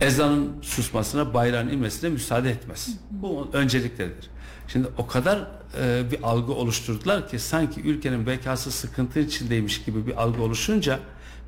Ezanın 0.00 0.52
susmasına, 0.62 1.34
bayrağın 1.34 1.68
inmesine 1.68 2.10
müsaade 2.10 2.50
etmez. 2.50 2.98
Bu 3.10 3.48
önceliklerdir. 3.52 4.30
Şimdi 4.68 4.88
o 4.98 5.06
kadar 5.06 5.46
e, 5.80 6.10
bir 6.10 6.22
algı 6.22 6.52
oluşturdular 6.52 7.28
ki 7.28 7.38
sanki 7.38 7.80
ülkenin 7.80 8.26
bekası 8.26 8.72
sıkıntı 8.72 9.20
içindeymiş 9.20 9.84
gibi 9.84 10.06
bir 10.06 10.22
algı 10.22 10.42
oluşunca 10.42 11.00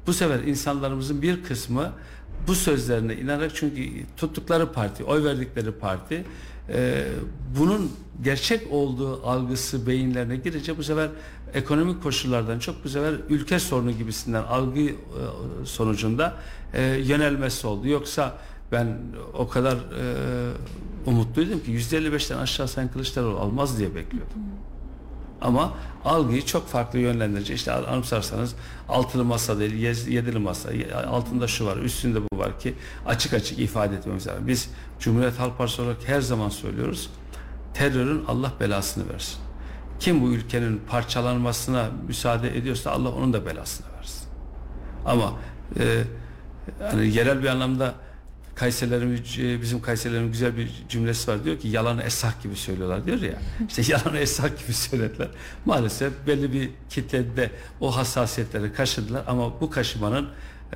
bu 0.07 0.13
sefer 0.13 0.39
insanlarımızın 0.39 1.23
bir 1.23 1.43
kısmı 1.43 1.93
bu 2.47 2.55
sözlerine 2.55 3.15
inanarak 3.15 3.51
çünkü 3.55 3.91
tuttukları 4.17 4.73
parti, 4.73 5.05
oy 5.05 5.25
verdikleri 5.25 5.73
parti 5.73 6.25
e, 6.69 7.05
bunun 7.59 7.93
gerçek 8.25 8.73
olduğu 8.73 9.27
algısı 9.27 9.87
beyinlerine 9.87 10.37
girince 10.37 10.79
bu 10.79 10.83
sefer 10.83 11.09
ekonomik 11.55 12.03
koşullardan 12.03 12.59
çok 12.59 12.85
bu 12.85 12.89
sefer 12.89 13.15
ülke 13.29 13.59
sorunu 13.59 13.93
gibisinden 13.93 14.43
algı 14.43 14.81
e, 14.81 14.93
sonucunda 15.65 16.35
e, 16.75 16.83
yönelmesi 16.83 17.67
oldu. 17.67 17.89
Yoksa 17.89 18.39
ben 18.73 18.99
o 19.35 19.49
kadar 19.49 19.75
e, 19.75 20.53
umutluydum 21.07 21.61
ki 21.61 21.73
%55'ten 21.73 22.39
aşağı 22.39 22.69
Sayın 22.69 22.89
Kılıçdaroğlu 22.89 23.39
almaz 23.39 23.79
diye 23.79 23.95
bekliyordum. 23.95 24.39
Ama 25.41 25.75
algıyı 26.05 26.45
çok 26.45 26.69
farklı 26.69 26.99
yönlendirici. 26.99 27.55
İşte 27.55 27.73
anımsarsanız 27.73 28.55
altılı 28.89 29.25
masa 29.25 29.59
değil 29.59 29.75
yedili 30.09 30.39
masa. 30.39 30.71
Altında 31.09 31.49
şu 31.49 31.67
var 31.67 31.77
üstünde 31.77 32.19
bu 32.23 32.39
var 32.39 32.61
ki 32.61 32.75
açık 33.07 33.35
açık 33.35 33.59
ifade 33.59 33.97
etmemiz 33.97 34.27
lazım. 34.27 34.47
Biz 34.47 34.71
Cumhuriyet 35.01 35.39
Halk 35.39 35.59
Partisi 35.59 35.83
olarak 35.83 36.09
her 36.09 36.21
zaman 36.21 36.49
söylüyoruz. 36.49 37.11
Terörün 37.75 38.25
Allah 38.29 38.53
belasını 38.61 39.13
versin. 39.13 39.39
Kim 40.01 40.23
bu 40.23 40.29
ülkenin 40.29 40.81
parçalanmasına 40.89 41.91
müsaade 42.07 42.59
ediyorsa 42.59 42.91
Allah 42.91 43.11
onun 43.11 43.33
da 43.33 43.47
belasını 43.47 43.87
versin. 43.99 44.29
Ama 45.07 45.33
e, 45.79 46.03
yani 46.81 47.15
yerel 47.15 47.43
bir 47.43 47.49
anlamda 47.49 47.95
Kayserilerin 48.57 49.25
bizim 49.63 49.83
Kayserilerin 49.83 50.33
güzel 50.33 50.57
bir 50.57 50.71
cümlesi 50.89 51.31
var 51.31 51.45
diyor 51.45 51.59
ki 51.59 51.69
yalanı 51.69 52.03
esah 52.03 52.43
gibi 52.43 52.57
söylüyorlar 52.57 53.07
diyor 53.07 53.21
ya. 53.21 53.39
İşte 53.69 53.93
yalanı 53.93 54.19
esah 54.19 54.49
gibi 54.49 54.73
söylediler. 54.73 55.29
Maalesef 55.65 56.13
belli 56.27 56.53
bir 56.53 56.71
kitlede 56.91 57.51
o 57.81 57.97
hassasiyetleri 57.97 58.73
kaşıdılar 58.73 59.25
ama 59.27 59.61
bu 59.61 59.71
kaşımanın 59.71 60.29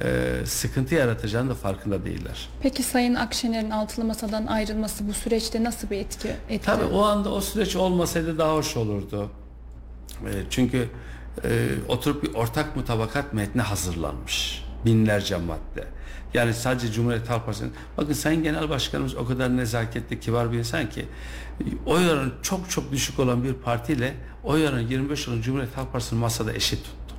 e, 0.03 0.33
sıkıntı 0.45 0.95
yaratacağını 0.95 1.51
da 1.51 1.55
farkında 1.55 2.05
değiller. 2.05 2.49
Peki 2.63 2.83
Sayın 2.83 3.15
Akşener'in 3.15 3.71
altılı 3.71 4.05
masadan 4.05 4.47
ayrılması 4.47 5.09
bu 5.09 5.13
süreçte 5.13 5.65
nasıl 5.65 5.91
bir 5.91 5.97
etki 5.97 6.29
etti? 6.29 6.65
Tabii 6.65 6.85
o 6.85 7.03
anda 7.03 7.33
o 7.33 7.41
süreç 7.41 7.77
olmasaydı 7.77 8.39
daha 8.39 8.55
hoş 8.55 8.77
olurdu. 8.77 9.31
E, 10.27 10.31
çünkü 10.51 10.89
e, 11.45 11.69
oturup 11.89 12.23
bir 12.23 12.35
ortak 12.35 12.77
mutabakat 12.77 13.33
metni 13.33 13.63
hazırlanmış. 13.63 14.65
Binlerce 14.85 15.37
madde. 15.37 16.00
Yani 16.35 16.55
sadece 16.55 16.93
Cumhuriyet 16.93 17.31
Halk 17.31 17.47
Partisi'nin 17.47 17.73
bakın 17.97 18.13
Sayın 18.13 18.43
Genel 18.43 18.69
Başkanımız 18.71 19.17
o 19.17 19.27
kadar 19.27 19.57
nezaketli, 19.57 20.21
kibar 20.21 20.53
bir 20.53 20.59
insan 20.59 20.91
ki 20.91 21.07
oy 21.87 22.11
oranı 22.11 22.33
çok 22.43 22.71
çok 22.71 22.93
düşük 22.93 23.19
olan 23.19 23.45
bir 23.45 23.55
partiyle 23.55 24.15
oy 24.45 24.69
oranı 24.69 24.83
25 24.83 25.29
olan 25.29 25.41
Cumhuriyet 25.41 25.77
Halk 25.77 25.93
Partisi'nin 25.93 26.21
masada 26.21 26.53
eşit 26.53 26.85
tuttu. 26.85 27.15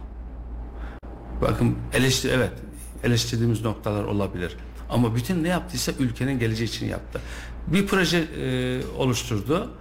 Bakın 1.42 1.78
eleştir 1.94 2.32
evet 2.32 2.52
eleştirdiğimiz 3.04 3.62
noktalar 3.62 4.04
olabilir. 4.04 4.58
Ama 4.90 5.16
bütün 5.16 5.44
ne 5.44 5.48
yaptıysa 5.48 5.92
ülkenin 6.00 6.40
geleceği 6.40 6.68
için 6.68 6.86
yaptı. 6.86 7.22
Bir 7.68 7.88
proje 7.88 8.18
e, 8.18 8.82
oluşturdu. 8.98 9.72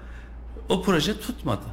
O 0.68 0.82
proje 0.82 1.20
tutmadı. 1.20 1.64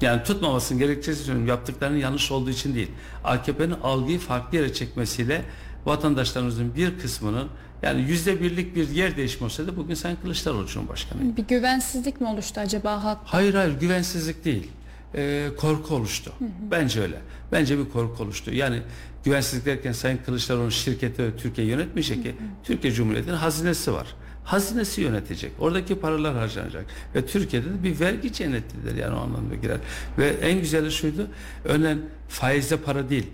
Yani 0.00 0.22
tutmamasının 0.22 0.78
gerekçesi 0.78 1.24
söylüyorum 1.24 1.48
yaptıklarının 1.48 1.98
yanlış 1.98 2.30
olduğu 2.30 2.50
için 2.50 2.74
değil. 2.74 2.90
AKP'nin 3.24 3.74
algıyı 3.82 4.18
farklı 4.18 4.58
yere 4.58 4.72
çekmesiyle 4.72 5.44
vatandaşlarımızın 5.86 6.74
bir 6.74 6.98
kısmının 6.98 7.48
yani 7.82 8.02
yüzde 8.02 8.40
birlik 8.40 8.76
bir 8.76 8.88
yer 8.88 9.16
değişimi 9.16 9.44
olsaydı 9.44 9.76
bugün 9.76 9.94
Sayın 9.94 10.16
Kılıçdaroğlu 10.16 10.66
Cumhurbaşkanı. 10.66 11.36
Bir 11.36 11.42
güvensizlik 11.42 12.20
mi 12.20 12.28
oluştu 12.28 12.60
acaba 12.60 13.04
halk? 13.04 13.18
Hayır 13.24 13.54
hayır 13.54 13.80
güvensizlik 13.80 14.44
değil. 14.44 14.70
Ee, 15.14 15.48
korku 15.56 15.94
oluştu. 15.94 16.32
Hı 16.38 16.44
hı. 16.44 16.48
Bence 16.70 17.00
öyle. 17.00 17.20
Bence 17.52 17.78
bir 17.78 17.88
korku 17.90 18.22
oluştu. 18.22 18.54
Yani 18.54 18.82
güvensizlik 19.24 19.66
derken 19.66 19.92
Sayın 19.92 20.18
Kılıçdaroğlu 20.26 20.70
şirketi 20.70 21.32
Türkiye 21.38 21.66
yönetmeyecek 21.66 22.22
ki. 22.22 22.34
Türkiye 22.64 22.92
Cumhuriyeti'nin 22.92 23.36
hazinesi 23.36 23.92
var. 23.92 24.06
Hazinesi 24.44 25.00
yönetecek. 25.00 25.52
Oradaki 25.58 26.00
paralar 26.00 26.36
harcanacak. 26.36 26.86
Ve 27.14 27.26
Türkiye'de 27.26 27.66
de 27.66 27.82
bir 27.82 28.00
vergi 28.00 28.32
cennetidir 28.32 28.96
yani 28.96 29.16
o 29.16 29.18
anlamda 29.18 29.54
girer. 29.54 29.78
Ve 30.18 30.28
en 30.28 30.60
güzeli 30.60 30.92
şuydu. 30.92 31.26
Örneğin 31.64 32.04
faizde 32.28 32.76
para 32.76 33.08
değil 33.08 33.26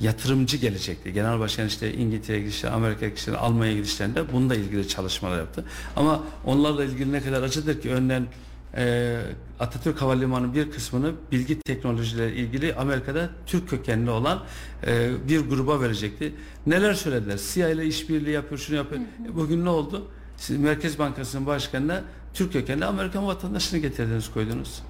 yatırımcı 0.00 0.56
gelecekti. 0.56 1.12
Genel 1.12 1.38
Başkan 1.38 1.66
işte 1.66 1.94
İngiltere'ye 1.94 2.42
gidişler, 2.42 2.72
Amerika'ya 2.72 3.10
gidişler, 3.10 3.34
Almanya'ya 3.34 3.76
gidişlerinde 3.76 4.32
bununla 4.32 4.54
ilgili 4.54 4.88
çalışmalar 4.88 5.38
yaptı. 5.38 5.64
Ama 5.96 6.22
onlarla 6.44 6.84
ilgili 6.84 7.12
ne 7.12 7.20
kadar 7.20 7.42
acıdır 7.42 7.80
ki 7.80 7.90
örneğin 7.90 8.28
e, 8.76 9.20
Atatürk 9.60 10.02
Havalimanı'nın 10.02 10.54
bir 10.54 10.70
kısmını 10.70 11.12
bilgi 11.32 11.60
teknolojileri 11.60 12.34
ilgili 12.34 12.74
Amerika'da 12.74 13.30
Türk 13.46 13.68
kökenli 13.68 14.10
olan 14.10 14.42
e, 14.86 15.10
bir 15.28 15.40
gruba 15.40 15.80
verecekti. 15.80 16.34
Neler 16.66 16.94
söylediler? 16.94 17.40
CIA 17.52 17.68
ile 17.68 17.86
işbirliği 17.86 18.30
yapıyor, 18.30 18.58
şunu 18.58 18.76
yapıyor. 18.76 19.00
Hı 19.00 19.28
hı. 19.28 19.36
Bugün 19.36 19.64
ne 19.64 19.68
oldu? 19.68 20.08
Siz 20.36 20.58
Merkez 20.58 20.98
Bankası'nın 20.98 21.46
başkanına 21.46 22.04
Türk 22.34 22.52
kökenli 22.52 22.84
Amerikan 22.84 23.26
vatandaşını 23.26 23.80
getirdiniz 23.80 24.32
koydunuz. 24.32 24.82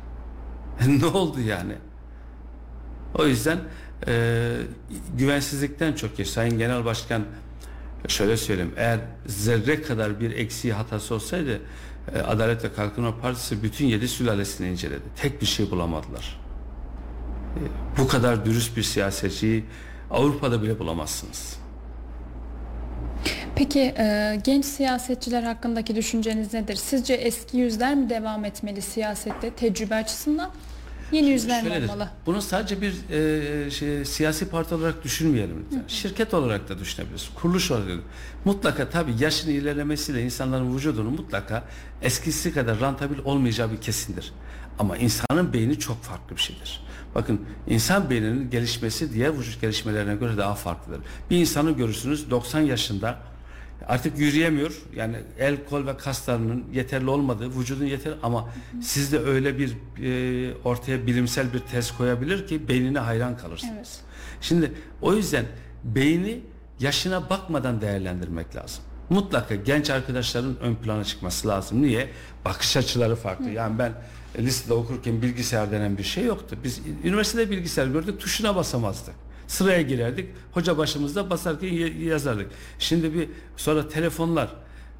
ne 0.86 1.06
oldu 1.06 1.40
yani? 1.40 1.74
O 3.14 3.26
yüzden 3.26 3.58
e, 4.06 4.56
güvensizlikten 5.18 5.92
çok 5.92 6.16
geç. 6.16 6.28
Sayın 6.28 6.58
Genel 6.58 6.84
Başkan 6.84 7.22
şöyle 8.08 8.36
söyleyeyim 8.36 8.72
eğer 8.76 8.98
zerre 9.26 9.82
kadar 9.82 10.20
bir 10.20 10.30
eksiği 10.30 10.74
hatası 10.74 11.14
olsaydı 11.14 11.60
e, 12.14 12.18
Adalet 12.18 12.64
ve 12.64 12.72
Kalkınma 12.72 13.20
Partisi 13.20 13.62
bütün 13.62 13.86
yedi 13.86 14.08
sülalesini 14.08 14.68
inceledi. 14.68 15.02
Tek 15.16 15.40
bir 15.40 15.46
şey 15.46 15.70
bulamadılar. 15.70 16.40
E, 17.56 17.60
bu 17.98 18.08
kadar 18.08 18.44
dürüst 18.44 18.76
bir 18.76 18.82
siyasetçiyi 18.82 19.64
Avrupa'da 20.10 20.62
bile 20.62 20.78
bulamazsınız. 20.78 21.58
Peki 23.56 23.80
e, 23.80 24.38
genç 24.44 24.64
siyasetçiler 24.64 25.42
hakkındaki 25.42 25.96
düşünceniz 25.96 26.54
nedir? 26.54 26.76
Sizce 26.76 27.14
eski 27.14 27.56
yüzler 27.56 27.94
mi 27.94 28.10
devam 28.10 28.44
etmeli 28.44 28.82
siyasette 28.82 29.50
tecrübe 29.50 29.94
açısından? 29.94 30.50
Yeni 31.12 31.30
yüzler 31.30 31.64
mi 31.64 31.70
olmalı? 31.70 32.08
Bunu 32.26 32.42
sadece 32.42 32.82
bir 32.82 32.94
e, 33.10 33.70
şey, 33.70 34.04
siyasi 34.04 34.48
parti 34.48 34.74
olarak 34.74 35.04
düşünmeyelim. 35.04 35.64
Lütfen. 35.66 35.84
Şirket 35.88 36.34
olarak 36.34 36.68
da 36.68 36.78
düşünebiliriz. 36.78 37.30
Kuruluş 37.34 37.70
olarak 37.70 37.88
da. 37.88 37.92
Mutlaka 38.44 38.90
tabii 38.90 39.14
yaşın 39.18 39.50
ilerlemesiyle 39.50 40.22
insanların 40.22 40.76
vücudunun 40.76 41.12
mutlaka 41.12 41.64
eskisi 42.02 42.54
kadar 42.54 42.80
rantabil 42.80 43.18
olmayacağı 43.24 43.72
bir 43.72 43.80
kesindir. 43.80 44.32
Ama 44.78 44.96
insanın 44.96 45.52
beyni 45.52 45.78
çok 45.78 46.02
farklı 46.02 46.36
bir 46.36 46.40
şeydir. 46.40 46.80
Bakın 47.14 47.40
insan 47.66 48.10
beyninin 48.10 48.50
gelişmesi 48.50 49.12
diğer 49.12 49.38
vücut 49.38 49.60
gelişmelerine 49.60 50.14
göre 50.14 50.36
daha 50.36 50.54
farklıdır. 50.54 51.00
Bir 51.30 51.36
insanı 51.38 51.70
görürsünüz 51.70 52.30
90 52.30 52.60
yaşında 52.60 53.18
artık 53.86 54.18
yürüyemiyor. 54.18 54.82
Yani 54.96 55.16
el 55.38 55.56
kol 55.70 55.86
ve 55.86 55.96
kaslarının 55.96 56.64
yeterli 56.72 57.10
olmadığı, 57.10 57.58
vücudun 57.58 57.84
yeter 57.84 58.14
ama 58.22 58.48
sizde 58.82 59.18
öyle 59.18 59.58
bir 59.58 59.76
e, 60.02 60.54
ortaya 60.64 61.06
bilimsel 61.06 61.52
bir 61.52 61.58
test 61.58 61.96
koyabilir 61.96 62.46
ki 62.46 62.68
beynine 62.68 62.98
hayran 62.98 63.36
kalırsınız. 63.36 63.74
Evet. 63.76 64.00
Şimdi 64.40 64.72
o 65.02 65.14
yüzden 65.14 65.44
beyni 65.84 66.40
yaşına 66.80 67.30
bakmadan 67.30 67.80
değerlendirmek 67.80 68.56
lazım. 68.56 68.84
Mutlaka 69.10 69.54
genç 69.54 69.90
arkadaşların 69.90 70.60
ön 70.60 70.74
plana 70.74 71.04
çıkması 71.04 71.48
lazım. 71.48 71.82
Niye? 71.82 72.08
Bakış 72.44 72.76
açıları 72.76 73.16
farklı. 73.16 73.46
Hı. 73.46 73.50
Yani 73.50 73.78
ben 73.78 73.92
lisede 74.38 74.74
okurken 74.74 75.22
bilgisayar 75.22 75.70
denen 75.70 75.98
bir 75.98 76.02
şey 76.02 76.24
yoktu. 76.24 76.56
Biz 76.64 76.80
üniversitede 77.04 77.50
bilgisayar 77.50 77.86
gördük, 77.86 78.20
tuşuna 78.20 78.56
basamazdık. 78.56 79.14
Sıraya 79.48 79.82
girerdik. 79.82 80.30
Hoca 80.52 80.78
başımızda 80.78 81.30
basarken 81.30 81.68
yazardık. 82.00 82.50
Şimdi 82.78 83.14
bir 83.14 83.28
sonra 83.56 83.88
telefonlar 83.88 84.48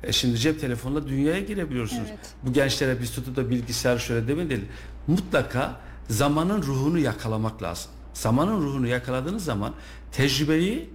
e 0.03 0.13
şimdi 0.13 0.39
cep 0.39 0.61
telefonla 0.61 1.09
dünyaya 1.09 1.41
girebiliyorsunuz. 1.41 2.09
Evet. 2.09 2.35
Bu 2.43 2.53
gençlere 2.53 3.01
biz 3.01 3.13
tutup 3.13 3.37
da 3.37 3.51
bilgisayar 3.51 3.99
şöyle 3.99 4.29
demeyelim. 4.29 4.69
Mutlaka 5.07 5.81
zamanın 6.09 6.63
ruhunu 6.63 6.99
yakalamak 6.99 7.63
lazım. 7.63 7.91
Zamanın 8.15 8.63
ruhunu 8.63 8.87
yakaladığınız 8.87 9.45
zaman 9.45 9.75
tecrübeyi 10.13 10.91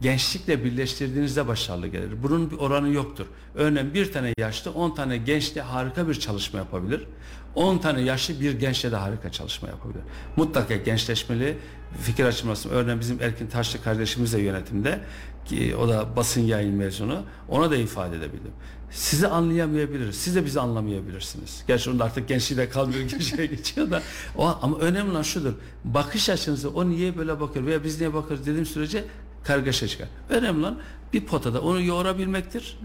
gençlikle 0.00 0.64
birleştirdiğinizde 0.64 1.48
başarılı 1.48 1.86
gelir. 1.86 2.22
Bunun 2.22 2.50
bir 2.50 2.56
oranı 2.56 2.88
yoktur. 2.88 3.26
Örneğin 3.54 3.94
bir 3.94 4.12
tane 4.12 4.32
yaşlı 4.38 4.70
10 4.70 4.94
tane 4.94 5.16
gençle 5.16 5.60
harika 5.60 6.08
bir 6.08 6.14
çalışma 6.14 6.58
yapabilir. 6.58 7.06
10 7.54 7.78
tane 7.78 8.00
yaşlı 8.00 8.40
bir 8.40 8.58
gençle 8.58 8.92
de 8.92 8.96
harika 8.96 9.32
çalışma 9.32 9.68
yapabilir. 9.68 10.02
Mutlaka 10.36 10.76
gençleşmeli, 10.76 11.58
fikir 12.02 12.24
açılması. 12.24 12.68
Örneğin 12.68 13.00
bizim 13.00 13.22
Erkin 13.22 13.46
Taşlı 13.46 13.82
kardeşimiz 13.82 14.32
de 14.32 14.40
yönetimde 14.40 15.00
ki 15.44 15.76
o 15.76 15.88
da 15.88 16.16
basın 16.16 16.40
yayın 16.40 16.74
mezunu. 16.74 17.22
Ona 17.48 17.70
da 17.70 17.76
ifade 17.76 18.16
edebildim. 18.16 18.52
Sizi 18.90 19.28
anlayamayabiliriz. 19.28 20.16
Siz 20.16 20.36
de 20.36 20.44
bizi 20.44 20.60
anlamayabilirsiniz. 20.60 21.64
Gerçi 21.68 21.90
onda 21.90 22.04
artık 22.04 22.28
gençliği 22.28 22.58
de 22.58 22.68
kalmıyor 22.68 23.00
gençliğe 23.08 23.46
geçiyor 23.46 23.90
da. 23.90 24.02
O, 24.36 24.58
ama 24.62 24.78
önemli 24.78 25.10
olan 25.10 25.22
şudur. 25.22 25.52
Bakış 25.84 26.30
açınızı 26.30 26.70
o 26.70 26.88
niye 26.88 27.16
böyle 27.16 27.40
bakıyor 27.40 27.66
veya 27.66 27.84
biz 27.84 28.00
niye 28.00 28.14
bakıyoruz 28.14 28.46
dediğim 28.46 28.66
sürece 28.66 29.04
kargaşa 29.44 29.88
çıkar. 29.88 30.08
Önemli 30.28 30.60
olan 30.60 30.78
bir 31.12 31.26
potada 31.26 31.60
onu 31.60 31.82
yoğurabilmektir. 31.82 32.78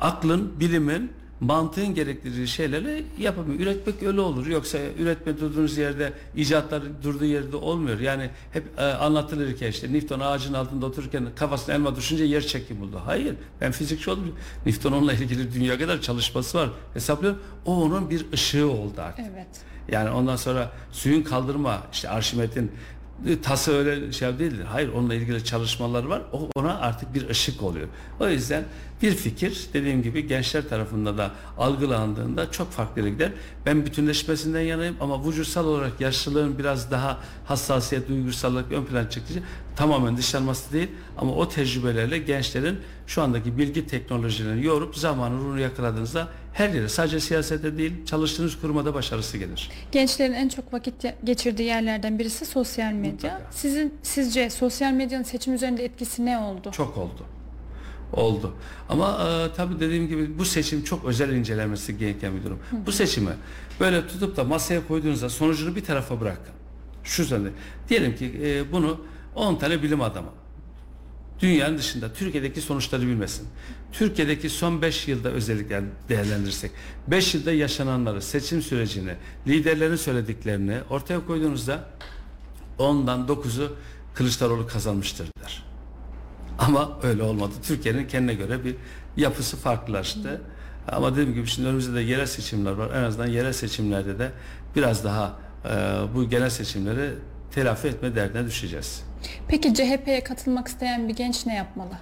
Aklın, 0.00 0.60
bilimin, 0.60 1.12
mantığın 1.40 1.94
gerektirdiği 1.94 2.48
şeylerle 2.48 3.02
yapamıyor. 3.18 3.60
Üretmek 3.60 4.02
öyle 4.02 4.20
olur. 4.20 4.46
Yoksa 4.46 4.78
üretme 4.98 5.40
durduğunuz 5.40 5.78
yerde 5.78 6.12
icatlar 6.36 6.82
durduğu 7.02 7.24
yerde 7.24 7.56
olmuyor. 7.56 8.00
Yani 8.00 8.30
hep 8.52 8.64
e, 8.78 8.82
anlatılır 8.82 9.56
ki 9.56 9.66
işte 9.68 9.92
Newton 9.92 10.20
ağacın 10.20 10.54
altında 10.54 10.86
otururken 10.86 11.26
kafasına 11.36 11.74
elma 11.74 11.96
düşünce 11.96 12.24
yer 12.24 12.40
çekim 12.40 12.80
buldu. 12.80 13.00
Hayır. 13.04 13.34
Ben 13.60 13.72
fizikçi 13.72 14.10
oldum. 14.10 14.34
Newton 14.66 14.92
onunla 14.92 15.12
ilgili 15.12 15.54
dünya 15.54 15.78
kadar 15.78 16.00
çalışması 16.00 16.58
var. 16.58 16.70
Hesaplıyorum. 16.94 17.40
O 17.64 17.82
onun 17.82 18.10
bir 18.10 18.32
ışığı 18.32 18.70
oldu 18.70 19.00
artık. 19.00 19.26
Evet. 19.34 19.46
Yani 19.88 20.10
ondan 20.10 20.36
sonra 20.36 20.72
suyun 20.92 21.22
kaldırma 21.22 21.82
işte 21.92 22.08
Arşimet'in 22.08 22.72
tası 23.42 23.72
öyle 23.72 24.12
şey 24.12 24.38
değildir. 24.38 24.64
Hayır 24.64 24.88
onunla 24.88 25.14
ilgili 25.14 25.44
çalışmalar 25.44 26.04
var. 26.04 26.22
O 26.32 26.48
ona 26.54 26.78
artık 26.78 27.14
bir 27.14 27.28
ışık 27.28 27.62
oluyor. 27.62 27.88
O 28.20 28.28
yüzden 28.28 28.64
bir 29.02 29.14
fikir 29.14 29.66
dediğim 29.74 30.02
gibi 30.02 30.26
gençler 30.26 30.68
tarafından 30.68 31.18
da 31.18 31.30
algılandığında 31.58 32.50
çok 32.50 32.70
farklı 32.70 33.00
yere 33.00 33.10
gider. 33.10 33.32
Ben 33.66 33.86
bütünleşmesinden 33.86 34.60
yanayım 34.60 34.96
ama 35.00 35.26
vücutsal 35.26 35.66
olarak 35.66 36.00
yaşlılığın 36.00 36.58
biraz 36.58 36.90
daha 36.90 37.18
hassasiyet, 37.44 38.08
duygusallık 38.08 38.72
ön 38.72 38.84
plan 38.84 39.06
çıktığı 39.06 39.42
tamamen 39.76 40.16
dışlanması 40.16 40.72
değil 40.72 40.88
ama 41.18 41.32
o 41.32 41.48
tecrübelerle 41.48 42.18
gençlerin 42.18 42.78
şu 43.06 43.22
andaki 43.22 43.58
bilgi 43.58 43.86
teknolojilerini 43.86 44.64
yorup 44.64 44.96
zamanı 44.96 45.38
ruhunu 45.38 45.60
yakaladığınızda 45.60 46.28
her 46.52 46.68
yere 46.68 46.88
sadece 46.88 47.20
siyasete 47.20 47.78
değil 47.78 48.06
çalıştığınız 48.06 48.60
kurumada 48.60 48.94
başarısı 48.94 49.38
gelir. 49.38 49.70
Gençlerin 49.92 50.32
en 50.32 50.48
çok 50.48 50.72
vakit 50.72 50.94
geçirdiği 51.24 51.68
yerlerden 51.68 52.18
birisi 52.18 52.46
sosyal 52.46 52.92
medya. 52.92 53.12
Mutlaka. 53.12 53.52
Sizin 53.52 53.94
sizce 54.02 54.50
sosyal 54.50 54.92
medyanın 54.92 55.24
seçim 55.24 55.54
üzerinde 55.54 55.84
etkisi 55.84 56.26
ne 56.26 56.38
oldu? 56.38 56.70
Çok 56.72 56.96
oldu. 56.98 57.39
Oldu. 58.12 58.52
Ama 58.88 59.28
e, 59.28 59.56
tabii 59.56 59.80
dediğim 59.80 60.08
gibi 60.08 60.38
bu 60.38 60.44
seçim 60.44 60.84
çok 60.84 61.04
özel 61.04 61.32
incelenmesi 61.32 61.98
gereken 61.98 62.36
bir 62.36 62.44
durum. 62.44 62.58
Bu 62.86 62.92
seçimi 62.92 63.30
böyle 63.80 64.06
tutup 64.06 64.36
da 64.36 64.44
masaya 64.44 64.88
koyduğunuzda 64.88 65.28
sonucunu 65.28 65.76
bir 65.76 65.84
tarafa 65.84 66.20
bırakın. 66.20 66.54
Şu 67.04 67.22
üzerinde. 67.22 67.50
Diyelim 67.88 68.16
ki 68.16 68.40
e, 68.42 68.72
bunu 68.72 69.00
10 69.34 69.56
tane 69.56 69.82
bilim 69.82 70.00
adamı 70.00 70.28
dünyanın 71.40 71.78
dışında 71.78 72.12
Türkiye'deki 72.12 72.60
sonuçları 72.60 73.02
bilmesin. 73.02 73.48
Türkiye'deki 73.92 74.50
son 74.50 74.82
5 74.82 75.08
yılda 75.08 75.28
özellikle 75.28 75.82
değerlendirirsek 76.08 76.70
5 77.08 77.34
yılda 77.34 77.52
yaşananları, 77.52 78.22
seçim 78.22 78.62
sürecini, 78.62 79.14
liderlerin 79.46 79.96
söylediklerini 79.96 80.78
ortaya 80.90 81.26
koyduğunuzda 81.26 81.84
ondan 82.78 83.20
9'u 83.20 83.76
Kılıçdaroğlu 84.14 84.66
kazanmıştır 84.66 85.28
der. 85.42 85.69
Ama 86.60 86.98
öyle 87.02 87.22
olmadı. 87.22 87.52
Türkiye'nin 87.62 88.08
kendine 88.08 88.34
göre 88.34 88.64
bir 88.64 88.76
yapısı 89.16 89.56
farklılaştı. 89.56 90.40
Ama 90.88 91.12
dediğim 91.12 91.34
gibi 91.34 91.46
şimdi 91.46 91.68
önümüzde 91.68 91.94
de 91.94 92.00
yerel 92.00 92.26
seçimler 92.26 92.72
var. 92.72 92.90
En 92.94 93.02
azından 93.02 93.26
yerel 93.26 93.52
seçimlerde 93.52 94.18
de 94.18 94.30
biraz 94.76 95.04
daha 95.04 95.32
e, 95.64 95.68
bu 96.14 96.28
genel 96.28 96.50
seçimleri 96.50 97.10
telafi 97.54 97.88
etme 97.88 98.14
derdine 98.14 98.46
düşeceğiz. 98.46 99.02
Peki 99.48 99.74
CHP'ye 99.74 100.24
katılmak 100.24 100.68
isteyen 100.68 101.08
bir 101.08 101.16
genç 101.16 101.46
ne 101.46 101.56
yapmalı? 101.56 101.92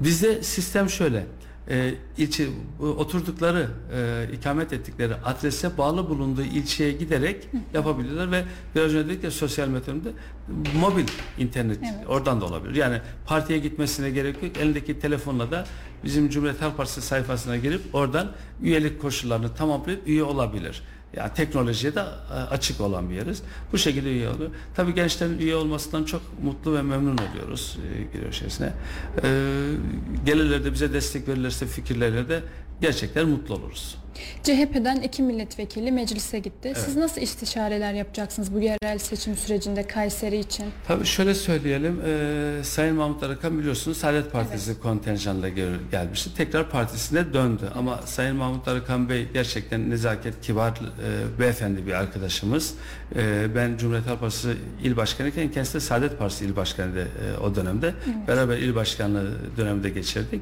Bizde 0.00 0.42
sistem 0.42 0.90
şöyle. 0.90 1.26
E, 1.70 1.94
ilçe 2.18 2.48
oturdukları, 2.80 3.68
e, 3.96 4.26
ikamet 4.34 4.72
ettikleri 4.72 5.14
adrese 5.14 5.78
bağlı 5.78 6.08
bulunduğu 6.08 6.42
ilçeye 6.42 6.92
giderek 6.92 7.48
yapabilirler 7.74 8.32
ve 8.32 8.44
biraz 8.74 8.94
önce 8.94 9.08
dedik 9.08 9.24
ya 9.24 9.30
sosyal 9.30 9.68
medyada 9.68 10.08
mobil 10.80 11.04
internet 11.38 11.78
Evet. 11.82 12.08
oradan 12.08 12.40
da 12.40 12.44
olabilir. 12.44 12.74
Yani 12.74 13.00
partiye 13.26 13.58
gitmesine 13.58 14.10
gerek 14.10 14.42
yok. 14.42 14.56
Elindeki 14.56 14.98
telefonla 14.98 15.50
da 15.50 15.66
bizim 16.04 16.30
Cumhuriyet 16.30 16.62
Halk 16.62 16.76
Partisi 16.76 17.02
sayfasına 17.02 17.56
girip 17.56 17.80
oradan 17.92 18.32
üyelik 18.62 19.00
koşullarını 19.00 19.54
tamamlayıp 19.54 20.08
üye 20.08 20.22
olabilir. 20.22 20.82
Yani 21.16 21.30
teknolojiye 21.34 21.94
de 21.94 22.00
e, 22.00 22.34
açık 22.34 22.80
olan 22.80 23.10
bir 23.10 23.14
yeriz. 23.14 23.42
Bu 23.72 23.78
şekilde 23.78 24.08
üye 24.08 24.28
oluyor. 24.28 24.50
Tabii 24.74 24.94
gençlerin 24.94 25.38
üye 25.38 25.56
olmasından 25.56 26.04
çok 26.04 26.22
mutlu 26.42 26.74
ve 26.74 26.82
memnun 26.82 27.18
oluyoruz 27.18 27.78
e, 27.94 28.02
giriyor 28.12 28.32
içerisine. 28.32 28.72
E, 29.22 29.28
gelirler 30.26 30.64
de 30.64 30.72
bize 30.72 30.92
destek 30.92 31.28
verirlerse 31.28 31.66
fikirlerle 31.66 32.28
de 32.28 32.42
gerçekten 32.80 33.28
mutlu 33.28 33.54
oluruz. 33.54 33.96
CHP'den 34.42 34.96
iki 34.96 35.22
milletvekili 35.22 35.92
meclise 35.92 36.38
gitti. 36.38 36.72
Siz 36.84 36.96
nasıl 36.96 37.20
istişareler 37.20 37.92
yapacaksınız 37.94 38.54
bu 38.54 38.60
yerel 38.60 38.98
seçim 38.98 39.36
sürecinde 39.36 39.86
Kayseri 39.86 40.38
için? 40.38 40.66
Tabii 40.88 41.04
şöyle 41.06 41.34
söyleyelim. 41.34 42.00
e, 42.06 42.64
Sayın 42.64 42.96
Mahmut 42.96 43.22
Arakan 43.22 43.58
biliyorsunuz 43.58 43.96
Saadet 43.96 44.32
Partisi 44.32 44.80
kontenjanla 44.80 45.48
gel- 45.48 45.78
gelmişti. 45.90 46.30
Tekrar 46.36 46.70
partisine 46.70 47.32
döndü. 47.32 47.62
Ama 47.74 48.00
Sayın 48.04 48.36
Mahmut 48.36 48.68
Arakan 48.68 49.08
Bey 49.08 49.28
gerçekten 49.32 49.90
nezaket, 49.90 50.40
kibar, 50.42 50.70
e, 50.70 51.40
beyefendi 51.40 51.86
bir 51.86 51.92
arkadaşımız. 51.92 52.74
E, 53.16 53.54
ben 53.54 53.76
Cumhuriyet 53.76 54.06
Halk 54.06 54.20
Partisi 54.20 54.48
il 54.82 54.96
başkanıyken 54.96 55.50
kendisi 55.50 55.74
de 55.74 55.80
Saadet 55.80 56.18
Partisi 56.18 56.44
il 56.44 56.56
başkanıydı 56.56 57.00
e, 57.00 57.38
o 57.38 57.54
dönemde. 57.54 57.94
Beraber 58.28 58.56
il 58.58 58.74
başkanlığı 58.74 59.30
döneminde 59.56 59.90
geçirdik. 59.90 60.40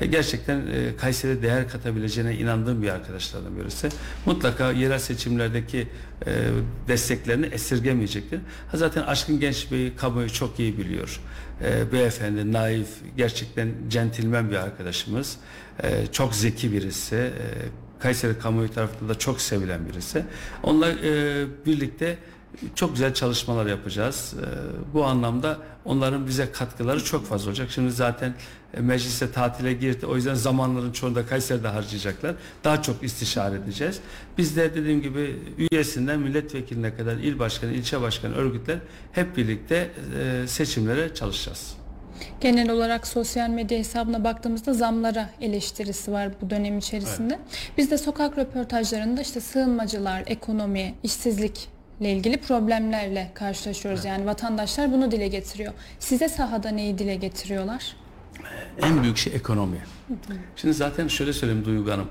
E, 0.00 0.06
gerçekten 0.06 0.56
e, 0.56 0.96
Kayseri'ye 0.96 1.42
değer 1.42 1.68
katabileceğine 1.68 2.34
inandığım 2.36 2.82
bir 2.82 2.86
arkadaşlardan 3.04 3.58
birisi. 3.60 3.88
Mutlaka 4.26 4.72
yerel 4.72 4.98
seçimlerdeki 4.98 5.88
e, 6.26 6.32
desteklerini 6.88 7.46
esirgemeyecektir. 7.46 8.40
Ha, 8.70 8.76
zaten 8.76 9.02
Aşkın 9.02 9.40
Genç 9.40 9.70
Bey'i 9.72 9.96
kamuoyu 9.96 10.32
çok 10.32 10.60
iyi 10.60 10.78
biliyor. 10.78 11.20
E, 11.64 11.92
beyefendi, 11.92 12.52
naif, 12.52 12.88
gerçekten 13.16 13.68
centilmen 13.88 14.50
bir 14.50 14.56
arkadaşımız. 14.56 15.36
E, 15.82 16.06
çok 16.12 16.34
zeki 16.34 16.72
birisi. 16.72 17.16
E, 17.16 17.32
Kayseri 17.98 18.38
kamuoyu 18.38 18.70
tarafından 18.70 19.08
da 19.08 19.18
çok 19.18 19.40
sevilen 19.40 19.88
birisi. 19.88 20.24
Onunla 20.62 20.90
e, 20.90 21.44
birlikte 21.66 22.18
çok 22.74 22.92
güzel 22.92 23.14
çalışmalar 23.14 23.66
yapacağız. 23.66 24.34
E, 24.40 24.44
bu 24.94 25.04
anlamda 25.04 25.58
onların 25.84 26.26
bize 26.26 26.52
katkıları 26.52 27.04
çok 27.04 27.26
fazla 27.26 27.48
olacak. 27.48 27.68
Şimdi 27.70 27.92
zaten 27.92 28.34
e, 28.74 28.80
meclise 28.80 29.32
tatile 29.32 29.72
girdi. 29.72 30.06
O 30.06 30.16
yüzden 30.16 30.34
zamanların 30.34 30.92
çoğunu 30.92 31.14
da 31.14 31.26
Kayseri'de 31.26 31.68
harcayacaklar. 31.68 32.34
Daha 32.64 32.82
çok 32.82 33.02
istişare 33.02 33.56
edeceğiz. 33.56 34.00
Biz 34.38 34.56
de 34.56 34.74
dediğim 34.74 35.02
gibi 35.02 35.36
üyesinden 35.58 36.18
milletvekiline 36.20 36.96
kadar 36.96 37.16
il 37.16 37.38
başkanı, 37.38 37.72
ilçe 37.72 38.00
başkanı, 38.00 38.34
örgütler 38.34 38.78
hep 39.12 39.36
birlikte 39.36 39.90
e, 40.20 40.46
seçimlere 40.46 41.14
çalışacağız. 41.14 41.74
Genel 42.40 42.70
olarak 42.70 43.06
sosyal 43.06 43.48
medya 43.50 43.78
hesabına 43.78 44.24
baktığımızda 44.24 44.74
zamlara 44.74 45.30
eleştirisi 45.40 46.12
var 46.12 46.28
bu 46.42 46.50
dönem 46.50 46.78
içerisinde. 46.78 47.38
Biz 47.78 47.90
de 47.90 47.98
sokak 47.98 48.38
röportajlarında 48.38 49.20
işte 49.20 49.40
sığınmacılar, 49.40 50.22
ekonomi, 50.26 50.94
işsizlikle 52.00 52.12
ilgili 52.18 52.36
problemlerle 52.40 53.30
karşılaşıyoruz. 53.34 54.04
Yani 54.04 54.26
vatandaşlar 54.26 54.92
bunu 54.92 55.10
dile 55.10 55.28
getiriyor. 55.28 55.72
Size 55.98 56.28
sahada 56.28 56.68
neyi 56.70 56.98
dile 56.98 57.14
getiriyorlar? 57.16 57.96
En 58.82 59.02
büyük 59.02 59.16
şey 59.16 59.34
ekonomi. 59.34 59.78
Şimdi 60.56 60.74
zaten 60.74 61.08
şöyle 61.08 61.32
söyleyeyim 61.32 61.64
Duygu 61.64 61.90
Hanım. 61.90 62.08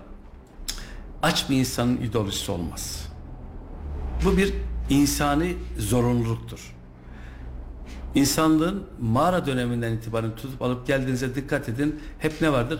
Aç 1.21 1.49
bir 1.49 1.55
insanın 1.57 1.97
ideolojisi 1.97 2.51
olmaz. 2.51 3.07
Bu 4.25 4.37
bir 4.37 4.53
insani 4.89 5.55
zorunluluktur. 5.79 6.73
İnsanlığın 8.15 8.83
mağara 8.99 9.45
döneminden 9.45 9.91
itibaren 9.93 10.35
tutup 10.35 10.61
alıp 10.61 10.87
geldiğinize 10.87 11.35
dikkat 11.35 11.69
edin. 11.69 11.99
Hep 12.19 12.41
ne 12.41 12.51
vardır? 12.51 12.79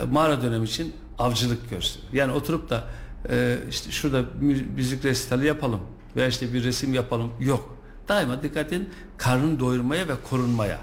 E, 0.00 0.04
Mağara 0.04 0.42
dönemi 0.42 0.64
için 0.64 0.92
avcılık 1.18 1.70
gösterir. 1.70 2.06
Yani 2.12 2.32
oturup 2.32 2.70
da 2.70 2.84
e, 3.30 3.58
işte 3.70 3.90
şurada 3.90 4.22
mü- 4.40 4.66
müzik 4.76 5.04
resitali 5.04 5.46
yapalım 5.46 5.80
veya 6.16 6.28
işte 6.28 6.52
bir 6.52 6.64
resim 6.64 6.94
yapalım. 6.94 7.32
Yok. 7.40 7.76
Daima 8.08 8.42
dikkat 8.42 8.72
edin 8.72 8.88
karnını 9.16 9.60
doyurmaya 9.60 10.08
ve 10.08 10.12
korunmaya 10.30 10.78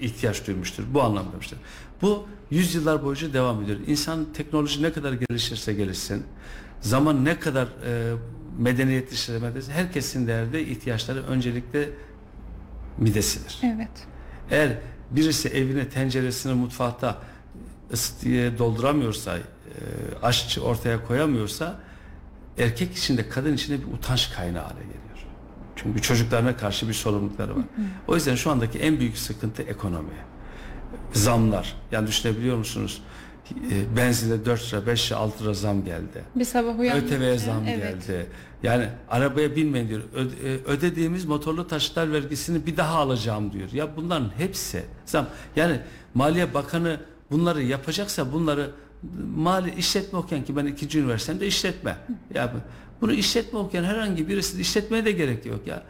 ihtiyaç 0.00 0.46
duymuştur. 0.46 0.84
Bu 0.94 1.02
anlamda 1.02 1.32
demiştir. 1.32 1.58
Bu 2.02 2.26
yüzyıllar 2.50 3.04
boyunca 3.04 3.32
devam 3.32 3.62
ediyor. 3.62 3.78
İnsan 3.86 4.26
teknoloji 4.34 4.82
ne 4.82 4.92
kadar 4.92 5.12
gelişirse 5.12 5.72
gelişsin, 5.72 6.24
zaman 6.80 7.24
ne 7.24 7.38
kadar 7.38 7.66
e, 7.66 8.14
medeniyetleşirse 8.58 9.32
medeniyetleşirse 9.32 9.72
herkesin 9.72 10.26
derdi 10.26 10.58
ihtiyaçları 10.58 11.22
öncelikle 11.22 11.88
midesidir. 12.98 13.58
Evet. 13.62 14.06
Eğer 14.50 14.78
birisi 15.10 15.48
evine 15.48 15.88
tenceresini 15.88 16.54
mutfakta 16.54 17.18
ısıtıya 17.92 18.58
dolduramıyorsa, 18.58 19.38
e, 19.38 19.42
aşçı 20.22 20.62
ortaya 20.62 21.04
koyamıyorsa 21.06 21.80
erkek 22.58 22.96
içinde 22.96 23.28
kadın 23.28 23.54
içinde 23.54 23.78
bir 23.86 23.92
utanç 23.92 24.30
kaynağı 24.32 24.62
hale 24.62 24.80
geliyor. 24.80 24.96
Çünkü 25.76 26.02
çocuklarına 26.02 26.56
karşı 26.56 26.88
bir 26.88 26.92
sorumlulukları 26.92 27.56
var. 27.56 27.64
O 28.08 28.14
yüzden 28.14 28.34
şu 28.34 28.50
andaki 28.50 28.78
en 28.78 29.00
büyük 29.00 29.18
sıkıntı 29.18 29.62
ekonomi. 29.62 30.14
Zamlar. 31.12 31.76
Yani 31.92 32.06
düşünebiliyor 32.06 32.56
musunuz? 32.56 33.02
E, 33.70 33.96
Benzine 33.96 34.44
4 34.44 34.72
lira, 34.72 34.86
5 34.86 35.12
lira, 35.12 35.18
6 35.18 35.44
lira 35.44 35.54
zam 35.54 35.84
geldi. 35.84 36.24
Bir 36.34 36.44
sabah 36.44 36.78
uyandıkça. 36.78 37.14
ÖTV'ye 37.14 37.38
zam 37.38 37.66
evet. 37.68 38.06
geldi. 38.06 38.26
Yani 38.62 38.88
arabaya 39.08 39.56
binmeyin 39.56 39.88
diyor. 39.88 40.00
E, 40.44 40.70
ödediğimiz 40.70 41.24
motorlu 41.24 41.68
taşıtlar 41.68 42.12
vergisini 42.12 42.66
bir 42.66 42.76
daha 42.76 42.98
alacağım 42.98 43.52
diyor. 43.52 43.72
Ya 43.72 43.96
bunların 43.96 44.30
hepsi 44.38 44.84
zam. 45.06 45.26
Yani 45.56 45.80
Maliye 46.14 46.54
Bakanı 46.54 47.00
bunları 47.30 47.62
yapacaksa 47.62 48.32
bunları 48.32 48.70
mali 49.36 49.74
işletme 49.74 50.18
okuyan 50.18 50.44
ki 50.44 50.56
ben 50.56 50.66
ikinci 50.66 50.98
üniversitemde 51.00 51.46
işletme. 51.46 51.96
Ya 52.34 52.52
bu- 52.54 52.60
bunu 53.00 53.12
işletme 53.12 53.58
okuyan 53.58 53.84
herhangi 53.84 54.28
birisi 54.28 54.60
işletmeye 54.60 55.04
de 55.04 55.12
gerek 55.12 55.46
yok 55.46 55.66
ya. 55.66 55.82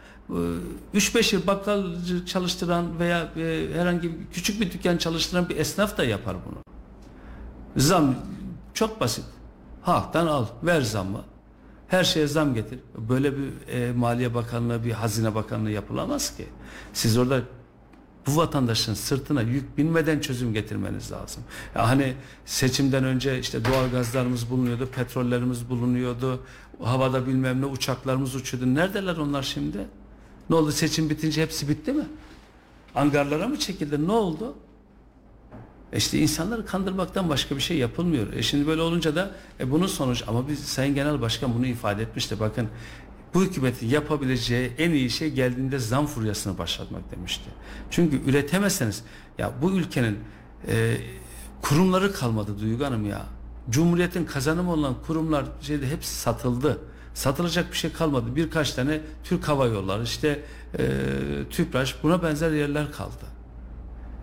3-5 0.93 1.35
yıl 1.35 1.47
bakkalcı 1.47 2.25
çalıştıran 2.25 2.99
veya 2.99 3.29
e, 3.37 3.67
herhangi 3.73 4.11
küçük 4.33 4.61
bir 4.61 4.71
dükkan 4.71 4.97
çalıştıran 4.97 5.49
bir 5.49 5.57
esnaf 5.57 5.97
da 5.97 6.03
yapar 6.03 6.35
bunu. 6.49 6.57
Zam 7.77 8.15
çok 8.73 8.99
basit. 9.01 9.25
Halktan 9.81 10.27
al, 10.27 10.45
ver 10.63 10.81
zammı. 10.81 11.21
Her 11.87 12.03
şeye 12.03 12.27
zam 12.27 12.53
getir. 12.53 12.79
Böyle 13.09 13.33
bir 13.37 13.67
e, 13.71 13.91
Maliye 13.91 14.33
Bakanlığı, 14.33 14.83
bir 14.83 14.91
Hazine 14.91 15.35
Bakanlığı 15.35 15.71
yapılamaz 15.71 16.37
ki. 16.37 16.45
Siz 16.93 17.17
orada 17.17 17.41
bu 18.27 18.35
vatandaşın 18.35 18.93
sırtına 18.93 19.41
yük 19.41 19.77
binmeden 19.77 20.19
çözüm 20.19 20.53
getirmeniz 20.53 21.11
lazım. 21.11 21.43
Ya 21.75 21.89
hani 21.89 22.13
seçimden 22.45 23.03
önce 23.03 23.39
işte 23.39 23.65
doğal 23.65 23.89
gazlarımız 23.91 24.49
bulunuyordu, 24.49 24.87
petrollerimiz 24.87 25.69
bulunuyordu, 25.69 26.43
havada 26.83 27.27
bilmem 27.27 27.61
ne 27.61 27.65
uçaklarımız 27.65 28.35
uçuyordu. 28.35 28.75
Neredeler 28.75 29.17
onlar 29.17 29.43
şimdi? 29.43 29.77
Ne 30.49 30.55
oldu 30.55 30.71
seçim 30.71 31.09
bitince 31.09 31.41
hepsi 31.41 31.69
bitti 31.69 31.93
mi? 31.93 32.05
Angarlara 32.95 33.47
mı 33.47 33.59
çekildi? 33.59 34.07
Ne 34.07 34.11
oldu? 34.11 34.55
E 35.93 35.97
İşte 35.97 36.19
insanları 36.19 36.65
kandırmaktan 36.65 37.29
başka 37.29 37.55
bir 37.55 37.61
şey 37.61 37.77
yapılmıyor. 37.77 38.33
E 38.33 38.43
şimdi 38.43 38.67
böyle 38.67 38.81
olunca 38.81 39.15
da 39.15 39.31
e 39.59 39.71
bunun 39.71 39.87
sonucu 39.87 40.25
ama 40.27 40.47
biz 40.47 40.59
Sayın 40.59 40.95
Genel 40.95 41.21
Başkan 41.21 41.53
bunu 41.53 41.65
ifade 41.65 42.01
etmişti. 42.01 42.39
Bakın 42.39 42.67
bu 43.37 43.41
hükümetin 43.41 43.89
yapabileceği 43.89 44.71
en 44.77 44.91
iyi 44.91 45.09
şey 45.09 45.31
geldiğinde 45.31 45.79
zam 45.79 46.07
furyasını 46.07 46.57
başlatmak 46.57 47.11
demişti. 47.11 47.49
Çünkü 47.91 48.21
üretemezseniz 48.29 49.03
ya 49.37 49.51
bu 49.61 49.71
ülkenin 49.71 50.19
e, 50.67 50.97
kurumları 51.61 52.13
kalmadı 52.13 52.59
Duygu 52.59 52.85
Hanım 52.85 53.05
ya. 53.05 53.25
Cumhuriyetin 53.69 54.25
kazanımı 54.25 54.73
olan 54.73 54.95
kurumlar 55.07 55.45
şeyde 55.61 55.89
hepsi 55.89 56.15
satıldı. 56.15 56.79
Satılacak 57.13 57.71
bir 57.71 57.77
şey 57.77 57.91
kalmadı. 57.91 58.35
Birkaç 58.35 58.73
tane 58.73 59.01
Türk 59.23 59.47
Hava 59.47 59.65
Yolları 59.65 60.03
işte 60.03 60.43
e, 60.79 60.85
TÜPRAŞ 61.49 61.95
buna 62.03 62.23
benzer 62.23 62.51
yerler 62.51 62.91
kaldı. 62.91 63.25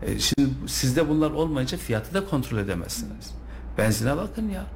E, 0.03 0.19
şimdi 0.19 0.51
sizde 0.67 1.09
bunlar 1.09 1.31
olmayınca 1.31 1.79
fiyatı 1.79 2.15
da 2.15 2.27
kontrol 2.27 2.59
edemezsiniz. 2.59 3.35
Benzine 3.79 4.17
bakın 4.17 4.49
ya. 4.49 4.67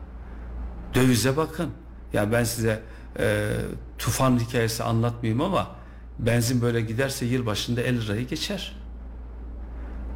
Dövize 0.94 1.36
bakın. 1.36 1.70
Ya 2.12 2.32
ben 2.32 2.44
size 2.44 2.82
e, 3.18 3.50
tufan 3.98 4.38
hikayesi 4.38 4.84
anlatmayayım 4.84 5.40
ama 5.40 5.76
benzin 6.18 6.62
böyle 6.62 6.80
giderse 6.80 7.26
yıl 7.26 7.46
başında 7.46 7.82
50 7.82 8.00
lirayı 8.00 8.28
geçer. 8.28 8.76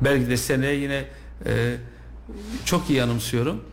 Belki 0.01 0.31
de 0.31 0.37
seneye 0.37 0.75
yine 0.75 1.05
e, 1.47 1.77
çok 2.65 2.91
iyi 2.91 2.99
yanımsıyorum. 2.99 3.65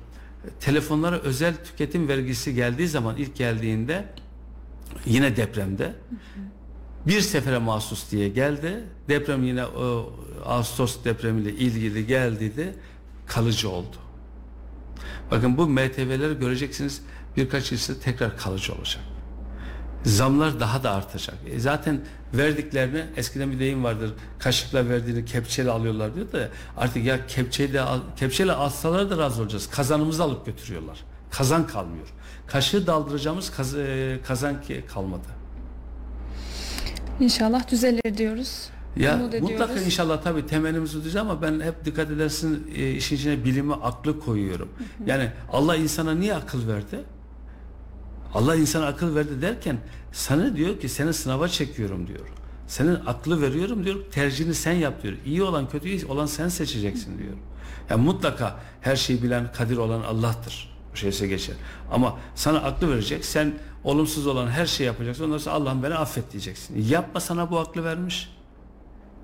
Telefonlara 0.59 1.19
özel 1.19 1.53
tüketim 1.65 2.07
vergisi 2.07 2.55
geldiği 2.55 2.87
zaman 2.87 3.17
ilk 3.17 3.35
geldiğinde 3.35 4.05
yine 5.05 5.35
depremde 5.35 5.93
bir 7.07 7.21
sefere 7.21 7.57
mahsus 7.57 8.11
diye 8.11 8.29
geldi. 8.29 8.83
Deprem 9.09 9.43
yine 9.43 9.65
o 9.65 10.13
Ağustos 10.45 11.03
depremiyle 11.03 11.53
ilgili 11.53 12.07
geldiydi. 12.07 12.73
Kalıcı 13.27 13.69
oldu. 13.69 13.95
Bakın 15.31 15.57
bu 15.57 15.67
MTV'leri 15.69 16.39
göreceksiniz 16.39 17.01
birkaç 17.37 17.71
yıl 17.71 17.79
tekrar 18.03 18.37
kalıcı 18.37 18.73
olacak. 18.73 19.03
Zamlar 20.05 20.59
daha 20.59 20.83
da 20.83 20.91
artacak. 20.91 21.35
E 21.51 21.59
zaten 21.59 22.01
verdiklerini 22.33 23.03
eskiden 23.17 23.51
bir 23.51 23.59
deyim 23.59 23.83
vardır. 23.83 24.13
Kaşıkla 24.39 24.89
verdiğini 24.89 25.25
kepçeyle 25.25 25.71
alıyorlar 25.71 26.15
diyor 26.15 26.31
da 26.31 26.49
artık 26.77 27.05
ya 27.05 27.27
kepçeyle 27.27 27.83
kepçeyle 28.15 28.51
alsalar 28.51 29.09
da 29.09 29.17
razı 29.17 29.41
olacağız. 29.41 29.69
Kazanımızı 29.69 30.23
alıp 30.23 30.45
götürüyorlar. 30.45 30.99
Kazan 31.31 31.67
kalmıyor. 31.67 32.07
Kaşığı 32.47 32.87
daldıracağımız 32.87 33.51
kaz, 33.51 33.75
e, 33.75 34.19
kazan 34.27 34.61
ki 34.61 34.83
kalmadı. 34.93 35.27
İnşallah 37.19 37.71
düzelir 37.71 38.17
diyoruz. 38.17 38.69
Ya 38.97 39.17
mutlaka 39.41 39.81
inşallah 39.81 40.21
tabii 40.21 40.45
temelimiz 40.45 40.89
düzeceğiz 40.93 41.15
ama 41.15 41.41
ben 41.41 41.59
hep 41.59 41.85
dikkat 41.85 42.11
edersin 42.11 42.71
e, 42.75 42.91
işin 42.91 43.15
içine 43.15 43.43
bilimi, 43.43 43.73
aklı 43.73 44.19
koyuyorum. 44.19 44.69
Yani 45.05 45.31
Allah 45.51 45.75
insana 45.75 46.15
niye 46.15 46.35
akıl 46.35 46.67
verdi? 46.67 46.99
Allah 48.33 48.55
insana 48.55 48.85
akıl 48.85 49.15
verdi 49.15 49.41
derken 49.41 49.77
sana 50.11 50.55
diyor 50.55 50.79
ki 50.79 50.89
seni 50.89 51.13
sınava 51.13 51.47
çekiyorum 51.47 52.07
diyor. 52.07 52.27
Senin 52.67 52.95
aklı 52.95 53.41
veriyorum 53.41 53.85
diyor. 53.85 53.95
Tercihini 54.11 54.53
sen 54.53 54.73
yap 54.73 55.03
diyor. 55.03 55.13
İyi 55.25 55.43
olan 55.43 55.69
kötü 55.69 56.05
olan 56.05 56.25
sen 56.25 56.47
seçeceksin 56.47 57.17
diyor. 57.17 57.33
Yani 57.89 58.01
mutlaka 58.03 58.59
her 58.81 58.95
şeyi 58.95 59.23
bilen 59.23 59.51
kadir 59.51 59.77
olan 59.77 60.01
Allah'tır. 60.01 60.69
Bu 60.93 60.97
şeyse 60.97 61.27
geçer. 61.27 61.55
Ama 61.91 62.17
sana 62.35 62.57
aklı 62.59 62.91
verecek. 62.91 63.25
Sen 63.25 63.53
olumsuz 63.83 64.27
olan 64.27 64.47
her 64.47 64.65
şeyi 64.65 64.87
yapacaksın. 64.87 65.23
Ondan 65.23 65.37
sonra 65.37 65.55
Allah'ım 65.55 65.83
beni 65.83 65.95
affet 65.95 66.31
diyeceksin. 66.31 66.85
Yapma 66.89 67.19
sana 67.19 67.51
bu 67.51 67.59
aklı 67.59 67.83
vermiş. 67.83 68.29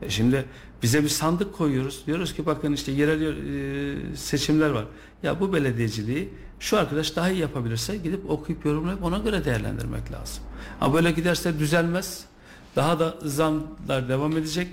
E 0.01 0.09
şimdi 0.09 0.45
bize 0.85 1.03
bir 1.03 1.09
sandık 1.09 1.53
koyuyoruz. 1.53 2.03
Diyoruz 2.07 2.33
ki 2.33 2.45
bakın 2.45 2.73
işte 2.73 2.91
yerel 2.91 3.21
e, 3.21 4.15
seçimler 4.15 4.69
var. 4.69 4.85
Ya 5.23 5.39
bu 5.39 5.53
belediyeciliği 5.53 6.29
şu 6.59 6.77
arkadaş 6.77 7.15
daha 7.15 7.29
iyi 7.29 7.39
yapabilirse 7.39 7.97
gidip 7.97 8.29
okuyup 8.29 8.65
yorumlayıp 8.65 9.03
ona 9.03 9.17
göre 9.17 9.45
değerlendirmek 9.45 10.11
lazım. 10.11 10.43
Ama 10.81 10.93
böyle 10.93 11.11
giderse 11.11 11.59
düzelmez. 11.59 12.25
Daha 12.75 12.99
da 12.99 13.17
zamlar 13.23 14.09
devam 14.09 14.37
edecek. 14.37 14.67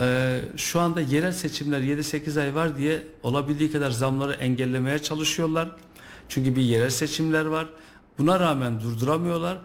Ee, 0.00 0.40
şu 0.56 0.80
anda 0.80 1.00
yerel 1.00 1.32
seçimler 1.32 1.80
7-8 1.80 2.40
ay 2.40 2.54
var 2.54 2.78
diye 2.78 3.02
olabildiği 3.22 3.72
kadar 3.72 3.90
zamları 3.90 4.32
engellemeye 4.32 4.98
çalışıyorlar. 4.98 5.68
Çünkü 6.28 6.56
bir 6.56 6.62
yerel 6.62 6.90
seçimler 6.90 7.44
var. 7.44 7.66
Buna 8.18 8.40
rağmen 8.40 8.80
durduramıyorlar. 8.80 9.58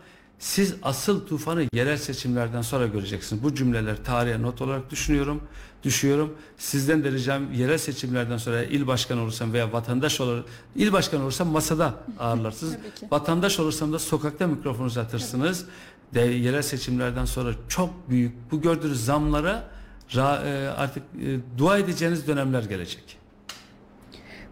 Siz 0.44 0.76
asıl 0.84 1.28
tufanı 1.28 1.66
yerel 1.74 1.98
seçimlerden 1.98 2.62
sonra 2.62 2.88
göreceksiniz. 2.88 3.44
Bu 3.44 3.56
cümleler 3.56 4.04
tarihe 4.04 4.41
not 4.41 4.62
olarak 4.62 4.91
düşünüyorum, 4.91 5.44
düşüyorum. 5.84 6.38
Sizden 6.58 7.04
de 7.04 7.12
ricam 7.12 7.54
yerel 7.54 7.78
seçimlerden 7.78 8.38
sonra 8.38 8.64
il 8.64 8.88
başkanı 8.88 9.22
olursam 9.22 9.54
veya 9.54 9.74
vatandaş 9.74 10.22
olur, 10.22 10.44
il 10.76 10.91
başkanı 10.94 11.24
olursam 11.24 11.48
masada 11.48 11.96
ağırlarsınız. 12.20 12.78
Vatandaş 13.12 13.60
olursam 13.60 13.94
da 13.94 14.00
sokakta 14.00 14.48
mikrofon 14.48 14.86
uzatırsınız. 14.86 15.66
De, 16.14 16.20
yerel 16.22 16.62
seçimlerden 16.62 17.26
sonra 17.26 17.50
çok 17.70 18.10
büyük 18.10 18.52
bu 18.52 18.62
gördüğünüz 18.62 19.06
zamlara 19.06 19.70
ra- 20.10 20.46
e, 20.48 20.70
artık 20.70 21.04
e, 21.04 21.58
dua 21.58 21.78
edeceğiniz 21.78 22.28
dönemler 22.28 22.64
gelecek. 22.64 23.18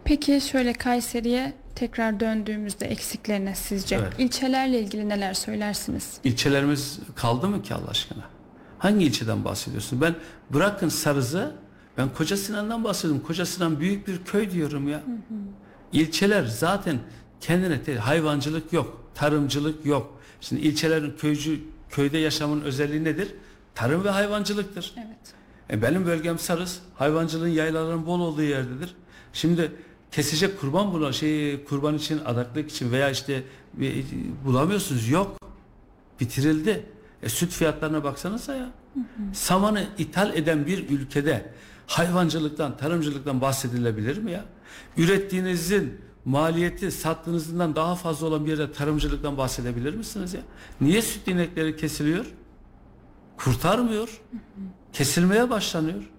Peki 0.04 0.40
şöyle 0.40 0.72
Kayseri'ye 0.72 1.61
tekrar 1.74 2.20
döndüğümüzde 2.20 2.86
eksiklerine 2.86 3.54
sizce 3.54 3.96
Evet. 3.96 4.12
ilçelerle 4.18 4.80
ilgili 4.80 5.08
neler 5.08 5.34
söylersiniz? 5.34 6.18
İlçelerimiz 6.24 6.98
kaldı 7.16 7.48
mı 7.48 7.62
ki 7.62 7.74
Allah 7.74 7.88
aşkına? 7.88 8.22
Hangi 8.78 9.04
ilçeden 9.04 9.44
bahsediyorsun? 9.44 10.00
Ben 10.00 10.14
bırakın 10.50 10.88
Sarız'ı 10.88 11.54
ben 11.98 12.08
Koca 12.08 12.36
Sinan'dan 12.36 12.84
bahsediyorum. 12.84 13.22
Koca 13.26 13.46
Sinan 13.46 13.80
büyük 13.80 14.08
bir 14.08 14.24
köy 14.24 14.50
diyorum 14.50 14.88
ya. 14.88 15.02
İlçeler 15.92 16.44
zaten 16.44 16.98
kendine 17.40 17.82
te- 17.82 17.96
hayvancılık 17.98 18.72
yok, 18.72 19.04
tarımcılık 19.14 19.86
yok. 19.86 20.18
Şimdi 20.40 20.62
ilçelerin 20.62 21.14
köycü 21.18 21.60
köyde 21.90 22.18
yaşamın 22.18 22.60
özelliği 22.60 23.04
nedir? 23.04 23.34
Tarım 23.74 24.04
ve 24.04 24.10
hayvancılıktır. 24.10 24.94
Evet. 24.96 25.34
E 25.70 25.82
benim 25.82 26.06
bölgem 26.06 26.38
Sarız. 26.38 26.80
Hayvancılığın 26.94 27.48
yaylaların 27.48 28.06
bol 28.06 28.20
olduğu 28.20 28.42
yerdedir. 28.42 28.94
Şimdi 29.32 29.72
kesecek 30.12 30.60
kurban 30.60 30.92
bulan 30.92 31.10
şey 31.10 31.64
kurban 31.64 31.94
için 31.94 32.18
adaklık 32.24 32.70
için 32.70 32.92
veya 32.92 33.10
işte 33.10 33.42
bir- 33.74 34.04
bulamıyorsunuz. 34.44 35.08
Yok. 35.08 35.36
Bitirildi. 36.20 36.86
E 37.22 37.28
süt 37.28 37.52
fiyatlarına 37.52 38.04
baksanıza 38.04 38.54
ya. 38.54 38.70
Samanı 39.32 39.86
ithal 39.98 40.36
eden 40.36 40.66
bir 40.66 40.88
ülkede 40.90 41.52
hayvancılıktan, 41.86 42.76
tarımcılıktan 42.76 43.40
bahsedilebilir 43.40 44.18
mi 44.18 44.30
ya? 44.32 44.44
Ürettiğinizin 44.96 46.00
maliyeti 46.24 46.90
sattığınızdan 46.90 47.76
daha 47.76 47.94
fazla 47.94 48.26
olan 48.26 48.44
bir 48.46 48.50
yerde 48.50 48.72
tarımcılıktan 48.72 49.36
bahsedebilir 49.36 49.94
misiniz 49.94 50.34
ya? 50.34 50.40
Niye 50.80 51.02
süt 51.02 51.28
inekleri 51.28 51.76
kesiliyor? 51.76 52.26
Kurtarmıyor. 53.36 54.20
Kesilmeye 54.92 55.50
başlanıyor. 55.50 56.10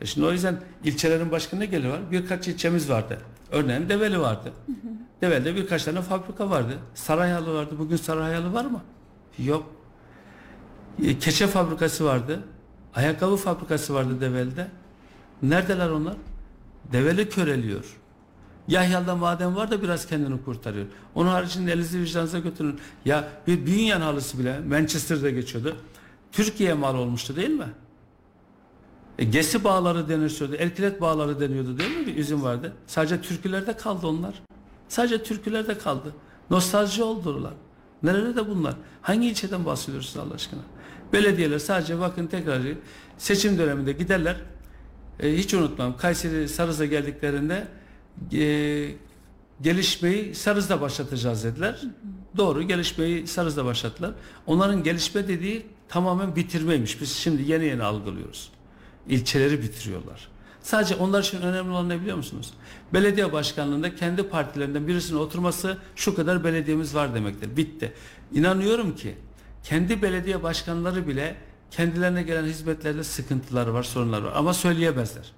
E 0.00 0.06
şimdi 0.06 0.26
o 0.26 0.32
yüzden 0.32 0.60
ilçelerin 0.84 1.30
başkanı 1.30 1.60
ne 1.60 1.66
gelir 1.66 1.88
var? 1.88 2.00
Birkaç 2.10 2.48
ilçemiz 2.48 2.90
vardı. 2.90 3.18
Örneğin 3.52 3.88
Develi 3.88 4.20
vardı. 4.20 4.52
Develi'de 5.20 5.56
birkaç 5.56 5.84
tane 5.84 6.02
fabrika 6.02 6.50
vardı. 6.50 6.78
Sarayhalı 6.94 7.54
vardı. 7.54 7.74
Bugün 7.78 7.96
Sarayhalı 7.96 8.52
var 8.52 8.64
mı? 8.64 8.82
Yok. 9.38 9.66
E, 11.04 11.18
Keçe 11.18 11.46
fabrikası 11.46 12.04
vardı. 12.04 12.40
Ayakkabı 12.94 13.36
fabrikası 13.36 13.94
vardı 13.94 14.20
Develi'de. 14.20 14.68
Neredeler 15.42 15.88
onlar? 15.90 16.14
Develi 16.92 17.28
köreliyor. 17.28 17.96
Yahya'da 18.68 19.16
maden 19.16 19.56
var 19.56 19.70
da 19.70 19.82
biraz 19.82 20.06
kendini 20.06 20.44
kurtarıyor. 20.44 20.86
Onun 21.14 21.28
haricinde 21.28 21.72
elinizi 21.72 22.00
vicdanınıza 22.00 22.38
götürün. 22.38 22.78
Ya 23.04 23.28
bir 23.46 23.66
Bünyan 23.66 24.00
halısı 24.00 24.38
bile 24.38 24.60
Manchester'da 24.60 25.30
geçiyordu. 25.30 25.76
Türkiye 26.32 26.74
mal 26.74 26.94
olmuştu 26.94 27.36
değil 27.36 27.50
mi? 27.50 27.66
E, 29.18 29.24
Gesi 29.24 29.64
bağları 29.64 30.08
deniliyordu. 30.08 30.56
Erkilet 30.58 31.00
bağları 31.00 31.40
deniyordu 31.40 31.78
değil 31.78 31.96
mi? 31.96 32.06
Bir 32.06 32.16
üzüm 32.16 32.42
vardı. 32.42 32.72
Sadece 32.86 33.22
türkülerde 33.22 33.76
kaldı 33.76 34.06
onlar. 34.06 34.34
Sadece 34.88 35.22
türkülerde 35.22 35.78
kaldı. 35.78 36.14
Nostalji 36.50 37.02
oldular. 37.02 37.52
Nerede 38.02 38.48
bunlar? 38.48 38.74
Hangi 39.02 39.28
ilçeden 39.28 39.64
bahsediyorsunuz 39.66 40.26
Allah 40.26 40.34
aşkına? 40.34 40.60
Belediyeler 41.12 41.58
sadece 41.58 42.00
bakın 42.00 42.26
tekrar 42.26 42.62
seçim 43.18 43.58
döneminde 43.58 43.92
giderler. 43.92 44.36
E, 45.20 45.36
hiç 45.36 45.54
unutmam. 45.54 45.96
Kayseri 45.96 46.48
Sarız'a 46.48 46.86
geldiklerinde 46.86 47.68
e, 48.32 48.90
gelişmeyi 49.62 50.34
Sarız'da 50.34 50.80
başlatacağız 50.80 51.44
dediler. 51.44 51.80
Doğru 52.36 52.62
gelişmeyi 52.62 53.26
Sarız'da 53.26 53.64
başlattılar. 53.64 54.12
Onların 54.46 54.82
gelişme 54.82 55.28
dediği 55.28 55.66
tamamen 55.88 56.36
bitirmeymiş. 56.36 57.00
Biz 57.00 57.12
şimdi 57.12 57.50
yeni 57.50 57.64
yeni 57.64 57.82
algılıyoruz. 57.82 58.50
İlçeleri 59.08 59.62
bitiriyorlar. 59.62 60.28
Sadece 60.62 60.94
onlar 60.94 61.22
için 61.22 61.40
önemli 61.40 61.70
olan 61.70 61.88
ne 61.88 62.00
biliyor 62.00 62.16
musunuz? 62.16 62.54
Belediye 62.92 63.32
başkanlığında 63.32 63.96
kendi 63.96 64.22
partilerinden 64.22 64.88
birisinin 64.88 65.18
oturması 65.18 65.78
şu 65.96 66.14
kadar 66.14 66.44
belediyemiz 66.44 66.94
var 66.94 67.14
demektir. 67.14 67.56
Bitti. 67.56 67.92
İnanıyorum 68.32 68.96
ki 68.96 69.14
kendi 69.64 70.02
belediye 70.02 70.42
başkanları 70.42 71.08
bile 71.08 71.36
kendilerine 71.70 72.22
gelen 72.22 72.44
hizmetlerde 72.44 73.04
sıkıntıları 73.04 73.74
var, 73.74 73.82
sorunlar 73.82 74.22
var 74.22 74.32
ama 74.34 74.54
söyleyemezler. 74.54 75.32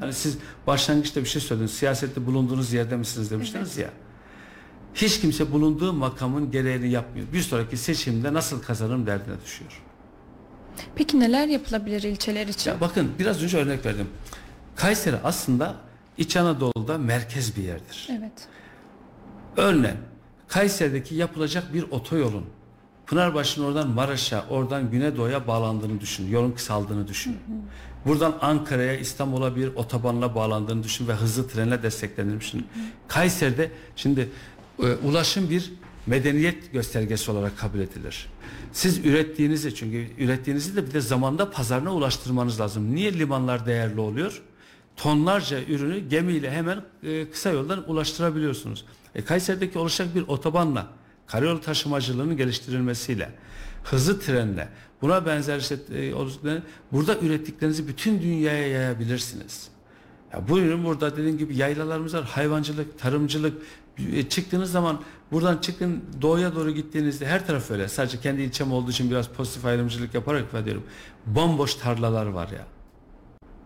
Hani 0.00 0.12
siz 0.12 0.38
başlangıçta 0.66 1.20
bir 1.20 1.26
şey 1.26 1.42
söylediniz. 1.42 1.74
Siyasette 1.74 2.26
bulunduğunuz 2.26 2.72
yerde 2.72 2.96
misiniz 2.96 3.30
demiştiniz 3.30 3.76
ya. 3.76 3.90
Hiç 4.94 5.20
kimse 5.20 5.52
bulunduğu 5.52 5.92
makamın 5.92 6.50
gereğini 6.50 6.90
yapmıyor. 6.90 7.26
Bir 7.32 7.40
sonraki 7.40 7.76
seçimde 7.76 8.32
nasıl 8.34 8.62
kazanırım 8.62 9.06
derdine 9.06 9.34
düşüyor. 9.44 9.82
Peki 10.94 11.20
neler 11.20 11.48
yapılabilir 11.48 12.02
ilçeler 12.02 12.46
için? 12.46 12.70
Ya 12.70 12.80
bakın 12.80 13.12
biraz 13.18 13.42
önce 13.42 13.58
örnek 13.58 13.86
verdim. 13.86 14.08
Kayseri 14.76 15.16
aslında 15.24 15.74
İç 16.18 16.36
Anadolu'da 16.36 16.98
merkez 16.98 17.56
bir 17.56 17.62
yerdir. 17.62 18.08
Evet. 18.10 18.48
Örneğin 19.56 19.96
Kayseri'deki 20.48 21.14
yapılacak 21.14 21.74
bir 21.74 21.82
otoyolun 21.82 22.44
Pınarbaşı'nın 23.06 23.66
oradan 23.66 23.88
Maraş'a, 23.88 24.44
oradan 24.50 24.90
Güneydoğu'ya 24.90 25.46
bağlandığını 25.46 26.00
düşünün. 26.00 26.30
Yolun 26.30 26.52
kısaldığını 26.52 27.08
düşünün. 27.08 27.38
Buradan 28.06 28.34
Ankara'ya, 28.40 28.96
İstanbul'a 28.96 29.56
bir 29.56 29.74
otobanla 29.74 30.34
bağlandığını 30.34 30.82
düşün 30.82 31.08
ve 31.08 31.12
hızlı 31.12 31.48
trenle 31.48 31.82
desteklendiğini 31.82 32.40
düşünün. 32.40 32.66
Kayseri'de 33.08 33.70
şimdi 33.96 34.28
e, 34.82 34.86
ulaşım 34.94 35.50
bir 35.50 35.72
medeniyet 36.06 36.72
göstergesi 36.72 37.30
olarak 37.30 37.58
kabul 37.58 37.78
edilir. 37.78 38.26
Siz 38.72 39.06
ürettiğinizi 39.06 39.74
çünkü 39.74 40.08
ürettiğinizi 40.18 40.76
de 40.76 40.86
bir 40.86 40.92
de 40.94 41.00
zamanda 41.00 41.50
pazarına 41.50 41.94
ulaştırmanız 41.94 42.60
lazım. 42.60 42.94
Niye 42.94 43.18
limanlar 43.18 43.66
değerli 43.66 44.00
oluyor? 44.00 44.42
Tonlarca 44.96 45.64
ürünü 45.64 45.98
gemiyle 46.08 46.50
hemen 46.50 46.82
e, 47.02 47.30
kısa 47.30 47.50
yoldan 47.50 47.90
ulaştırabiliyorsunuz. 47.90 48.84
E, 49.14 49.24
Kayseri'deki 49.24 49.78
oluşacak 49.78 50.14
bir 50.14 50.22
otobanla 50.22 50.86
karayolu 51.26 51.60
taşımacılığının 51.60 52.36
geliştirilmesiyle 52.36 53.30
hızlı 53.84 54.20
trenle 54.20 54.68
buna 55.02 55.26
benzer 55.26 55.58
işte 55.58 55.78
e, 55.94 56.12
burada 56.92 57.18
ürettiklerinizi 57.18 57.88
bütün 57.88 58.22
dünyaya 58.22 58.68
yayabilirsiniz. 58.68 59.68
Ya 60.32 60.48
bu 60.48 60.58
ürün 60.58 60.84
burada 60.84 61.16
dediğim 61.16 61.38
gibi 61.38 61.56
yaylalarımız 61.56 62.14
var, 62.14 62.24
hayvancılık, 62.24 62.98
tarımcılık. 62.98 63.62
E, 64.12 64.28
çıktığınız 64.28 64.72
zaman 64.72 65.00
buradan 65.34 65.58
çıkın 65.58 66.04
doğuya 66.22 66.54
doğru 66.54 66.70
gittiğinizde 66.70 67.26
her 67.26 67.46
taraf 67.46 67.70
öyle. 67.70 67.88
Sadece 67.88 68.20
kendi 68.20 68.42
ilçem 68.42 68.72
olduğu 68.72 68.90
için 68.90 69.10
biraz 69.10 69.28
pozitif 69.28 69.64
ayrımcılık 69.64 70.14
yaparak 70.14 70.42
ifade 70.42 70.62
ediyorum. 70.62 70.84
Bomboş 71.26 71.74
tarlalar 71.74 72.26
var 72.26 72.48
ya. 72.48 72.66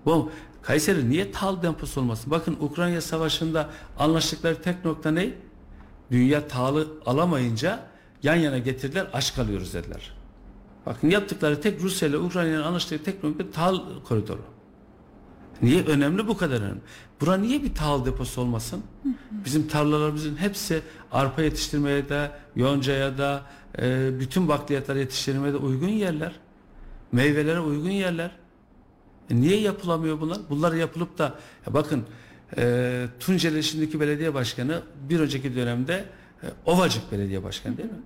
Bu 0.05 0.31
Kayseri 0.62 1.11
niye 1.11 1.33
tal 1.33 1.62
deposu 1.62 2.01
olmasın? 2.01 2.31
Bakın 2.31 2.57
Ukrayna 2.61 3.01
Savaşı'nda 3.01 3.71
anlaştıkları 3.99 4.62
tek 4.62 4.85
nokta 4.85 5.11
ne? 5.11 5.31
Dünya 6.11 6.49
tahılı 6.49 6.89
alamayınca 7.07 7.81
yan 8.23 8.37
yana 8.37 8.59
getirdiler 8.59 9.07
aç 9.12 9.35
kalıyoruz 9.35 9.75
dediler. 9.75 10.12
Bakın 10.87 11.11
yaptıkları 11.11 11.61
tek 11.61 11.83
Rusya 11.83 12.09
ile 12.09 12.19
Ukrayna'nın 12.19 12.62
anlaştığı 12.62 13.03
tek 13.03 13.25
nokta 13.25 13.51
tahıl 13.51 14.05
koridoru. 14.05 14.43
Niye 15.63 15.85
önemli 15.85 16.29
bu 16.29 16.37
kadar 16.37 16.61
önemli? 16.61 16.81
Bura 17.21 17.37
niye 17.37 17.63
bir 17.63 17.75
tahıl 17.75 18.07
deposu 18.07 18.41
olmasın? 18.41 18.83
Bizim 19.45 19.69
tarlalarımızın 19.69 20.37
hepsi 20.37 20.83
arpa 21.13 21.43
yetiştirmeye 21.43 22.09
de, 22.09 22.31
yoncaya 22.57 23.19
da, 23.19 23.43
e, 23.79 24.11
bütün 24.21 24.49
bakliyatları 24.49 24.99
yetiştirmeye 24.99 25.53
de 25.53 25.57
uygun 25.57 25.89
yerler. 25.89 26.33
Meyvelere 27.13 27.61
uygun 27.61 27.91
yerler. 27.91 28.31
E 29.31 29.37
niye 29.41 29.61
yapılamıyor 29.61 30.21
bunlar? 30.21 30.39
Bunlar 30.51 30.73
yapılıp 30.73 31.19
da 31.19 31.35
ya 31.67 31.75
bakın 31.75 32.05
e, 32.57 33.07
Tunceli 33.21 33.63
şimdiki 33.63 34.01
belediye 34.01 34.35
başkanı 34.35 34.83
bir 35.09 35.21
önceki 35.21 35.57
dönemde 35.57 36.05
e, 36.43 36.47
Ovacık 36.67 37.13
belediye 37.13 37.45
başkanı 37.45 37.77
değil 37.77 37.89
mi? 37.89 38.03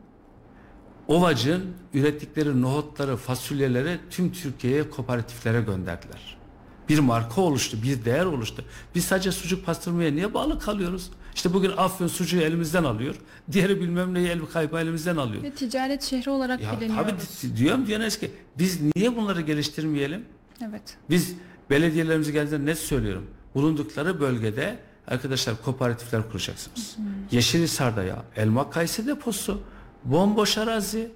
Ovacık'ın 1.08 1.74
ürettikleri 1.94 2.62
nohutları, 2.62 3.16
fasulyeleri 3.16 3.98
tüm 4.10 4.32
Türkiye'ye 4.32 4.90
kooperatiflere 4.90 5.60
gönderdiler. 5.60 6.41
Bir 6.88 6.98
marka 6.98 7.40
oluştu, 7.40 7.78
bir 7.82 8.04
değer 8.04 8.24
oluştu. 8.24 8.64
Biz 8.94 9.04
sadece 9.04 9.32
sucuk 9.32 9.66
pastırmaya 9.66 10.10
niye 10.12 10.34
bağlı 10.34 10.58
kalıyoruz? 10.58 11.10
İşte 11.34 11.52
bugün 11.54 11.72
Afyon 11.76 12.08
sucuğu 12.08 12.40
elimizden 12.40 12.84
alıyor. 12.84 13.14
Diğeri 13.52 13.80
bilmem 13.80 14.14
neyi 14.14 14.28
el 14.28 14.40
kaypa 14.52 14.80
elimizden 14.80 15.16
alıyor. 15.16 15.42
Ve 15.42 15.50
ticaret 15.50 16.02
şehri 16.02 16.30
olarak 16.30 16.60
Ya 16.62 16.80
biliniyoruz. 16.80 17.12
tabii 17.42 17.56
diyorum 17.56 17.86
diyorsunuz 17.86 18.18
ki 18.18 18.30
biz 18.58 18.80
niye 18.96 19.16
bunları 19.16 19.40
geliştirmeyelim? 19.40 20.24
Evet. 20.64 20.82
Biz 21.10 21.34
belediyelerimize 21.70 22.32
geldiğinde 22.32 22.66
net 22.70 22.78
söylüyorum. 22.78 23.26
Bulundukları 23.54 24.20
bölgede 24.20 24.78
arkadaşlar 25.06 25.62
kooperatifler 25.64 26.30
kuracaksınız. 26.30 26.96
Yeşilhisar'da 27.30 28.02
ya 28.02 28.22
elma 28.36 28.70
kayısı 28.70 29.06
deposu. 29.06 29.60
Bomboş 30.04 30.58
arazi. 30.58 31.10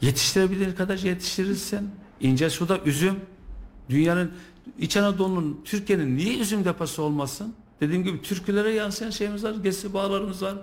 Yetiştirebilir 0.00 0.76
kadar 0.76 0.98
yetiştirirsen. 0.98 1.84
İnce 2.20 2.50
suda 2.50 2.78
üzüm. 2.78 3.14
Dünyanın 3.90 4.32
İç 4.78 4.96
Anadolu'nun 4.96 5.60
Türkiye'nin 5.64 6.16
niye 6.16 6.38
üzüm 6.38 6.64
deposu 6.64 7.02
olmasın? 7.02 7.54
Dediğim 7.80 8.04
gibi 8.04 8.22
türkülere 8.22 8.70
yansıyan 8.70 9.10
şeyimiz 9.10 9.44
var. 9.44 9.54
Gesi 9.62 9.94
bağlarımız 9.94 10.42
var. 10.42 10.54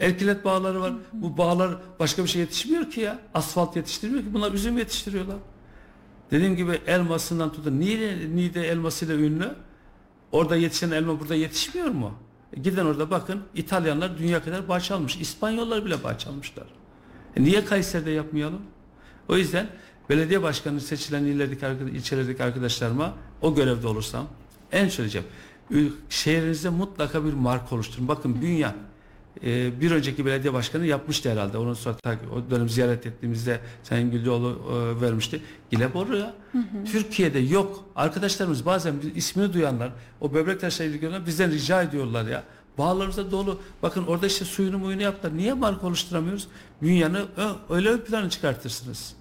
Erkilet 0.00 0.44
bağları 0.44 0.80
var. 0.80 0.92
Bu 1.12 1.38
bağlar 1.38 1.76
başka 1.98 2.24
bir 2.24 2.28
şey 2.28 2.40
yetişmiyor 2.40 2.90
ki 2.90 3.00
ya. 3.00 3.18
Asfalt 3.34 3.76
yetiştirmiyor 3.76 4.24
ki. 4.24 4.34
Bunlar 4.34 4.52
üzüm 4.52 4.78
yetiştiriyorlar. 4.78 5.36
Dediğim 6.30 6.56
gibi 6.56 6.80
elmasından 6.86 7.52
tutun. 7.52 7.80
Niye 7.80 8.18
Niğde 8.34 8.68
elmasıyla 8.68 9.14
ünlü? 9.14 9.54
Orada 10.32 10.56
yetişen 10.56 10.90
elma 10.90 11.20
burada 11.20 11.34
yetişmiyor 11.34 11.88
mu? 11.88 12.14
E 12.52 12.60
gidin 12.60 12.84
orada 12.84 13.10
bakın 13.10 13.42
İtalyanlar 13.54 14.18
dünya 14.18 14.42
kadar 14.42 14.68
bahçe 14.68 14.94
almış. 14.94 15.16
İspanyollar 15.16 15.84
bile 15.84 16.04
bahçe 16.04 16.30
almışlar. 16.30 16.66
E 17.36 17.42
niye 17.42 17.64
Kayseri'de 17.64 18.10
yapmayalım? 18.10 18.62
O 19.28 19.36
yüzden 19.36 19.66
belediye 20.08 20.42
başkanı 20.42 20.80
seçilen 20.80 21.24
illerdeki, 21.24 21.66
ilçelerdeki 21.96 22.44
arkadaşlarıma 22.44 23.14
o 23.42 23.54
görevde 23.54 23.86
olursam 23.86 24.26
en 24.72 24.88
söyleyeceğim. 24.88 25.26
Şehrinizde 26.10 26.68
mutlaka 26.68 27.24
bir 27.24 27.32
marka 27.32 27.74
oluşturun. 27.74 28.08
Bakın 28.08 28.42
Bünyan 28.42 28.74
e, 29.44 29.80
bir 29.80 29.90
önceki 29.90 30.26
belediye 30.26 30.52
başkanı 30.52 30.86
yapmıştı 30.86 31.30
herhalde. 31.30 31.58
Onun 31.58 31.74
sonra 31.74 31.96
o 32.34 32.50
dönem 32.50 32.68
ziyaret 32.68 33.06
ettiğimizde 33.06 33.60
Sayın 33.82 34.10
Güllüoğlu 34.10 34.58
e, 34.70 35.00
vermişti. 35.00 35.42
Gileboru 35.70 36.16
ya. 36.16 36.34
Türkiye'de 36.92 37.38
yok. 37.38 37.84
Arkadaşlarımız 37.96 38.66
bazen 38.66 39.02
bir 39.02 39.14
ismini 39.14 39.52
duyanlar 39.52 39.90
o 40.20 40.34
böbrek 40.34 40.60
taşlarıyla 40.60 40.96
ilgilenen 40.96 41.26
bizden 41.26 41.52
rica 41.52 41.82
ediyorlar 41.82 42.26
ya. 42.26 42.44
Bağlarımızda 42.78 43.30
dolu. 43.30 43.60
Bakın 43.82 44.06
orada 44.06 44.26
işte 44.26 44.44
suyunu 44.44 44.78
muyunu 44.78 45.02
yaptılar. 45.02 45.36
Niye 45.36 45.52
marka 45.52 45.86
oluşturamıyoruz? 45.86 46.48
Dünyanı 46.82 47.26
öyle 47.70 47.88
ön 47.88 47.98
plana 47.98 48.30
çıkartırsınız. 48.30 49.14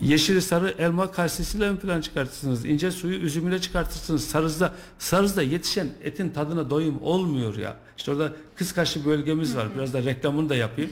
Yeşili 0.00 0.42
sarı 0.42 0.74
elma 0.78 1.10
karşısıyla 1.10 1.70
ön 1.70 1.76
plana 1.76 2.02
çıkartırsınız. 2.02 2.64
İnce 2.64 2.90
suyu 2.90 3.18
üzümüyle 3.18 3.60
çıkartırsınız. 3.60 4.24
Sarızda, 4.24 4.74
sarızda 4.98 5.42
yetişen 5.42 5.88
etin 6.02 6.30
tadına 6.30 6.70
doyum 6.70 7.02
olmuyor 7.02 7.56
ya. 7.56 7.76
İşte 7.96 8.10
orada 8.10 8.32
kıskaçlı 8.54 9.04
bölgemiz 9.04 9.56
var. 9.56 9.66
Biraz 9.76 9.92
da 9.92 10.02
reklamını 10.04 10.48
da 10.48 10.56
yapayım. 10.56 10.90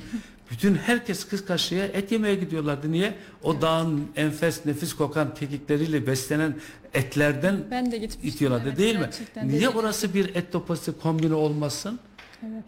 Bütün 0.51 0.75
herkes 0.75 1.29
kız 1.29 1.45
kaşıya 1.47 1.85
et 1.85 2.13
yemeye 2.13 2.35
gidiyorlardı. 2.35 2.93
Niye? 2.93 3.15
O 3.43 3.61
dağın 3.61 4.03
enfes 4.17 4.67
nefis 4.67 4.95
kokan 4.95 5.35
kekikleriyle 5.35 6.07
beslenen 6.07 6.55
etlerden 6.95 7.65
Ben 7.71 7.93
de 7.93 7.97
itiyorlardı 8.23 8.69
evet, 8.69 8.79
değil 8.79 8.99
mi? 8.99 9.11
Niye 9.37 9.49
dediğin 9.49 9.67
orası 9.71 10.15
bir 10.15 10.35
et 10.35 10.53
topası 10.53 10.99
kombini 10.99 11.35
olmasın? 11.35 12.01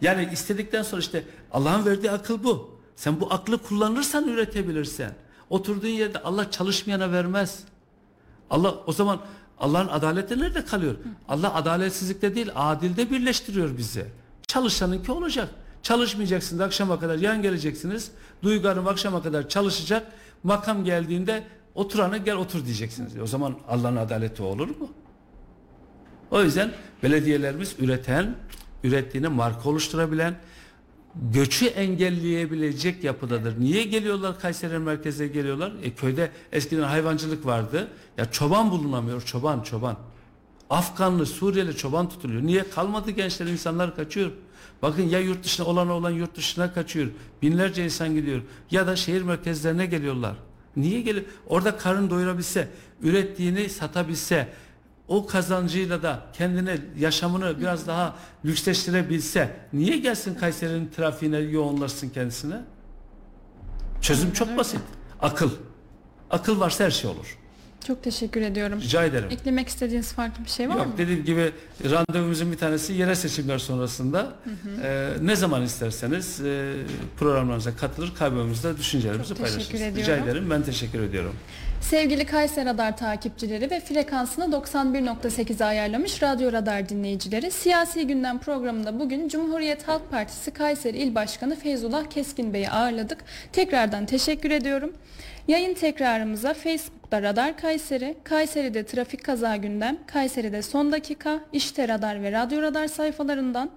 Yani 0.01 0.29
istedikten 0.33 0.83
sonra 0.83 1.01
işte 1.01 1.23
Allah'ın 1.51 1.85
verdiği 1.85 2.11
akıl 2.11 2.43
bu. 2.43 2.77
Sen 2.95 3.19
bu 3.19 3.33
aklı 3.33 3.57
kullanırsan 3.57 4.27
üretebilirsen. 4.27 5.11
Oturduğun 5.49 5.87
yerde 5.87 6.19
Allah 6.23 6.51
çalışmayana 6.51 7.11
vermez. 7.11 7.63
Allah 8.49 8.75
o 8.85 8.91
zaman 8.91 9.19
Allah'ın 9.59 9.87
adaleti 9.87 10.39
nerede 10.39 10.65
kalıyor? 10.65 10.95
Allah 11.29 11.53
adaletsizlikte 11.53 12.35
değil, 12.35 12.49
adilde 12.55 13.11
birleştiriyor 13.11 13.77
bizi. 13.77 14.05
Çalışanınki 14.47 15.11
olacak. 15.11 15.49
Çalışmayacaksınız 15.83 16.61
akşama 16.61 16.99
kadar 16.99 17.17
yan 17.17 17.41
geleceksiniz. 17.41 18.11
Duygu 18.43 18.67
Hanım 18.67 18.87
akşama 18.87 19.23
kadar 19.23 19.49
çalışacak. 19.49 20.11
Makam 20.43 20.83
geldiğinde 20.83 21.43
oturanı 21.75 22.17
gel 22.17 22.35
otur 22.35 22.65
diyeceksiniz. 22.65 23.19
O 23.19 23.27
zaman 23.27 23.55
Allah'ın 23.69 23.95
adaleti 23.95 24.43
olur 24.43 24.67
mu? 24.67 24.89
O 26.31 26.43
yüzden 26.43 26.71
belediyelerimiz 27.03 27.75
üreten, 27.79 28.35
ürettiğini 28.83 29.27
marka 29.27 29.69
oluşturabilen, 29.69 30.35
göçü 31.33 31.65
engelleyebilecek 31.65 33.03
yapıdadır. 33.03 33.59
Niye 33.59 33.83
geliyorlar 33.83 34.39
Kayseri 34.39 34.79
merkeze 34.79 35.27
geliyorlar? 35.27 35.73
E, 35.83 35.93
köyde 35.93 36.31
eskiden 36.51 36.83
hayvancılık 36.83 37.45
vardı. 37.45 37.87
Ya 38.17 38.31
çoban 38.31 38.71
bulunamıyor, 38.71 39.21
çoban, 39.21 39.61
çoban. 39.61 39.97
Afganlı, 40.69 41.25
Suriyeli 41.25 41.75
çoban 41.75 42.09
tutuluyor. 42.09 42.41
Niye? 42.43 42.69
Kalmadı 42.69 43.11
gençler, 43.11 43.45
insanlar 43.45 43.95
kaçıyor. 43.95 44.31
Bakın 44.81 45.03
ya 45.03 45.19
yurt 45.19 45.43
dışına 45.43 45.65
olan 45.65 45.89
olan 45.89 46.11
yurt 46.11 46.35
dışına 46.35 46.73
kaçıyor. 46.73 47.07
Binlerce 47.41 47.85
insan 47.85 48.13
gidiyor. 48.13 48.41
Ya 48.71 48.87
da 48.87 48.95
şehir 48.95 49.21
merkezlerine 49.21 49.85
geliyorlar. 49.85 50.35
Niye 50.75 51.01
geliyor? 51.01 51.25
Orada 51.47 51.77
karın 51.77 52.09
doyurabilse, 52.09 52.67
ürettiğini 53.01 53.69
satabilse, 53.69 54.47
o 55.07 55.27
kazancıyla 55.27 56.03
da 56.03 56.25
kendine 56.33 56.77
yaşamını 56.99 57.59
biraz 57.59 57.87
daha 57.87 58.15
lüksleştirebilse 58.45 59.55
niye 59.73 59.97
gelsin 59.97 60.35
Kayseri'nin 60.35 60.91
trafiğine 60.95 61.37
yoğunlaşsın 61.37 62.09
kendisine? 62.09 62.55
Çözüm 64.01 64.33
çok 64.33 64.57
basit. 64.57 64.79
Akıl. 65.21 65.49
Akıl 66.29 66.59
varsa 66.59 66.83
her 66.83 66.91
şey 66.91 67.09
olur. 67.09 67.37
Çok 67.87 68.03
teşekkür 68.03 68.41
ediyorum. 68.41 68.81
Rica 68.81 69.03
ederim. 69.03 69.27
Eklemek 69.31 69.67
istediğiniz 69.67 70.13
farklı 70.13 70.45
bir 70.45 70.49
şey 70.49 70.69
var 70.69 70.75
Yok 70.75 70.87
mı? 70.87 70.93
dediğim 70.97 71.25
gibi 71.25 71.51
randevumuzun 71.91 72.51
bir 72.51 72.57
tanesi 72.57 72.93
yerel 72.93 73.15
seçimler 73.15 73.57
sonrasında 73.57 74.33
e, 74.83 75.09
ne 75.21 75.35
zaman 75.35 75.63
isterseniz 75.63 76.41
e, 76.41 76.73
programlarımıza 77.17 77.75
katılır 77.75 78.15
kalbimizde 78.15 78.77
düşüncelerimizi 78.77 79.35
paylaşırız. 79.35 79.73
Rica 79.73 79.85
ediyorum. 79.87 80.23
ederim 80.23 80.49
ben 80.49 80.63
teşekkür 80.63 81.01
ediyorum. 81.01 81.33
Sevgili 81.81 82.25
Kayseri 82.25 82.65
Radar 82.65 82.97
takipçileri 82.97 83.71
ve 83.71 83.79
frekansını 83.79 84.45
91.8'e 84.55 85.65
ayarlamış 85.65 86.23
Radyo 86.23 86.51
Radar 86.51 86.89
dinleyicileri, 86.89 87.51
Siyasi 87.51 88.07
Gündem 88.07 88.39
programında 88.39 88.99
bugün 88.99 89.27
Cumhuriyet 89.27 89.87
Halk 89.87 90.11
Partisi 90.11 90.51
Kayseri 90.51 90.97
İl 90.97 91.15
Başkanı 91.15 91.55
Feyzullah 91.55 92.05
Keskin 92.09 92.53
Bey'i 92.53 92.69
ağırladık. 92.69 93.23
Tekrardan 93.51 94.05
teşekkür 94.05 94.51
ediyorum. 94.51 94.93
Yayın 95.47 95.73
tekrarımıza 95.73 96.53
Facebook'ta 96.53 97.21
Radar 97.21 97.57
Kayseri, 97.57 98.15
Kayseri'de 98.23 98.85
Trafik 98.85 99.23
Kaza 99.23 99.55
Gündem, 99.55 99.97
Kayseri'de 100.07 100.61
Son 100.61 100.91
Dakika, 100.91 101.39
İşte 101.53 101.87
Radar 101.87 102.23
ve 102.23 102.31
Radyo 102.31 102.61
Radar 102.61 102.87
sayfalarından, 102.87 103.69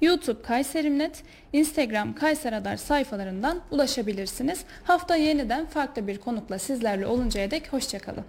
YouTube 0.00 0.42
Kayserimnet, 0.42 1.22
Instagram 1.52 2.14
Kayseri 2.14 2.56
Radar 2.56 2.76
sayfalarından 2.76 3.60
ulaşabilirsiniz. 3.70 4.64
Hafta 4.84 5.16
yeniden 5.16 5.66
farklı 5.66 6.06
bir 6.06 6.18
konukla 6.18 6.58
sizlerle 6.58 7.06
oluncaya 7.06 7.50
dek 7.50 7.72
hoşçakalın. 7.72 8.24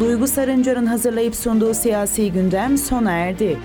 Duygu 0.00 0.26
Sarıncar'ın 0.26 0.86
hazırlayıp 0.86 1.34
sunduğu 1.34 1.74
siyasi 1.74 2.32
gündem 2.32 2.78
sona 2.78 3.12
erdi. 3.12 3.58